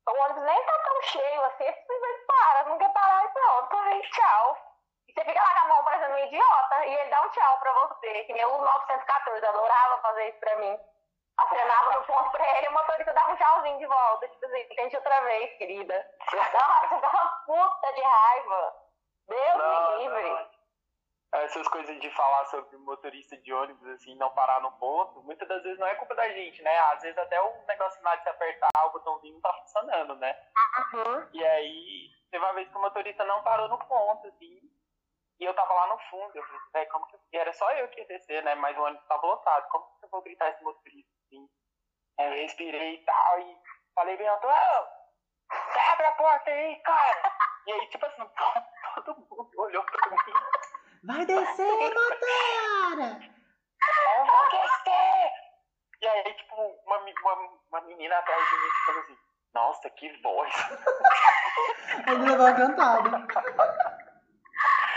O 0.08 0.24
ônibus 0.24 0.44
nem 0.44 0.66
tá 0.66 0.80
tão 0.80 1.02
cheio 1.04 1.42
assim, 1.44 1.66
você 1.66 1.74
simplesmente 1.74 2.26
para, 2.26 2.70
não 2.70 2.78
quer 2.78 2.94
parar 2.94 3.26
e 3.26 3.30
pronto, 3.30 3.76
aí 3.78 4.02
tchau. 4.10 4.58
E 5.08 5.14
você 5.14 5.26
fica 5.26 5.42
lá 5.42 5.54
com 5.54 5.60
a 5.60 5.70
mão 5.70 5.84
parecendo 5.84 6.14
um 6.16 6.26
idiota 6.26 6.86
e 6.86 6.94
ele 6.94 7.10
dá 7.10 7.22
um 7.22 7.30
tchau 7.30 7.60
pra 7.60 7.74
você, 7.74 8.24
que 8.24 8.34
nem 8.34 8.46
o 8.46 8.58
914, 8.58 9.46
adorava 9.46 10.02
fazer 10.02 10.30
isso 10.30 10.40
pra 10.40 10.58
mim. 10.58 10.80
Acenava 11.44 12.00
no 12.00 12.06
ponto 12.06 12.32
pra 12.32 12.58
ele 12.58 12.68
e 12.68 12.70
o 12.70 12.74
motorista 12.74 13.14
dava 13.14 13.32
um 13.32 13.36
tchauzinho 13.36 13.80
de 13.80 13.86
volta, 13.86 14.28
tipo 14.28 14.46
assim, 14.46 14.68
tente 14.76 14.96
outra 14.96 15.22
vez, 15.22 15.58
querida. 15.58 16.16
Nossa, 16.34 17.00
dá 17.00 17.10
uma 17.10 17.44
puta 17.46 17.94
de 17.94 18.02
raiva. 18.02 18.76
Deus 19.28 19.58
Nossa, 19.58 19.98
me 19.98 20.04
livre. 20.04 20.62
Essas 21.34 21.68
coisas 21.70 22.00
de 22.02 22.10
falar 22.12 22.46
sobre 22.46 22.78
motorista 22.78 23.38
de 23.38 23.54
ônibus, 23.54 23.88
assim, 23.88 24.16
não 24.16 24.30
parar 24.32 24.60
no 24.62 24.72
ponto, 24.74 25.24
muitas 25.24 25.48
das 25.48 25.64
vezes 25.64 25.80
não 25.80 25.88
é 25.88 25.96
culpa 25.96 26.14
da 26.14 26.28
gente, 26.30 26.62
né? 26.62 26.78
Às 26.92 27.02
vezes 27.02 27.18
até 27.18 27.42
o 27.42 27.66
negócio 27.66 28.04
lá 28.04 28.16
de 28.18 28.24
se 28.24 28.30
apertar 28.30 28.70
o 28.86 28.92
botãozinho 28.92 29.36
não 29.36 29.42
tá 29.42 29.54
funcionando, 29.54 30.16
né? 30.18 30.38
Uhum. 30.94 31.30
E 31.32 31.46
aí, 31.46 32.10
teve 32.30 32.44
uma 32.44 32.54
vez 32.54 32.68
que 32.68 32.76
o 32.76 32.82
motorista 32.82 33.24
não 33.24 33.42
parou 33.44 33.70
no 33.70 33.78
ponto, 33.78 34.28
assim, 34.28 34.60
e 35.42 35.44
eu 35.44 35.56
tava 35.56 35.74
lá 35.74 35.88
no 35.88 35.98
fundo. 36.10 36.36
Eu 36.36 36.44
falei, 36.44 36.62
velho, 36.74 36.92
como 36.92 37.08
que. 37.08 37.18
E 37.34 37.38
era 37.38 37.52
só 37.54 37.72
eu 37.72 37.88
que 37.88 38.00
ia 38.00 38.08
descer, 38.08 38.44
né? 38.44 38.54
Mas 38.54 38.78
o 38.78 38.82
ônibus 38.82 39.08
tava 39.08 39.26
lotado. 39.26 39.68
Como 39.70 39.86
que 40.00 40.06
eu 40.06 40.10
vou 40.10 40.22
gritar 40.22 40.50
esse 40.50 40.64
motorista, 40.64 41.12
assim? 41.32 41.50
Aí 42.20 42.28
eu 42.28 42.34
respirei 42.44 42.96
e 42.96 43.06
tal, 43.06 43.40
e 43.40 43.58
falei 43.96 44.18
bem 44.18 44.28
alto, 44.28 44.48
"Ô, 44.48 44.50
abre 45.92 46.06
a 46.06 46.12
porta 46.14 46.52
aí, 46.52 46.76
cara! 46.84 47.22
E 47.68 47.72
aí, 47.72 47.88
tipo 47.90 48.04
assim, 48.04 48.24
todo 49.06 49.20
mundo 49.20 49.52
olhou 49.56 49.84
pra 49.84 50.10
mim. 50.10 50.18
Vai 51.04 51.24
descer, 51.28 51.72
motora! 51.72 53.20
Eu 54.18 54.26
vou 54.26 54.50
descer! 54.50 55.32
E 56.02 56.08
aí, 56.08 56.34
tipo, 56.34 56.56
uma, 56.56 56.98
uma, 56.98 57.60
uma 57.70 57.82
menina 57.82 58.18
atrás 58.18 58.50
de 58.50 58.56
mim 58.56 58.70
falou 58.88 59.02
assim, 59.04 59.18
nossa, 59.54 59.90
que 59.92 60.22
voz! 60.24 60.52
Ele 62.08 62.30
levou 62.32 62.48
a 62.48 62.54
cantada. 62.56 63.28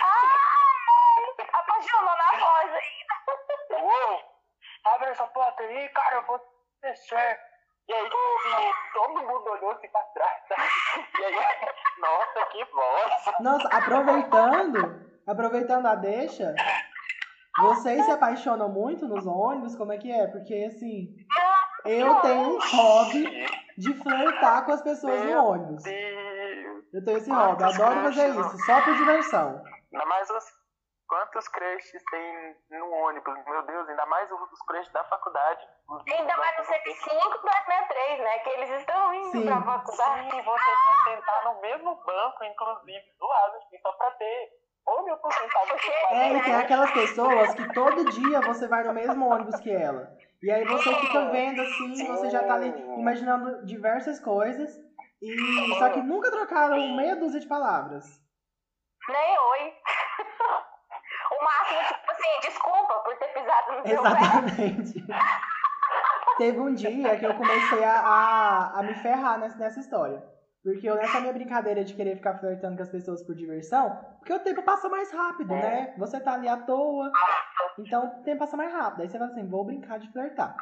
Ai, 0.03 1.49
apaixonou 1.53 2.17
na 2.17 2.33
voz 2.39 2.73
aí. 2.73 3.07
Uou! 3.83 4.34
Abre 4.85 5.09
essa 5.09 5.27
porta 5.29 5.63
aí, 5.63 5.89
cara, 5.89 6.17
eu 6.17 6.27
vou 6.27 6.41
descer! 6.83 7.39
E 7.87 7.93
aí, 7.93 8.07
assim, 8.07 8.73
todo 8.95 9.23
mundo 9.27 9.51
olhou 9.51 9.71
assim 9.73 9.89
pra 9.89 10.03
trás, 10.03 10.43
sabe? 10.49 10.63
E 11.21 11.25
aí, 11.25 11.35
nossa, 12.01 12.47
que 12.51 12.65
voz! 12.67 13.41
Nossa, 13.41 13.69
aproveitando, 13.69 15.07
aproveitando 15.27 15.87
a 15.87 15.95
deixa, 15.95 16.55
vocês 17.59 18.05
se 18.05 18.11
apaixonam 18.11 18.69
muito 18.69 19.07
nos 19.07 19.27
ônibus? 19.27 19.77
Como 19.77 19.93
é 19.93 19.99
que 19.99 20.11
é? 20.11 20.27
Porque 20.27 20.65
assim, 20.67 21.15
eu 21.85 22.21
tenho 22.21 22.57
um 22.57 22.59
hobby 22.59 23.47
de 23.77 23.95
flertar 24.03 24.65
com 24.65 24.73
as 24.73 24.83
pessoas 24.83 25.21
no 25.21 25.27
Meu 25.27 25.45
ônibus. 25.45 25.83
Deus! 25.83 26.85
Eu 26.93 27.05
tenho 27.05 27.19
esse 27.19 27.31
hobby, 27.31 27.63
eu 27.63 27.69
adoro 27.69 28.03
fazer 28.03 28.29
isso, 28.31 28.59
só 28.65 28.81
por 28.83 28.95
diversão. 28.97 29.63
Ainda 29.93 30.07
mais 30.07 30.31
os... 30.31 30.64
Quantos 31.15 31.47
crushes 31.47 32.03
tem 32.11 32.57
no 32.71 32.91
ônibus? 32.91 33.35
Meu 33.47 33.63
Deus, 33.63 33.89
ainda 33.89 34.05
mais 34.07 34.29
os 34.33 34.63
crushes 34.67 34.93
da 34.93 35.05
faculdade. 35.05 35.65
Ainda 36.11 36.37
mais 36.37 36.59
no 36.59 36.65
105 36.65 37.39
do 37.39 37.49
F63, 37.49 38.19
né? 38.19 38.39
Que 38.41 38.51
eles 38.51 38.71
estão 38.81 39.15
indo 39.15 39.31
Sim. 39.31 39.47
pra 39.47 39.63
faculdade. 39.63 40.31
Sim, 40.33 40.43
você 40.43 40.65
quer 40.65 41.15
sentar 41.15 41.45
no 41.45 41.61
mesmo 41.61 41.95
banco, 42.05 42.43
inclusive, 42.43 43.05
do 43.21 43.27
lado, 43.29 43.57
assim, 43.59 43.79
só 43.81 43.93
pra 43.93 44.11
ter 44.11 44.49
ou 44.87 45.05
meu 45.05 45.17
porcentagem 45.19 45.69
Porque- 45.69 45.91
É, 45.93 46.33
e 46.37 46.43
tem 46.43 46.55
aquelas 46.57 46.91
pessoas 46.91 47.55
que 47.55 47.73
todo 47.73 48.11
dia 48.11 48.41
você 48.41 48.67
vai 48.67 48.83
no 48.83 48.93
mesmo 48.93 49.29
ônibus 49.33 49.61
que 49.61 49.71
ela. 49.71 50.11
E 50.43 50.51
aí 50.51 50.65
você 50.65 50.97
fica 50.97 51.31
vendo 51.31 51.63
assim, 51.63 52.07
você 52.09 52.29
já 52.29 52.43
tá 52.45 52.55
ali 52.55 52.71
imaginando 52.99 53.65
diversas 53.65 54.19
coisas. 54.19 54.77
E 55.23 55.79
só 55.79 55.91
que 55.91 56.01
nunca 56.03 56.29
trocaram 56.33 56.77
meia 56.97 57.15
dúzia 57.15 57.39
de 57.39 57.47
palavras. 57.47 58.05
Nem 59.09 59.39
oi. 59.39 59.75
o 61.31 61.45
máximo, 61.45 61.81
tipo 61.89 62.11
assim, 62.11 62.34
desculpa 62.47 62.95
por 63.05 63.17
ter 63.17 63.29
pisado 63.29 63.73
no 63.73 63.87
seu 63.87 64.03
pé. 64.03 64.11
Exatamente. 64.11 65.05
Teve 66.39 66.59
um 66.59 66.75
dia 66.75 67.17
que 67.17 67.25
eu 67.25 67.35
comecei 67.35 67.85
a, 67.85 68.01
a, 68.01 68.81
a 68.81 68.83
me 68.83 68.95
ferrar 68.95 69.39
nessa, 69.39 69.57
nessa 69.57 69.81
história. 69.81 70.23
Porque 70.65 70.89
eu, 70.89 70.97
nessa 70.97 71.21
minha 71.21 71.33
brincadeira 71.33 71.85
de 71.85 71.95
querer 71.95 72.17
ficar 72.17 72.39
flertando 72.39 72.77
com 72.77 72.83
as 72.83 72.89
pessoas 72.89 73.23
por 73.23 73.35
diversão, 73.35 74.01
porque 74.19 74.33
o 74.33 74.41
tempo 74.41 74.63
passa 74.63 74.89
mais 74.89 75.13
rápido, 75.13 75.51
né? 75.51 75.95
Você 75.99 76.19
tá 76.19 76.33
ali 76.33 76.49
à 76.49 76.57
toa. 76.57 77.13
Então 77.79 78.07
o 78.07 78.23
tempo 78.23 78.39
passa 78.39 78.57
mais 78.57 78.73
rápido. 78.73 79.03
Aí 79.03 79.09
você 79.09 79.19
fala 79.19 79.31
assim, 79.31 79.47
vou 79.47 79.65
brincar 79.65 79.99
de 79.99 80.11
flertar. 80.11 80.57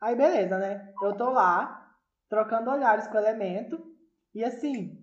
Aí 0.00 0.16
beleza, 0.16 0.58
né? 0.58 0.92
Eu 1.02 1.14
tô 1.16 1.30
lá, 1.30 1.86
trocando 2.30 2.70
olhares 2.70 3.06
com 3.06 3.14
o 3.14 3.20
elemento, 3.20 3.78
e 4.34 4.42
assim, 4.42 4.96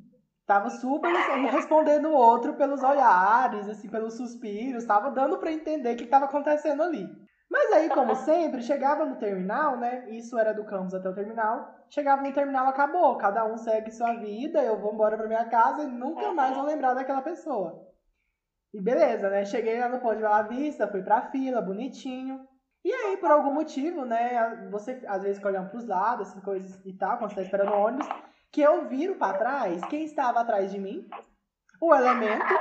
tava 0.49 0.71
super 0.71 1.15
assim, 1.15 1.45
respondendo 1.45 2.07
o 2.07 2.13
outro 2.15 2.55
pelos 2.55 2.81
olhares, 2.81 3.69
assim, 3.69 3.87
pelos 3.87 4.17
suspiros, 4.17 4.83
tava 4.83 5.11
dando 5.11 5.37
para 5.37 5.51
entender 5.51 5.93
o 5.93 5.95
que 5.95 6.07
tava 6.07 6.25
acontecendo 6.25 6.81
ali. 6.81 7.07
Mas 7.47 7.71
aí, 7.71 7.87
como 7.89 8.15
sempre, 8.25 8.63
chegava 8.63 9.05
no 9.05 9.17
terminal, 9.17 9.77
né? 9.77 10.09
Isso 10.09 10.39
era 10.39 10.51
do 10.51 10.65
campus 10.65 10.95
até 10.95 11.07
o 11.07 11.13
terminal. 11.13 11.75
Chegava 11.91 12.23
no 12.23 12.33
terminal, 12.33 12.65
acabou. 12.65 13.15
Cada 13.17 13.45
um 13.45 13.57
segue 13.57 13.91
sua 13.91 14.15
vida, 14.15 14.63
eu 14.63 14.79
vou 14.79 14.91
embora 14.91 15.15
pra 15.15 15.27
minha 15.27 15.45
casa 15.45 15.83
e 15.83 15.87
nunca 15.87 16.33
mais 16.33 16.55
vou 16.55 16.65
lembrar 16.65 16.95
daquela 16.95 17.21
pessoa. 17.21 17.87
E 18.73 18.81
beleza, 18.81 19.29
né? 19.29 19.45
Cheguei 19.45 19.79
lá 19.79 19.87
no 19.87 19.99
ponto 19.99 20.15
de 20.15 20.23
Bela 20.23 20.41
Vista, 20.41 20.87
fui 20.87 21.03
pra 21.03 21.29
fila, 21.29 21.61
bonitinho. 21.61 22.43
E 22.83 22.91
aí, 22.91 23.17
por 23.17 23.29
algum 23.29 23.53
motivo, 23.53 24.03
né? 24.03 24.67
Você 24.71 24.99
às 25.05 25.21
vezes 25.21 25.37
fica 25.37 25.49
olhando 25.49 25.69
pros 25.69 25.85
lados, 25.85 26.29
assim, 26.29 26.41
coisas 26.41 26.81
e 26.83 26.93
tal, 26.93 27.19
quando 27.19 27.29
você 27.29 27.35
tá 27.35 27.41
esperando 27.43 27.71
o 27.71 27.79
ônibus, 27.79 28.07
que 28.51 28.61
eu 28.61 28.87
viro 28.87 29.15
pra 29.15 29.33
trás, 29.33 29.83
quem 29.85 30.03
estava 30.05 30.41
atrás 30.41 30.71
de 30.71 30.79
mim? 30.79 31.07
O 31.81 31.93
elemento 31.93 32.53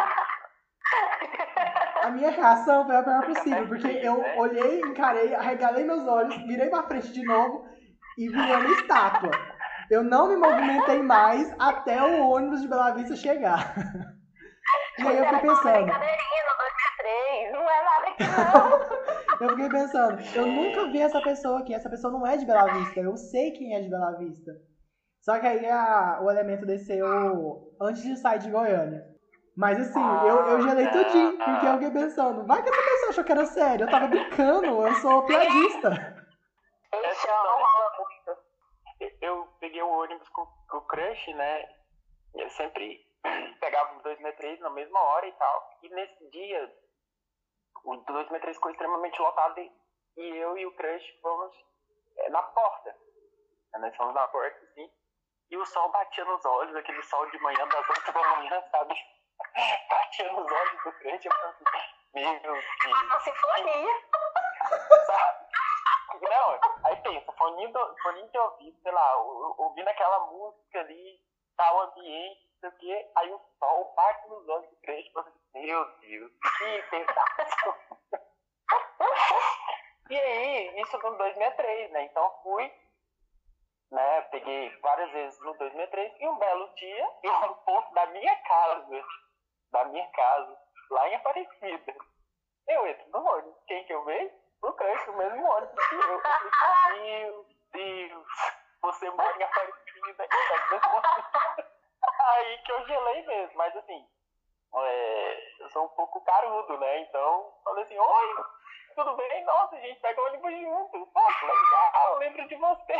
a 2.02 2.10
minha 2.10 2.30
reação 2.30 2.86
foi 2.86 2.96
a 2.96 3.02
pior 3.02 3.26
possível, 3.26 3.68
porque 3.68 3.86
eu 3.86 4.22
olhei, 4.38 4.80
encarei, 4.80 5.34
arregalei 5.34 5.84
meus 5.84 6.06
olhos, 6.06 6.36
virei 6.46 6.68
pra 6.70 6.84
frente 6.84 7.12
de 7.12 7.22
novo 7.22 7.66
e 8.16 8.28
virei 8.28 8.56
uma 8.56 8.70
estátua. 8.70 9.30
Eu 9.90 10.02
não 10.02 10.28
me 10.28 10.36
movimentei 10.36 11.02
mais 11.02 11.54
até 11.58 12.02
o 12.02 12.28
ônibus 12.28 12.62
de 12.62 12.68
Bela 12.68 12.92
Vista 12.92 13.16
chegar. 13.16 13.74
E 14.98 15.06
aí 15.06 15.18
eu 15.18 15.24
fiquei 15.24 15.40
pensando. 15.40 15.86
Não 17.52 17.70
é 17.70 17.84
nada 17.84 18.14
não. 18.20 19.40
eu 19.40 19.48
fiquei 19.50 19.68
pensando, 19.68 20.20
eu 20.34 20.46
nunca 20.46 20.90
vi 20.90 21.00
essa 21.00 21.20
pessoa 21.20 21.60
aqui, 21.60 21.72
essa 21.72 21.88
pessoa 21.88 22.12
não 22.12 22.26
é 22.26 22.36
de 22.36 22.44
Bela 22.44 22.72
Vista, 22.72 23.00
eu 23.00 23.16
sei 23.16 23.52
quem 23.52 23.74
é 23.74 23.80
de 23.80 23.88
Bela 23.88 24.16
Vista. 24.18 24.52
Só 25.20 25.38
que 25.38 25.46
aí 25.46 25.66
a, 25.68 26.20
o 26.22 26.30
elemento 26.30 26.66
desceu 26.66 27.06
antes 27.80 28.02
de 28.02 28.16
sair 28.16 28.38
de 28.38 28.50
Goiânia. 28.50 29.04
Mas 29.56 29.80
assim, 29.80 30.00
eu, 30.28 30.36
eu 30.46 30.60
gelei 30.60 30.86
ah, 30.86 30.92
tudinho, 30.92 31.36
ah, 31.40 31.44
porque 31.44 31.66
eu 31.66 31.72
fiquei 31.72 31.90
pensando, 31.90 32.46
vai 32.46 32.62
que 32.62 32.68
essa 32.68 32.82
pessoa 32.82 33.10
achou 33.10 33.24
que 33.24 33.32
era 33.32 33.44
sério, 33.44 33.86
eu 33.86 33.90
tava 33.90 34.06
brincando, 34.06 34.86
eu 34.86 34.94
sou 34.94 35.26
piadista. 35.26 35.90
Eu 39.20 39.48
peguei 39.58 39.82
o 39.82 39.90
ônibus 39.90 40.28
com, 40.28 40.46
com 40.70 40.78
o 40.78 40.86
crush, 40.86 41.34
né? 41.34 41.68
Eu 42.34 42.48
sempre 42.50 43.04
pegava 43.60 43.98
o 43.98 44.02
263 44.02 44.60
na 44.60 44.70
mesma 44.70 45.00
hora 45.00 45.26
e 45.26 45.32
tal. 45.32 45.70
E 45.82 45.88
nesse 45.88 46.30
dia, 46.30 46.72
o 47.84 47.96
263 47.96 48.56
ficou 48.56 48.70
extremamente 48.70 49.20
lotado 49.20 49.58
e, 49.58 49.72
e 50.18 50.36
eu 50.36 50.56
e 50.56 50.66
o 50.66 50.74
crush 50.76 51.04
fomos 51.20 51.52
é, 52.18 52.30
na 52.30 52.42
porta. 52.42 52.94
Nós 53.80 53.94
fomos 53.96 54.14
na 54.14 54.26
porta, 54.28 54.58
assim, 54.64 54.90
e 55.50 55.56
o 55.56 55.64
sol 55.66 55.88
batia 55.90 56.24
nos 56.24 56.44
olhos, 56.44 56.76
aquele 56.76 57.02
sol 57.02 57.26
de 57.30 57.38
manhã, 57.40 57.66
das 57.68 57.88
8 57.88 58.12
da 58.12 58.36
manhã, 58.36 58.62
sabe? 58.70 58.94
batia 59.90 60.32
nos 60.32 60.50
olhos 60.50 60.84
do 60.84 60.92
crente, 60.92 61.26
eu 61.26 61.32
falei 61.32 61.50
assim, 61.50 61.64
meu 62.14 62.40
Deus. 62.40 62.64
Uma 62.84 63.20
sinfonia. 63.20 63.94
Sabe? 65.06 65.48
Não, 66.20 66.60
aí 66.84 66.96
pensa, 67.02 67.32
foninho, 67.32 67.72
foninho 68.02 68.28
de 68.28 68.38
ouvido, 68.38 68.80
sei 68.82 68.92
lá, 68.92 69.16
ouvindo 69.18 69.88
aquela 69.88 70.26
música 70.26 70.80
ali, 70.80 71.20
tal 71.56 71.80
ambiente, 71.82 72.48
não 72.50 72.58
sei 72.60 72.68
o 72.70 72.80
quê, 72.80 73.10
aí 73.16 73.32
o 73.32 73.40
sol 73.58 73.92
bate 73.94 74.28
nos 74.28 74.48
olhos 74.48 74.68
do 74.70 74.76
crente, 74.76 75.12
eu 75.14 75.22
falei, 75.22 75.38
meu 75.54 75.84
Deus, 76.00 76.32
que 76.58 76.82
pedaço. 76.90 77.74
e 80.10 80.18
aí, 80.18 80.80
isso 80.80 80.98
no 80.98 81.16
2003, 81.18 81.90
né? 81.92 82.02
Então 82.04 82.40
fui, 82.42 82.72
né? 83.90 84.22
Peguei 84.30 84.70
várias 84.80 85.10
vezes 85.12 85.38
no 85.40 85.54
2003 85.54 86.12
e 86.20 86.28
um 86.28 86.38
belo 86.38 86.68
dia, 86.74 87.10
eu 87.22 87.40
no 87.40 87.54
ponto 87.56 87.94
da 87.94 88.06
minha 88.06 88.36
casa, 88.36 89.04
da 89.72 89.84
minha 89.86 90.06
casa, 90.08 90.58
lá 90.90 91.08
em 91.08 91.14
Aparecida. 91.14 91.94
Eu 92.66 92.86
entro 92.86 93.08
no 93.10 93.24
ônibus. 93.24 93.64
Quem 93.66 93.84
que 93.84 93.92
eu 93.92 94.04
vejo? 94.04 94.34
O 94.62 94.72
Crush, 94.72 95.08
o 95.08 95.16
mesmo 95.16 95.46
ônibus 95.46 95.88
que 95.88 95.94
eu. 95.94 96.22
Meu 97.00 97.46
Deus, 97.72 98.26
você 98.82 99.10
mora 99.10 99.38
em 99.38 99.42
Aparecida. 99.42 100.28
Aí 102.20 102.58
que 102.58 102.72
eu 102.72 102.86
gelei 102.86 103.26
mesmo, 103.26 103.56
mas 103.56 103.74
assim, 103.76 104.06
é, 104.74 105.62
eu 105.62 105.70
sou 105.70 105.84
um 105.84 105.88
pouco 105.88 106.20
carudo, 106.24 106.78
né? 106.78 107.00
Então, 107.00 107.54
falei 107.64 107.84
assim, 107.84 107.98
oi, 107.98 108.44
tudo 108.98 109.14
bem? 109.14 109.44
Nossa, 109.44 109.76
gente 109.76 110.00
pega 110.00 110.20
o 110.20 110.26
ônibus 110.26 110.60
junto. 110.60 111.06
Pô, 111.06 111.20
que 111.38 111.46
legal, 111.46 112.12
eu 112.12 112.18
lembro 112.18 112.48
de 112.48 112.56
você. 112.56 112.96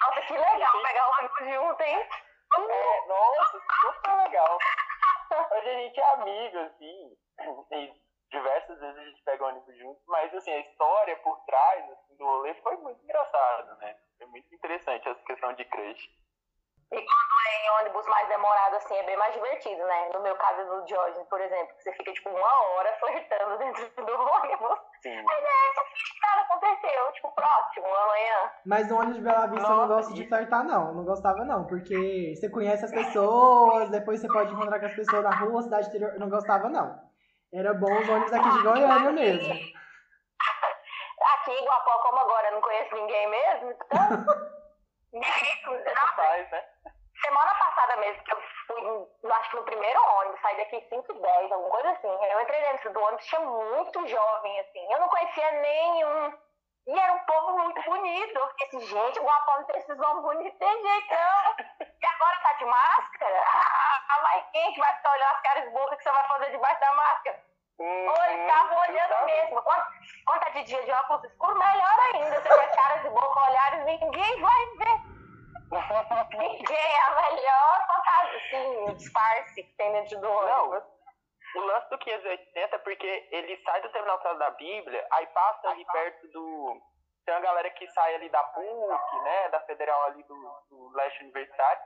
Nossa, 0.00 0.22
que 0.22 0.32
legal 0.32 0.82
pegar 0.82 1.08
o 1.08 1.12
ônibus 1.12 1.54
junto, 1.54 1.82
hein? 1.82 2.08
É, 2.56 3.06
nossa, 3.06 3.60
super 3.82 4.16
legal. 4.16 4.58
Hoje 5.52 5.68
a 5.68 5.74
gente 5.74 6.00
é 6.00 6.12
amigo, 6.14 6.58
assim, 6.60 7.16
e 7.72 8.02
diversas 8.30 8.80
vezes 8.80 8.98
a 8.98 9.04
gente 9.04 9.22
pega 9.24 9.44
o 9.44 9.48
ônibus 9.48 9.76
junto, 9.76 10.00
mas 10.06 10.34
assim, 10.34 10.52
a 10.52 10.60
história 10.60 11.16
por 11.18 11.38
trás 11.44 11.84
assim, 11.90 12.16
do 12.16 12.24
rolê 12.24 12.54
foi 12.62 12.76
muito 12.78 13.02
engraçada, 13.04 13.74
né? 13.76 13.94
Foi 14.16 14.26
muito 14.28 14.54
interessante 14.54 15.06
essa 15.06 15.22
questão 15.24 15.52
de 15.52 15.66
crush. 15.66 16.08
E 16.90 16.96
quando 16.96 17.28
é 17.46 17.66
em 17.66 17.70
ônibus 17.80 18.06
mais 18.06 18.26
demorado, 18.28 18.76
assim, 18.76 18.96
é 18.96 19.02
bem 19.02 19.16
mais 19.18 19.34
divertido, 19.34 19.84
né? 19.84 20.08
No 20.08 20.20
meu 20.20 20.34
caso 20.36 20.64
do 20.64 20.88
George, 20.88 21.22
por 21.26 21.38
exemplo, 21.38 21.74
você 21.76 21.92
fica, 21.92 22.12
tipo, 22.14 22.30
uma 22.30 22.62
hora 22.70 22.96
flertando 22.98 23.58
dentro 23.58 24.06
do 24.06 24.12
ônibus. 24.12 24.57
Sim. 25.08 25.22
Mas 25.22 25.38
é, 25.38 25.48
que 25.94 26.20
nada 26.20 26.42
aconteceu, 26.42 27.12
tipo, 27.12 27.30
próximo, 27.32 27.86
amanhã. 27.86 28.50
Mas 28.66 28.88
no 28.88 28.96
ônibus 28.96 29.16
de 29.16 29.22
Bela 29.22 29.46
Vista 29.46 29.68
Nossa, 29.68 29.72
eu 29.72 29.76
não 29.76 29.88
gosto 29.88 30.14
de 30.14 30.28
flertar, 30.28 30.64
não. 30.64 30.94
Não 30.94 31.04
gostava, 31.04 31.44
não. 31.44 31.66
Porque 31.66 32.34
você 32.34 32.50
conhece 32.50 32.84
as 32.84 32.90
pessoas, 32.90 33.88
depois 33.90 34.20
você 34.20 34.28
pode 34.28 34.52
encontrar 34.52 34.78
com 34.78 34.86
as 34.86 34.94
pessoas 34.94 35.24
na 35.24 35.30
rua, 35.30 35.62
cidade 35.62 35.88
interior. 35.88 36.12
Eu 36.12 36.20
não 36.20 36.28
gostava, 36.28 36.68
não. 36.68 37.00
Era 37.52 37.72
bom 37.72 37.90
os 37.90 38.08
ônibus 38.08 38.32
aqui 38.32 38.50
de 38.50 38.62
Goiânia 38.62 39.12
mesmo. 39.12 39.54
Aqui 41.34 41.50
em 41.50 41.64
Guapó, 41.64 41.98
como 41.98 42.18
agora, 42.20 42.46
eu 42.46 42.52
não 42.52 42.60
conheço 42.60 42.94
ninguém 42.94 43.28
mesmo, 43.28 43.70
então... 43.72 43.98
né? 45.18 46.64
Semana 47.20 47.54
passada 47.54 47.96
mesmo, 47.96 48.22
que 48.22 48.32
eu 48.32 48.37
acho 49.34 49.50
que 49.50 49.56
no 49.56 49.64
primeiro 49.64 50.00
ônibus, 50.00 50.40
saí 50.40 50.56
daqui 50.56 50.80
5 50.88 51.12
e 51.12 51.20
10, 51.20 51.52
alguma 51.52 51.70
coisa 51.70 51.90
assim. 51.90 52.08
Eu 52.08 52.40
entrei 52.40 52.60
dentro 52.60 52.92
do 52.92 53.00
ônibus, 53.00 53.26
tinha 53.26 53.40
muito 53.40 54.06
jovem, 54.06 54.60
assim. 54.60 54.92
Eu 54.92 55.00
não 55.00 55.08
conhecia 55.08 55.50
nenhum. 55.52 56.38
E 56.88 56.98
era 56.98 57.12
um 57.12 57.18
povo 57.20 57.58
muito 57.58 57.82
bonito. 57.82 58.38
Eu 58.38 58.48
fiquei 58.48 58.66
assim, 58.66 58.86
gente, 58.86 59.20
o 59.20 59.24
Guapão 59.24 59.64
tem 59.64 59.76
esses 59.76 60.00
homens 60.00 60.22
bonitos 60.22 60.58
de 60.58 60.82
jeito, 60.82 61.10
não. 61.10 61.54
E 61.80 62.06
agora 62.06 62.40
tá 62.42 62.52
de 62.54 62.64
máscara? 62.64 63.42
Ah, 64.08 64.20
mas 64.22 64.44
quem 64.52 64.72
que 64.72 64.80
vai 64.80 64.94
ficar 64.96 65.12
olhando 65.12 65.34
as 65.34 65.40
caras 65.42 65.72
burras 65.72 65.98
que 65.98 66.02
você 66.02 66.10
vai 66.10 66.28
fazer 66.28 66.50
debaixo 66.50 66.80
da 66.80 66.94
máscara? 66.94 67.44
Hum, 67.78 68.08
Oi, 68.08 68.46
tava 68.48 68.74
olhando 68.74 69.08
tá 69.08 69.24
mesmo. 69.26 69.62
Quando, 69.62 69.84
quando 70.26 70.40
tá 70.40 70.50
de 70.50 70.64
dia 70.64 70.82
de 70.82 70.90
óculos 70.90 71.24
escuros, 71.24 71.58
melhor 71.58 71.98
ainda. 72.14 72.40
Você 72.40 72.48
vai 72.48 72.68
caras 72.74 73.02
de 73.02 73.10
boca, 73.10 73.40
olhares, 73.40 73.84
ninguém 73.84 74.40
vai 74.40 74.66
ver. 74.78 75.07
Ninguém 75.70 76.76
é 76.76 77.02
a 77.02 77.30
melhor 77.30 77.86
fantasia, 77.86 78.38
assim, 78.38 78.94
disfarce 78.94 79.62
que 79.62 79.76
tem 79.76 79.92
dentro 79.92 80.20
do 80.20 80.30
ônibus. 80.30 80.82
O 81.56 81.60
lance 81.60 81.88
do 81.90 81.98
580 81.98 82.76
é 82.76 82.78
porque 82.78 83.28
ele 83.30 83.56
sai 83.64 83.80
do 83.80 83.88
terminal 83.90 84.18
da 84.18 84.50
Bíblia, 84.50 85.06
aí 85.12 85.26
passa 85.28 85.68
ali 85.68 85.84
perto 85.86 86.28
do. 86.28 86.80
Tem 87.24 87.34
uma 87.34 87.40
galera 87.40 87.70
que 87.70 87.86
sai 87.88 88.14
ali 88.14 88.28
da 88.30 88.42
PUC, 88.42 89.20
né? 89.22 89.48
Da 89.50 89.60
Federal 89.60 90.04
ali 90.04 90.22
do, 90.24 90.34
do 90.70 90.90
Leste 90.94 91.22
Universitário, 91.22 91.82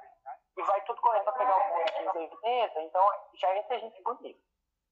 e 0.57 0.63
vai 0.63 0.81
tudo 0.83 1.01
correndo 1.01 1.25
pra 1.25 1.33
pegar 1.33 1.57
o 1.57 1.69
ponto 1.69 1.93
580, 1.93 2.81
então 2.83 3.09
já 3.35 3.57
entra 3.57 3.79
gente 3.79 4.03
bonita. 4.03 4.41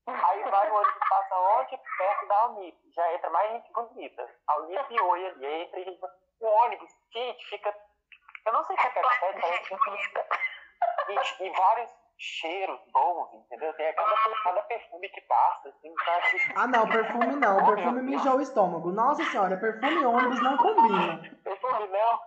Aí 0.07 0.43
vai 0.43 0.71
o 0.71 0.75
ônibus 0.75 1.09
passa 1.09 1.39
onde? 1.39 1.79
Perto 1.99 2.27
da 2.27 2.47
Unip. 2.49 2.79
Já 2.95 3.15
entra 3.15 3.31
mais 3.31 3.53
gente 3.53 3.73
bonita. 3.73 4.29
A 4.49 4.57
Unip 4.59 4.93
e 4.93 5.01
Oi 5.01 5.27
ali, 5.27 5.47
entra 5.63 5.85
gente. 5.85 6.01
O 6.41 6.47
ônibus, 6.47 6.91
gente, 7.13 7.45
fica 7.49 7.73
eu 8.47 8.53
não 8.53 8.65
sei 8.65 8.77
se 8.77 8.87
é 8.87 8.91
que 8.91 8.99
acontece, 8.99 9.75
e, 11.09 11.45
e 11.45 11.51
vários 11.51 11.91
cheiros 12.19 12.81
bons, 12.93 13.33
entendeu? 13.35 13.73
Tem 13.75 13.93
cada, 13.95 14.15
cada 14.45 14.63
perfume 14.63 15.09
que 15.09 15.21
passa, 15.23 15.69
assim, 15.69 15.95
tá... 16.05 16.21
Ah, 16.57 16.67
não, 16.67 16.89
perfume 16.89 17.37
não. 17.37 17.65
Perfume 17.65 18.03
me 18.03 18.15
enjoa 18.15 18.37
o 18.37 18.41
estômago. 18.43 18.93
Nossa 18.93 19.25
senhora, 19.25 19.57
perfume 19.57 20.03
e 20.03 20.07
ônibus 20.07 20.43
não 20.43 20.57
combina. 20.59 21.21
Perfume 21.43 21.89
não. 21.89 22.21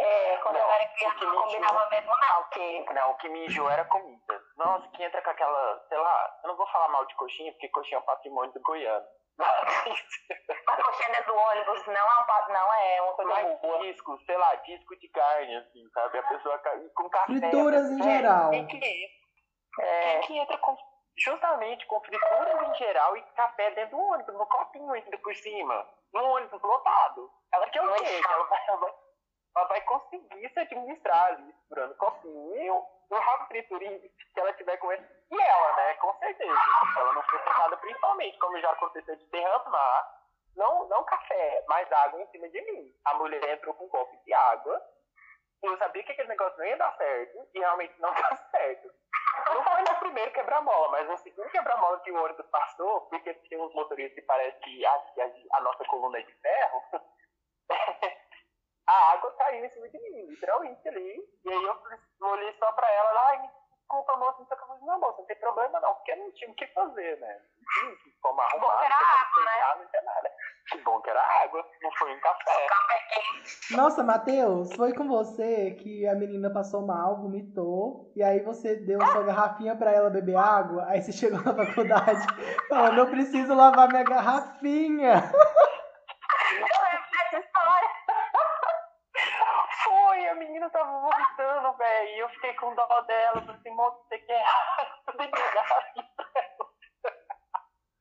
É, 0.00 0.36
quando 0.38 0.54
não, 0.54 0.62
eu 0.62 0.70
era 0.70 0.88
criança 0.88 1.24
não 1.24 1.42
combinava 1.42 1.90
mesmo 1.90 2.10
não, 2.10 2.42
porque... 2.44 2.86
Não, 2.92 3.10
o 3.10 3.14
que 3.16 3.28
me 3.28 3.46
era 3.68 3.84
comida. 3.84 4.42
Nossa, 4.56 4.88
que 4.90 5.02
entra 5.02 5.22
com 5.22 5.30
aquela, 5.30 5.84
sei 5.88 5.98
lá, 5.98 6.38
eu 6.42 6.48
não 6.48 6.56
vou 6.56 6.66
falar 6.68 6.88
mal 6.88 7.04
de 7.04 7.14
coxinha, 7.16 7.52
porque 7.52 7.68
coxinha 7.68 7.98
é 7.98 8.00
um 8.00 8.04
patrimônio 8.04 8.52
do 8.52 8.60
goiano. 8.60 9.06
A 9.38 10.76
coxinha 10.82 11.22
do 11.22 11.34
ônibus 11.34 11.86
não 11.86 11.94
é, 11.94 12.20
um, 12.20 12.52
não 12.54 12.72
é 12.74 13.00
uma 13.02 13.12
coisa 13.14 13.56
boa. 13.62 13.78
disco, 13.80 14.18
sei 14.26 14.36
lá, 14.36 14.54
disco 14.56 14.98
de 14.98 15.08
carne, 15.08 15.56
assim, 15.56 15.88
sabe? 15.94 16.18
A 16.18 16.22
pessoa 16.24 16.58
com 16.94 17.08
café. 17.08 17.32
Frituras 17.38 17.90
em 17.90 18.02
geral. 18.02 18.50
Quem 18.50 18.66
que 18.66 18.84
é? 18.84 20.16
É... 20.16 20.18
Que 20.20 20.36
entra 20.36 20.58
com 20.58 20.76
justamente 21.16 21.86
com 21.86 22.00
frituras 22.00 22.68
em 22.68 22.74
geral 22.76 23.16
e 23.16 23.22
café 23.34 23.70
dentro 23.72 23.96
do 23.96 24.02
ônibus, 24.02 24.34
no 24.34 24.46
copinho 24.46 24.92
ainda 24.92 25.18
por 25.18 25.34
cima, 25.36 25.88
no 26.12 26.24
ônibus 26.24 26.62
lotado. 26.62 27.30
Ela 27.52 27.68
quer 27.70 27.82
o 27.82 27.94
quê? 27.94 28.20
Ela 28.24 28.44
vai, 28.44 28.94
ela 29.56 29.68
vai 29.68 29.80
conseguir 29.82 30.48
se 30.52 30.60
administrar 30.60 31.26
ali, 31.26 31.42
misturando 31.42 31.94
copinho, 31.96 32.84
um 33.10 33.18
rabo 33.18 33.46
friturinho 33.46 34.00
que 34.00 34.40
ela 34.40 34.52
tiver 34.52 34.76
com 34.76 34.92
ele. 34.92 35.06
E 35.30 35.40
ela, 35.40 35.76
né, 35.76 35.94
com 35.94 36.12
certeza, 36.18 36.58
ela 36.96 37.12
não 37.12 37.22
foi 37.24 37.38
tratada 37.40 37.76
principalmente, 37.76 38.38
como 38.38 38.60
já 38.60 38.70
aconteceu 38.70 39.14
de 39.16 39.26
derramar, 39.26 40.18
não, 40.56 40.88
não 40.88 41.04
café, 41.04 41.64
mas 41.68 41.90
água 41.92 42.20
em 42.20 42.26
cima 42.28 42.48
de 42.48 42.60
mim. 42.62 42.94
A 43.04 43.14
mulher 43.14 43.42
entrou 43.50 43.74
com 43.74 43.84
um 43.84 43.88
copo 43.88 44.16
de 44.24 44.32
água, 44.32 44.82
e 45.62 45.66
eu 45.66 45.76
sabia 45.78 46.02
que 46.02 46.12
aquele 46.12 46.28
negócio 46.28 46.58
não 46.58 46.66
ia 46.66 46.76
dar 46.76 46.96
certo, 46.96 47.48
e 47.54 47.58
realmente 47.58 47.94
não 48.00 48.12
deu 48.14 48.36
certo. 48.50 48.90
Não 49.54 49.62
foi 49.64 49.82
no 49.82 49.98
primeiro 50.00 50.32
quebra-mola, 50.32 50.88
mas 50.88 51.08
no 51.08 51.18
segundo 51.18 51.50
quebra-mola 51.50 52.00
que 52.00 52.10
o 52.10 52.24
ônibus 52.24 52.46
passou, 52.46 53.02
porque 53.02 53.34
tinha 53.34 53.62
uns 53.62 53.74
motoristas 53.74 54.14
que 54.14 54.22
parece 54.22 54.58
que 54.60 54.84
a, 54.86 54.92
a, 54.92 55.58
a 55.58 55.60
nossa 55.60 55.84
coluna 55.84 56.18
é 56.18 56.22
de 56.22 56.34
ferro, 56.34 56.82
a 58.88 59.12
água 59.12 59.30
caiu 59.32 59.64
em 59.64 59.70
cima 59.70 59.88
de 59.90 59.98
mim, 59.98 60.26
literalmente 60.26 60.88
ali. 60.88 61.22
E 61.44 61.52
aí 61.52 61.64
eu 61.64 62.26
olhei 62.26 62.52
só 62.58 62.72
pra 62.72 62.90
ela, 62.90 63.28
ai, 63.28 63.42
me 63.42 63.57
desculpa, 63.88 64.16
moça, 64.18 64.36
não 64.38 64.46
sei 64.46 64.56
como. 64.58 64.86
Não, 64.86 65.00
moça, 65.00 65.18
não 65.18 65.26
tem 65.26 65.36
problema 65.36 65.80
não, 65.80 65.94
porque 65.94 66.14
não 66.16 66.30
tinha 66.32 66.50
o 66.50 66.54
que 66.54 66.66
fazer, 66.68 67.18
né? 67.20 67.40
Não 67.82 67.96
tinha 67.96 68.14
como 68.22 68.40
arrumar, 68.40 68.68
bom 68.68 68.78
que 68.78 68.84
era 68.84 68.94
água, 68.94 69.44
né? 69.44 69.82
não 69.82 69.88
tinha 69.88 70.02
nada. 70.02 70.30
Que 70.68 70.78
bom 70.82 71.00
que 71.00 71.10
era 71.10 71.22
água, 71.44 71.66
não 71.82 71.92
foi 71.92 72.14
um 72.14 72.20
café. 72.20 72.66
Nossa, 73.70 74.02
Matheus, 74.02 74.74
foi 74.74 74.92
com 74.92 75.08
você 75.08 75.72
que 75.72 76.06
a 76.06 76.14
menina 76.14 76.52
passou 76.52 76.86
mal, 76.86 77.16
vomitou, 77.16 78.12
e 78.14 78.22
aí 78.22 78.40
você 78.40 78.76
deu 78.76 79.00
sua 79.00 79.22
garrafinha 79.22 79.74
pra 79.76 79.90
ela 79.90 80.10
beber 80.10 80.36
água, 80.36 80.84
aí 80.88 81.00
você 81.00 81.12
chegou 81.12 81.42
na 81.42 81.54
faculdade 81.54 82.26
falando, 82.68 82.98
eu 82.98 83.10
preciso 83.10 83.54
lavar 83.54 83.88
minha 83.88 84.04
garrafinha. 84.04 85.14
Eu 86.50 86.66
lembro 86.84 87.10
dessa 87.10 87.38
história. 87.38 87.88
Foi, 89.84 90.28
a 90.28 90.34
menina 90.34 90.68
tava 90.70 91.00
vomitando, 91.00 91.72
velho, 91.78 92.08
e 92.10 92.18
eu 92.18 92.28
fiquei 92.30 92.52
com 92.54 92.74
dó 92.74 93.00
dela, 93.02 93.40
assim, 93.78 93.82
moça, 93.82 94.02
você 94.08 94.18
quer 94.18 94.42
ela. 94.42 94.68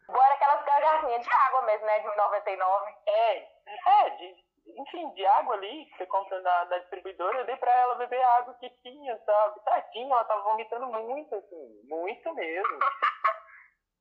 Agora 0.10 0.34
aquelas 0.34 0.66
garrafinhas 0.66 1.26
de 1.26 1.34
água 1.34 1.62
mesmo, 1.64 1.86
né? 1.86 2.00
De 2.00 2.16
99. 2.16 2.96
É, 3.08 3.38
é, 3.38 4.10
de, 4.12 4.36
enfim, 4.78 5.14
de 5.14 5.26
água 5.26 5.56
ali 5.56 5.86
que 5.86 5.98
você 5.98 6.06
compra 6.08 6.42
na, 6.42 6.66
na 6.66 6.80
distribuidora, 6.80 7.40
eu 7.40 7.46
dei 7.46 7.58
pra 7.58 7.72
ela 7.72 7.96
beber 7.96 8.22
a 8.22 8.36
água 8.38 8.54
que 8.56 8.70
tinha, 8.82 9.18
sabe? 9.26 9.60
Tadinha, 9.64 10.14
ela 10.14 10.24
tava 10.26 10.44
vomitando 10.44 10.88
muito, 10.88 11.36
assim, 11.36 11.82
muito 11.84 12.34
mesmo. 12.34 12.80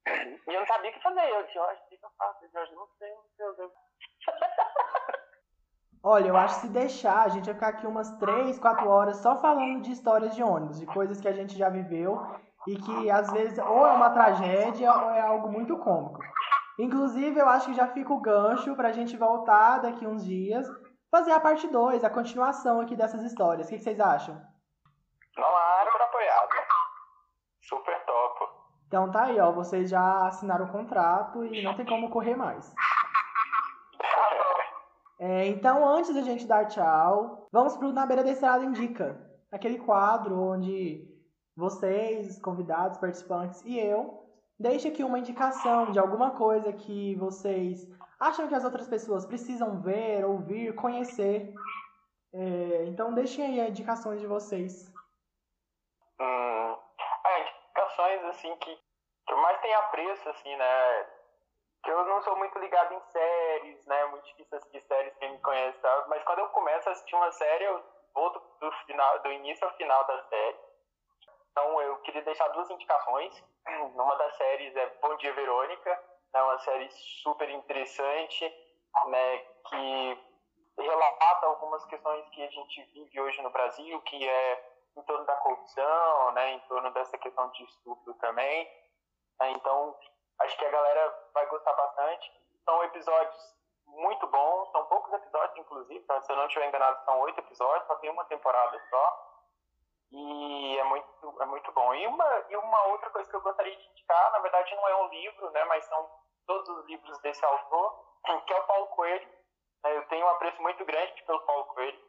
E 0.09 0.55
eu 0.55 0.61
não 0.61 0.66
sabia 0.68 0.93
o 0.93 0.95
que 0.95 1.03
fazer. 1.03 1.29
Eu, 1.29 1.49
Jorge, 1.49 1.83
o 1.83 1.89
que 1.89 1.99
eu 2.01 2.11
faço? 2.16 2.49
Jorge, 2.53 2.72
não 2.77 2.87
sei, 2.97 3.11
não 3.12 3.24
sei, 3.37 3.47
não 3.47 3.55
sei. 3.57 3.70
Olha, 6.09 6.28
eu 6.28 6.36
acho 6.36 6.54
que 6.54 6.61
se 6.61 6.68
deixar, 6.68 7.24
a 7.24 7.28
gente 7.28 7.46
vai 7.46 7.54
ficar 7.54 7.66
aqui 7.66 7.84
umas 7.84 8.09
3, 8.18 8.61
4 8.61 8.88
horas 8.88 9.16
só 9.16 9.40
falando 9.40 9.82
de 9.82 9.90
histórias 9.90 10.36
de 10.36 10.40
ônibus, 10.40 10.78
de 10.78 10.86
coisas 10.86 11.20
que 11.20 11.26
a 11.26 11.32
gente 11.32 11.59
já 11.59 11.68
viveu 11.68 12.24
e 12.64 12.76
que 12.76 13.11
às 13.11 13.28
vezes 13.32 13.59
ou 13.59 13.84
é 13.84 13.92
uma 13.92 14.11
tragédia 14.11 14.92
ou 14.92 15.11
é 15.11 15.20
algo 15.20 15.50
muito 15.50 15.76
cômico. 15.78 16.20
Inclusive, 16.78 17.40
eu 17.40 17.48
acho 17.48 17.66
que 17.66 17.74
já 17.74 17.88
fica 17.88 18.12
o 18.12 18.20
gancho 18.20 18.76
pra 18.76 18.92
gente 18.92 19.16
voltar 19.16 19.78
daqui 19.78 20.07
uns 20.07 20.24
dias, 20.24 20.64
fazer 21.11 21.32
a 21.32 21.40
parte 21.40 21.66
2, 21.66 22.04
a 22.04 22.11
continuação 22.11 22.80
aqui 22.80 22.94
dessas 22.94 23.24
histórias. 23.24 23.66
O 23.66 23.70
que 23.70 23.78
vocês 23.80 23.98
acham? 23.98 24.40
Claro, 25.34 25.90
super 25.90 26.04
apoiado. 26.04 26.48
Super 27.62 28.04
top. 28.04 28.44
Então 28.86 29.11
tá 29.11 29.24
aí, 29.24 29.40
ó, 29.40 29.50
vocês 29.50 29.90
já 29.90 30.28
assinaram 30.28 30.66
o 30.66 30.70
contrato 30.70 31.44
e 31.44 31.64
não 31.64 31.74
tem 31.74 31.84
como 31.84 32.11
correr 32.11 32.36
mais. 32.36 32.72
É, 35.18 35.46
então, 35.46 35.88
antes 35.88 36.14
da 36.14 36.22
gente 36.22 36.46
dar 36.46 36.66
tchau, 36.66 37.48
vamos 37.50 37.76
pro 37.76 37.92
Na 37.92 38.04
Beira 38.04 38.22
da 38.22 38.30
Estrada 38.30 38.64
Indica. 38.64 39.18
Aquele 39.50 39.78
quadro 39.78 40.38
onde 40.38 41.08
vocês, 41.56 42.38
convidados, 42.40 42.98
participantes 42.98 43.62
e 43.64 43.78
eu, 43.78 44.22
deixe 44.58 44.88
aqui 44.88 45.02
uma 45.02 45.18
indicação 45.18 45.90
de 45.90 45.98
alguma 45.98 46.32
coisa 46.32 46.70
que 46.72 47.14
vocês 47.14 47.88
acham 48.20 48.48
que 48.48 48.54
as 48.54 48.64
outras 48.64 48.88
pessoas 48.88 49.24
precisam 49.24 49.80
ver, 49.80 50.24
ouvir, 50.24 50.74
conhecer. 50.74 51.54
É, 52.34 52.84
então, 52.86 53.14
deixem 53.14 53.44
aí 53.44 53.60
as 53.60 53.70
indicações 53.70 54.20
de 54.20 54.26
vocês. 54.26 54.92
Hum, 56.20 56.76
ah, 57.24 57.40
indicações, 57.40 58.24
assim, 58.24 58.54
que, 58.56 58.78
que 59.26 59.34
mais 59.34 59.60
tenho 59.62 59.78
apreço, 59.78 60.28
assim, 60.28 60.56
né? 60.56 61.06
Que 61.83 61.91
eu 61.91 62.05
não 62.05 62.20
sou 62.22 62.37
muito 62.37 62.59
ligado 62.59 62.95
em 62.95 63.01
séries, 63.11 63.87
né? 63.87 64.05
Muito 64.07 64.27
difícil 64.27 64.59
assistir 64.59 64.83
séries, 64.83 65.16
quem 65.18 65.33
me 65.33 65.41
conhece 65.41 65.79
sabe. 65.81 66.09
Mas 66.09 66.22
quando 66.24 66.41
eu 66.41 66.49
começo 66.49 66.89
a 66.89 66.93
assistir 66.93 67.14
uma 67.14 67.31
série, 67.33 67.64
eu 67.64 67.85
vou 68.14 68.31
do, 68.31 68.41
do, 68.61 68.72
final, 68.87 69.18
do 69.20 69.33
início 69.33 69.66
ao 69.66 69.74
final 69.74 70.05
da 70.07 70.22
série. 70.24 70.59
Então, 71.51 71.81
eu 71.83 71.97
queria 71.99 72.22
deixar 72.22 72.49
duas 72.49 72.68
indicações. 72.70 73.45
Uma 73.95 74.14
das 74.16 74.37
séries 74.37 74.74
é 74.77 74.87
Bom 75.01 75.16
Dia 75.16 75.33
Verônica, 75.33 76.03
é 76.35 76.43
uma 76.43 76.59
série 76.59 76.89
super 76.91 77.49
interessante, 77.49 78.45
né? 79.07 79.39
Que 79.68 80.18
relata 80.79 81.47
algumas 81.47 81.85
questões 81.87 82.29
que 82.29 82.43
a 82.43 82.51
gente 82.51 82.83
vive 82.93 83.20
hoje 83.20 83.41
no 83.43 83.51
Brasil, 83.51 84.01
que 84.03 84.29
é 84.29 84.70
em 84.97 85.03
torno 85.03 85.24
da 85.24 85.37
corrupção, 85.37 86.33
né? 86.33 86.53
Em 86.53 86.61
torno 86.61 86.91
dessa 86.93 87.16
questão 87.18 87.51
de 87.53 87.64
estupro 87.64 88.14
também. 88.14 88.70
Então, 89.43 89.97
Acho 90.41 90.57
que 90.59 90.64
a 90.64 90.70
galera 90.70 91.30
vai 91.32 91.47
gostar 91.47 91.72
bastante. 91.72 92.32
São 92.64 92.82
episódios 92.84 93.57
muito 93.87 94.26
bons, 94.26 94.70
são 94.72 94.84
poucos 94.87 95.12
episódios, 95.12 95.57
inclusive, 95.57 96.01
tá? 96.05 96.20
se 96.20 96.32
eu 96.32 96.37
não 96.37 96.47
estiver 96.47 96.68
enganado, 96.68 97.05
são 97.05 97.20
oito 97.20 97.39
episódios, 97.41 97.87
só 97.87 97.95
tem 97.97 98.11
uma 98.11 98.24
temporada 98.24 98.78
só. 98.91 99.26
E 100.12 100.78
é 100.78 100.84
muito, 100.84 101.43
é 101.43 101.47
muito 101.47 101.72
bom. 101.72 101.95
E 101.95 102.07
uma, 102.07 102.45
e 102.49 102.57
uma 102.57 102.87
outra 102.89 103.11
coisa 103.11 103.28
que 103.28 103.37
eu 103.37 103.41
gostaria 103.41 103.76
de 103.76 103.91
indicar, 103.91 104.32
na 104.32 104.39
verdade 104.41 104.74
não 104.74 104.89
é 104.89 104.97
um 104.97 105.09
livro, 105.09 105.51
né, 105.51 105.64
mas 105.64 105.84
são 105.84 106.11
todos 106.47 106.68
os 106.68 106.87
livros 106.87 107.18
desse 107.18 107.45
autor, 107.45 108.05
que 108.47 108.53
é 108.53 108.59
o 108.59 108.66
Paulo 108.66 108.87
Coelho. 108.89 109.28
Né? 109.84 109.97
Eu 109.97 110.07
tenho 110.09 110.26
um 110.26 110.30
apreço 110.30 110.61
muito 110.62 110.84
grande 110.84 111.22
pelo 111.24 111.41
Paulo 111.41 111.64
Coelho, 111.66 112.01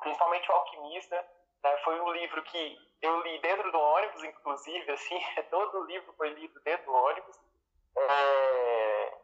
principalmente 0.00 0.50
o 0.50 0.54
Alquimista. 0.54 1.37
Né? 1.62 1.76
Foi 1.78 2.00
um 2.00 2.12
livro 2.12 2.42
que 2.42 2.78
eu 3.02 3.20
li 3.22 3.38
dentro 3.40 3.70
do 3.70 3.78
ônibus, 3.78 4.24
inclusive, 4.24 4.90
assim, 4.92 5.20
todo 5.50 5.80
o 5.80 5.84
livro 5.84 6.12
foi 6.14 6.30
lido 6.30 6.60
dentro 6.60 6.86
do 6.86 6.94
ônibus. 6.94 7.38
É... 7.96 9.18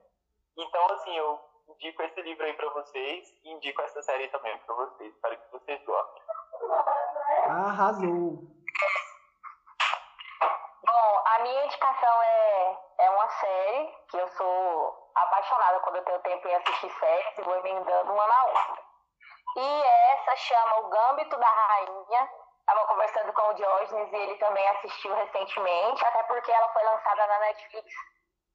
Então, 0.57 0.87
assim, 0.93 1.17
eu 1.17 1.41
indico 1.69 2.03
esse 2.03 2.23
livro 2.23 2.45
aí 2.45 2.53
para 2.55 2.71
vocês 2.71 3.29
e 3.43 3.51
indico 3.51 3.83
essa 3.83 4.03
série 4.03 4.29
também 4.29 4.57
para 4.59 4.75
vocês. 4.75 5.13
Espero 5.15 5.37
que 5.37 5.53
vocês 5.53 5.85
gostem. 5.85 6.23
Arrasou! 7.47 8.55
Bom, 10.87 11.23
a 11.27 11.39
minha 11.41 11.65
indicação 11.65 12.23
é, 12.23 12.79
é 12.99 13.11
uma 13.11 13.29
série 13.29 13.95
que 14.09 14.17
eu 14.17 14.29
sou 14.29 15.11
apaixonada 15.15 15.81
quando 15.81 15.97
eu 15.97 16.05
tenho 16.05 16.21
tempo 16.21 16.49
em 16.49 16.55
assistir 16.55 16.91
séries 16.91 17.39
e 17.39 17.43
vou 17.43 17.57
emendando 17.57 18.13
uma 18.13 18.27
na 18.27 18.45
outra. 18.47 18.94
E 19.57 19.83
essa 20.13 20.37
chama 20.37 20.81
O 20.81 20.89
Gâmbito 20.89 21.37
da 21.37 21.49
Rainha, 21.49 22.29
Estava 22.67 22.87
conversando 22.87 23.31
com 23.35 23.43
o 23.43 23.55
Diógenes 23.55 24.11
e 24.11 24.17
ele 24.17 24.37
também 24.37 24.67
assistiu 24.69 25.15
recentemente, 25.15 26.03
até 26.07 26.23
porque 26.23 26.51
ela 26.51 26.67
foi 26.73 26.83
lançada 26.83 27.27
na 27.27 27.39
Netflix 27.41 27.95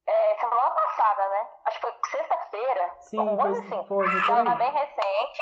é, 0.07 0.35
semana 0.39 0.71
passada, 0.71 1.29
né? 1.29 1.47
Acho 1.65 1.79
que 1.79 1.81
foi 1.81 1.95
sexta-feira. 2.09 2.95
Sim, 3.01 3.37
foi, 3.39 3.51
assim. 3.51 3.87
foi, 3.87 4.07
Ela 4.29 4.51
aí. 4.51 4.57
bem 4.57 4.71
recente. 4.71 5.41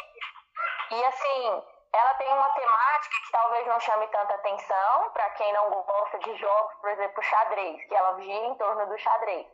E 0.91 1.05
assim, 1.05 1.63
ela 1.93 2.13
tem 2.15 2.33
uma 2.33 2.49
temática 2.49 3.15
que 3.25 3.31
talvez 3.31 3.67
não 3.67 3.79
chame 3.79 4.07
tanta 4.07 4.35
atenção 4.35 5.09
para 5.13 5.29
quem 5.31 5.53
não 5.53 5.69
gosta 5.69 6.19
de 6.19 6.35
jogos, 6.35 6.73
por 6.81 6.89
exemplo, 6.89 7.23
xadrez, 7.23 7.87
que 7.87 7.95
ela 7.95 8.19
gira 8.19 8.45
em 8.47 8.55
torno 8.55 8.85
do 8.85 8.97
xadrez. 8.97 9.47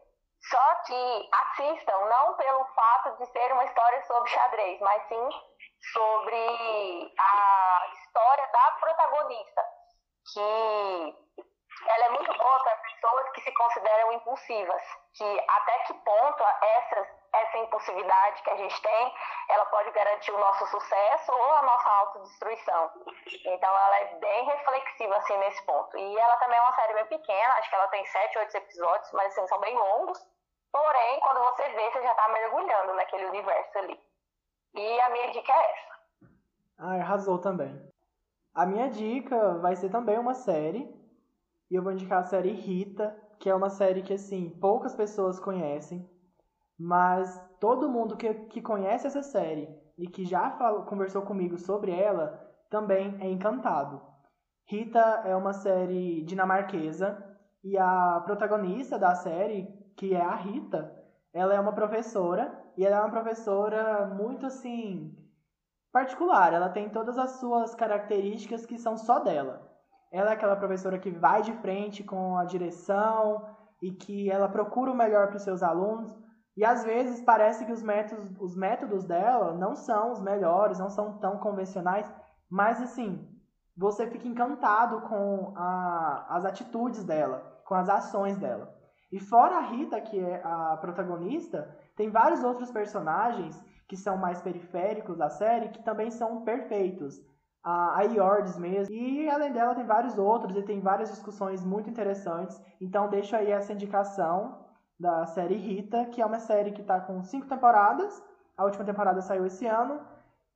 Só 0.50 0.76
que 0.88 1.30
assistam, 1.32 1.98
não 2.06 2.34
pelo 2.34 2.66
fato 2.66 3.18
de 3.18 3.26
ser 3.28 3.52
uma 3.54 3.64
história 3.64 4.02
sobre 4.06 4.30
xadrez, 4.32 4.80
mas 4.82 5.04
sim 5.08 5.30
sobre 5.92 7.14
a 7.18 7.88
história 7.92 8.48
da 8.48 8.72
protagonista, 8.80 9.66
que 10.34 11.24
ela 11.86 12.06
é 12.06 12.10
muito 12.12 12.34
boa 12.38 12.64
para 12.64 12.76
pessoas 12.78 13.30
que 13.32 13.42
se 13.42 13.52
consideram 13.52 14.14
impulsivas, 14.14 14.82
que 15.16 15.46
até 15.48 15.80
que 15.80 15.94
ponto 15.96 16.44
essa, 16.44 17.08
essa 17.34 17.58
impulsividade 17.58 18.42
que 18.42 18.50
a 18.50 18.56
gente 18.56 18.82
tem, 18.82 19.16
ela 19.50 19.66
pode 19.66 19.92
garantir 19.92 20.32
o 20.32 20.38
nosso 20.38 20.66
sucesso 20.68 21.32
ou 21.32 21.54
a 21.54 21.62
nossa 21.64 21.90
autodestruição. 21.90 22.92
Então 23.46 23.78
ela 23.78 23.98
é 23.98 24.06
bem 24.16 24.46
reflexiva 24.46 25.18
assim 25.18 25.38
nesse 25.38 25.66
ponto. 25.66 25.98
E 25.98 26.18
ela 26.18 26.38
também 26.38 26.58
é 26.58 26.62
uma 26.62 26.76
série 26.76 26.94
bem 26.94 27.06
pequena, 27.08 27.54
acho 27.56 27.70
que 27.70 27.76
ela 27.76 27.88
tem 27.88 28.06
sete, 28.06 28.38
oito 28.38 28.56
episódios, 28.56 29.12
mas 29.12 29.34
assim, 29.34 29.48
são 29.48 29.60
bem 29.60 29.76
longos. 29.76 30.20
Porém, 30.72 31.20
quando 31.20 31.44
você 31.44 31.70
vê, 31.70 31.92
você 31.92 32.02
já 32.02 32.12
está 32.12 32.30
mergulhando 32.30 32.94
naquele 32.94 33.26
universo 33.26 33.78
ali. 33.78 34.13
E 34.76 35.02
a 35.02 35.10
minha 35.12 35.32
dica 35.32 35.52
é 35.52 35.72
essa. 35.72 35.94
Ah, 36.78 36.96
arrasou 36.96 37.38
também. 37.38 37.80
A 38.54 38.66
minha 38.66 38.90
dica 38.90 39.58
vai 39.60 39.76
ser 39.76 39.90
também 39.90 40.18
uma 40.18 40.34
série. 40.34 40.94
E 41.70 41.76
eu 41.76 41.84
vou 41.84 41.92
indicar 41.92 42.20
a 42.20 42.26
série 42.26 42.52
Rita, 42.52 43.16
que 43.40 43.50
é 43.50 43.56
uma 43.56 43.70
série 43.70 44.04
que, 44.04 44.14
assim, 44.14 44.50
poucas 44.50 44.96
pessoas 44.96 45.40
conhecem, 45.40 46.08
mas 46.78 47.42
todo 47.60 47.90
mundo 47.90 48.16
que, 48.16 48.34
que 48.34 48.62
conhece 48.62 49.08
essa 49.08 49.24
série 49.24 49.68
e 49.98 50.08
que 50.08 50.26
já 50.26 50.52
falou, 50.52 50.84
conversou 50.84 51.22
comigo 51.24 51.58
sobre 51.58 51.92
ela 51.92 52.40
também 52.70 53.18
é 53.22 53.30
encantado. 53.30 54.02
Rita 54.66 55.00
é 55.26 55.36
uma 55.36 55.54
série 55.54 56.24
dinamarquesa 56.24 57.38
e 57.64 57.78
a 57.78 58.22
protagonista 58.26 58.98
da 58.98 59.14
série, 59.16 59.68
que 59.96 60.14
é 60.14 60.22
a 60.22 60.36
Rita, 60.36 61.03
ela 61.34 61.54
é 61.56 61.60
uma 61.60 61.74
professora 61.74 62.54
e 62.78 62.86
ela 62.86 62.98
é 62.98 63.00
uma 63.00 63.10
professora 63.10 64.06
muito 64.06 64.46
assim 64.46 65.18
particular. 65.92 66.54
Ela 66.54 66.70
tem 66.70 66.90
todas 66.90 67.18
as 67.18 67.40
suas 67.40 67.74
características 67.74 68.66
que 68.66 68.78
são 68.78 68.98
só 68.98 69.20
dela. 69.20 69.70
Ela 70.12 70.30
é 70.30 70.34
aquela 70.34 70.56
professora 70.56 71.00
que 71.00 71.10
vai 71.10 71.42
de 71.42 71.54
frente 71.54 72.04
com 72.04 72.38
a 72.38 72.46
direção 72.46 73.48
e 73.82 73.92
que 73.92 74.30
ela 74.30 74.48
procura 74.48 74.92
o 74.92 74.96
melhor 74.96 75.28
para 75.28 75.38
os 75.38 75.44
seus 75.44 75.64
alunos. 75.64 76.16
E 76.56 76.64
às 76.64 76.84
vezes 76.84 77.20
parece 77.22 77.66
que 77.66 77.72
os 77.72 77.82
métodos, 77.82 78.32
os 78.40 78.56
métodos 78.56 79.04
dela 79.06 79.54
não 79.54 79.76
são 79.76 80.12
os 80.12 80.22
melhores, 80.22 80.78
não 80.78 80.90
são 80.90 81.18
tão 81.18 81.40
convencionais, 81.40 82.08
mas 82.48 82.80
assim, 82.80 83.28
você 83.76 84.06
fica 84.06 84.28
encantado 84.28 85.02
com 85.02 85.52
a, 85.58 86.28
as 86.30 86.46
atitudes 86.46 87.04
dela, 87.04 87.60
com 87.66 87.74
as 87.74 87.90
ações 87.90 88.38
dela. 88.38 88.83
E 89.14 89.20
fora 89.20 89.58
a 89.58 89.62
Rita, 89.62 90.02
que 90.02 90.20
é 90.20 90.42
a 90.44 90.76
protagonista, 90.78 91.70
tem 91.96 92.10
vários 92.10 92.44
outros 92.44 92.72
personagens 92.72 93.64
que 93.88 93.96
são 93.96 94.18
mais 94.18 94.42
periféricos 94.42 95.20
da 95.20 95.30
série 95.30 95.70
que 95.70 95.84
também 95.84 96.10
são 96.10 96.44
perfeitos. 96.44 97.22
A, 97.64 98.00
a 98.00 98.02
Yords 98.02 98.58
mesmo. 98.58 98.92
E 98.92 99.30
além 99.30 99.54
dela 99.54 99.76
tem 99.76 99.86
vários 99.86 100.18
outros 100.18 100.58
e 100.58 100.64
tem 100.64 100.82
várias 100.82 101.12
discussões 101.12 101.64
muito 101.64 101.88
interessantes. 101.92 102.60
Então 102.82 103.08
deixo 103.08 103.36
aí 103.36 103.52
essa 103.52 103.72
indicação 103.72 104.66
da 105.00 105.28
série 105.28 105.58
Rita, 105.58 106.06
que 106.06 106.20
é 106.20 106.26
uma 106.26 106.40
série 106.40 106.72
que 106.72 106.82
está 106.82 107.00
com 107.00 107.22
cinco 107.22 107.48
temporadas. 107.48 108.20
A 108.58 108.66
última 108.66 108.84
temporada 108.84 109.22
saiu 109.22 109.46
esse 109.46 109.68
ano. 109.68 110.02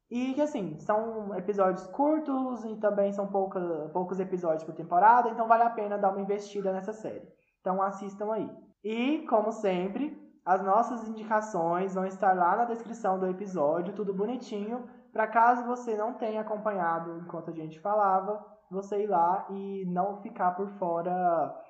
E 0.09 0.33
que 0.33 0.41
assim, 0.41 0.79
são 0.79 1.35
episódios 1.35 1.85
curtos 1.87 2.65
e 2.65 2.75
também 2.77 3.11
são 3.11 3.27
pouca, 3.27 3.59
poucos 3.93 4.19
episódios 4.19 4.63
por 4.63 4.73
temporada, 4.73 5.29
então 5.29 5.47
vale 5.47 5.63
a 5.63 5.69
pena 5.69 5.97
dar 5.97 6.09
uma 6.09 6.21
investida 6.21 6.71
nessa 6.71 6.93
série. 6.93 7.27
Então 7.67 7.81
assistam 7.81 8.31
aí. 8.31 8.49
E, 8.81 9.25
como 9.27 9.51
sempre, 9.51 10.17
as 10.45 10.63
nossas 10.63 11.05
indicações 11.09 11.95
vão 11.95 12.05
estar 12.05 12.31
lá 12.31 12.55
na 12.55 12.63
descrição 12.63 13.19
do 13.19 13.27
episódio, 13.27 13.93
tudo 13.93 14.13
bonitinho, 14.13 14.87
para 15.11 15.27
caso 15.27 15.65
você 15.65 15.97
não 15.97 16.13
tenha 16.13 16.39
acompanhado 16.39 17.19
enquanto 17.19 17.51
a 17.51 17.53
gente 17.53 17.77
falava, 17.81 18.41
você 18.71 19.03
ir 19.03 19.07
lá 19.07 19.45
e 19.49 19.83
não 19.85 20.21
ficar 20.21 20.51
por 20.51 20.69
fora 20.79 21.61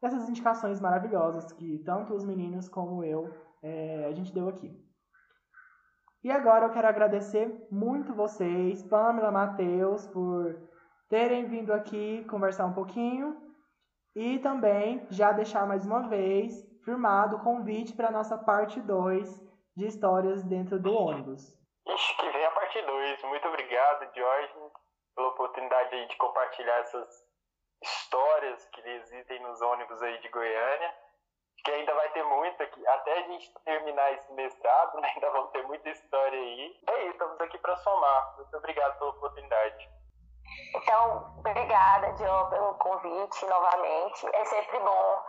dessas 0.00 0.26
indicações 0.26 0.80
maravilhosas 0.80 1.52
que 1.52 1.82
tanto 1.84 2.14
os 2.14 2.24
meninos 2.24 2.66
como 2.66 3.04
eu 3.04 3.30
é, 3.62 4.06
a 4.06 4.12
gente 4.12 4.32
deu 4.32 4.48
aqui. 4.48 4.74
E 6.24 6.30
agora 6.30 6.64
eu 6.64 6.70
quero 6.70 6.88
agradecer 6.88 7.68
muito 7.70 8.14
vocês, 8.14 8.82
Pamela, 8.84 9.30
Matheus, 9.30 10.06
por 10.06 10.56
terem 11.10 11.44
vindo 11.44 11.74
aqui 11.74 12.24
conversar 12.24 12.64
um 12.64 12.72
pouquinho 12.72 13.45
e 14.16 14.38
também 14.38 15.06
já 15.10 15.30
deixar 15.30 15.66
mais 15.66 15.84
uma 15.84 16.08
vez 16.08 16.64
firmado 16.82 17.36
o 17.36 17.44
convite 17.44 17.94
para 17.94 18.10
nossa 18.10 18.38
parte 18.38 18.80
2 18.80 19.28
de 19.76 19.86
histórias 19.86 20.42
dentro 20.42 20.80
do 20.80 20.90
ônibus. 20.90 21.54
Ixi, 21.86 22.16
que 22.16 22.30
vem 22.30 22.46
a 22.46 22.50
parte 22.50 22.80
2. 22.80 23.22
Muito 23.24 23.46
obrigado, 23.48 24.10
Jorge, 24.16 24.54
pela 25.14 25.28
oportunidade 25.28 26.06
de 26.06 26.16
compartilhar 26.16 26.78
essas 26.78 27.08
histórias 27.82 28.66
que 28.70 28.80
existem 28.88 29.42
nos 29.42 29.60
ônibus 29.60 30.02
aí 30.02 30.18
de 30.22 30.28
Goiânia. 30.30 30.94
Que 31.62 31.70
ainda 31.72 31.94
vai 31.94 32.10
ter 32.12 32.22
muita 32.22 32.64
aqui, 32.64 32.86
até 32.86 33.18
a 33.18 33.22
gente 33.22 33.52
terminar 33.64 34.12
esse 34.12 34.32
mestrado, 34.32 34.98
né? 35.00 35.12
ainda 35.14 35.30
vão 35.30 35.48
ter 35.48 35.62
muita 35.66 35.90
história 35.90 36.38
aí. 36.38 36.80
É 36.88 37.02
isso, 37.02 37.12
estamos 37.12 37.40
aqui 37.40 37.58
para 37.58 37.76
somar. 37.76 38.36
Muito 38.36 38.56
obrigado 38.56 38.98
pela 38.98 39.10
oportunidade. 39.10 39.95
Então, 40.74 41.34
obrigada, 41.38 42.12
Diogo, 42.12 42.50
pelo 42.50 42.74
convite 42.74 43.46
novamente. 43.46 44.26
É 44.34 44.44
sempre 44.44 44.78
bom 44.80 45.24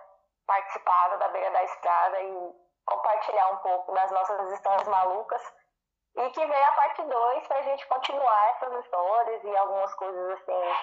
participar 0.46 1.18
da 1.18 1.28
Beira 1.30 1.52
da 1.52 1.64
Estrada 1.64 2.22
e 2.22 2.56
compartilhar 2.86 3.48
um 3.50 3.58
pouco 3.58 3.92
das 3.94 4.12
nossas 4.12 4.52
histórias 4.52 4.88
malucas. 4.88 5.42
E 6.16 6.30
que 6.32 6.46
venha 6.46 6.68
a 6.68 6.72
parte 6.72 7.04
2 7.04 7.48
para 7.48 7.58
a 7.58 7.62
gente 7.62 7.86
continuar 7.88 8.50
essas 8.52 8.74
histórias 8.84 9.44
e 9.44 9.58
algumas 9.58 9.94
coisas 9.96 10.32
assim, 10.32 10.76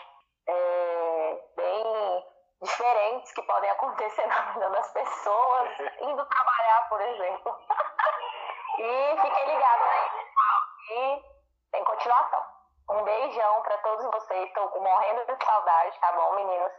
é, 0.47 1.43
bem 1.57 2.27
diferentes 2.63 3.33
que 3.33 3.43
podem 3.43 3.71
acontecer 3.71 4.27
na 4.29 4.41
vida 4.53 4.71
das 4.71 4.93
pessoas, 4.93 5.71
indo 6.01 6.25
trabalhar, 6.27 6.89
por 6.89 7.01
exemplo. 7.01 7.59
e 8.79 9.17
fiquem 9.21 9.47
ligados 9.47 9.87
aí, 9.87 10.11
pessoal. 10.11 10.61
E 10.91 11.25
tem 11.73 11.85
continuação. 11.85 12.54
Um 12.91 13.03
beijão 13.03 13.63
para 13.63 13.79
todos 13.79 14.05
vocês. 14.05 14.49
Estou 14.49 14.83
morrendo 14.83 15.25
de 15.27 15.45
saudade, 15.45 16.01
tá 16.01 16.13
bom, 16.13 16.37
meninos? 16.37 16.73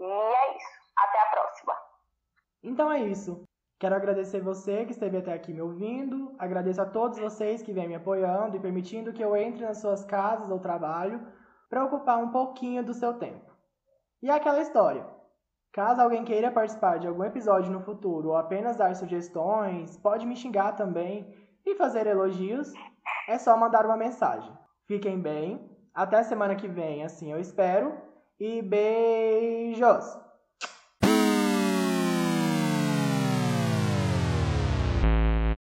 E 0.00 0.04
é 0.04 0.56
isso. 0.56 0.84
Até 0.96 1.20
a 1.20 1.26
próxima. 1.26 1.74
Então 2.62 2.90
é 2.90 3.00
isso. 3.00 3.44
Quero 3.78 3.96
agradecer 3.96 4.40
você 4.40 4.84
que 4.86 4.92
esteve 4.92 5.18
até 5.18 5.32
aqui 5.32 5.52
me 5.52 5.60
ouvindo. 5.60 6.34
Agradeço 6.38 6.80
a 6.80 6.86
todos 6.86 7.18
vocês 7.18 7.62
que 7.62 7.72
vêm 7.72 7.88
me 7.88 7.94
apoiando 7.94 8.56
e 8.56 8.60
permitindo 8.60 9.12
que 9.12 9.22
eu 9.22 9.36
entre 9.36 9.64
nas 9.64 9.80
suas 9.80 10.04
casas 10.04 10.50
ou 10.50 10.58
trabalho 10.58 11.20
para 11.68 11.84
ocupar 11.84 12.18
um 12.18 12.30
pouquinho 12.30 12.84
do 12.84 12.94
seu 12.94 13.18
tempo. 13.18 13.52
E 14.22 14.30
é 14.30 14.32
aquela 14.32 14.60
história. 14.60 15.06
Caso 15.72 16.00
alguém 16.00 16.24
queira 16.24 16.52
participar 16.52 16.98
de 16.98 17.08
algum 17.08 17.24
episódio 17.24 17.72
no 17.72 17.82
futuro 17.82 18.28
ou 18.28 18.36
apenas 18.36 18.76
dar 18.76 18.94
sugestões, 18.94 19.98
pode 19.98 20.24
me 20.24 20.36
xingar 20.36 20.76
também 20.76 21.26
e 21.66 21.74
fazer 21.74 22.06
elogios, 22.06 22.72
é 23.28 23.36
só 23.38 23.56
mandar 23.56 23.84
uma 23.84 23.96
mensagem. 23.96 24.56
Fiquem 24.86 25.18
bem, 25.18 25.70
até 25.94 26.22
semana 26.22 26.54
que 26.54 26.68
vem, 26.68 27.04
assim 27.04 27.32
eu 27.32 27.40
espero, 27.40 27.94
e 28.38 28.60
beijos! 28.60 30.23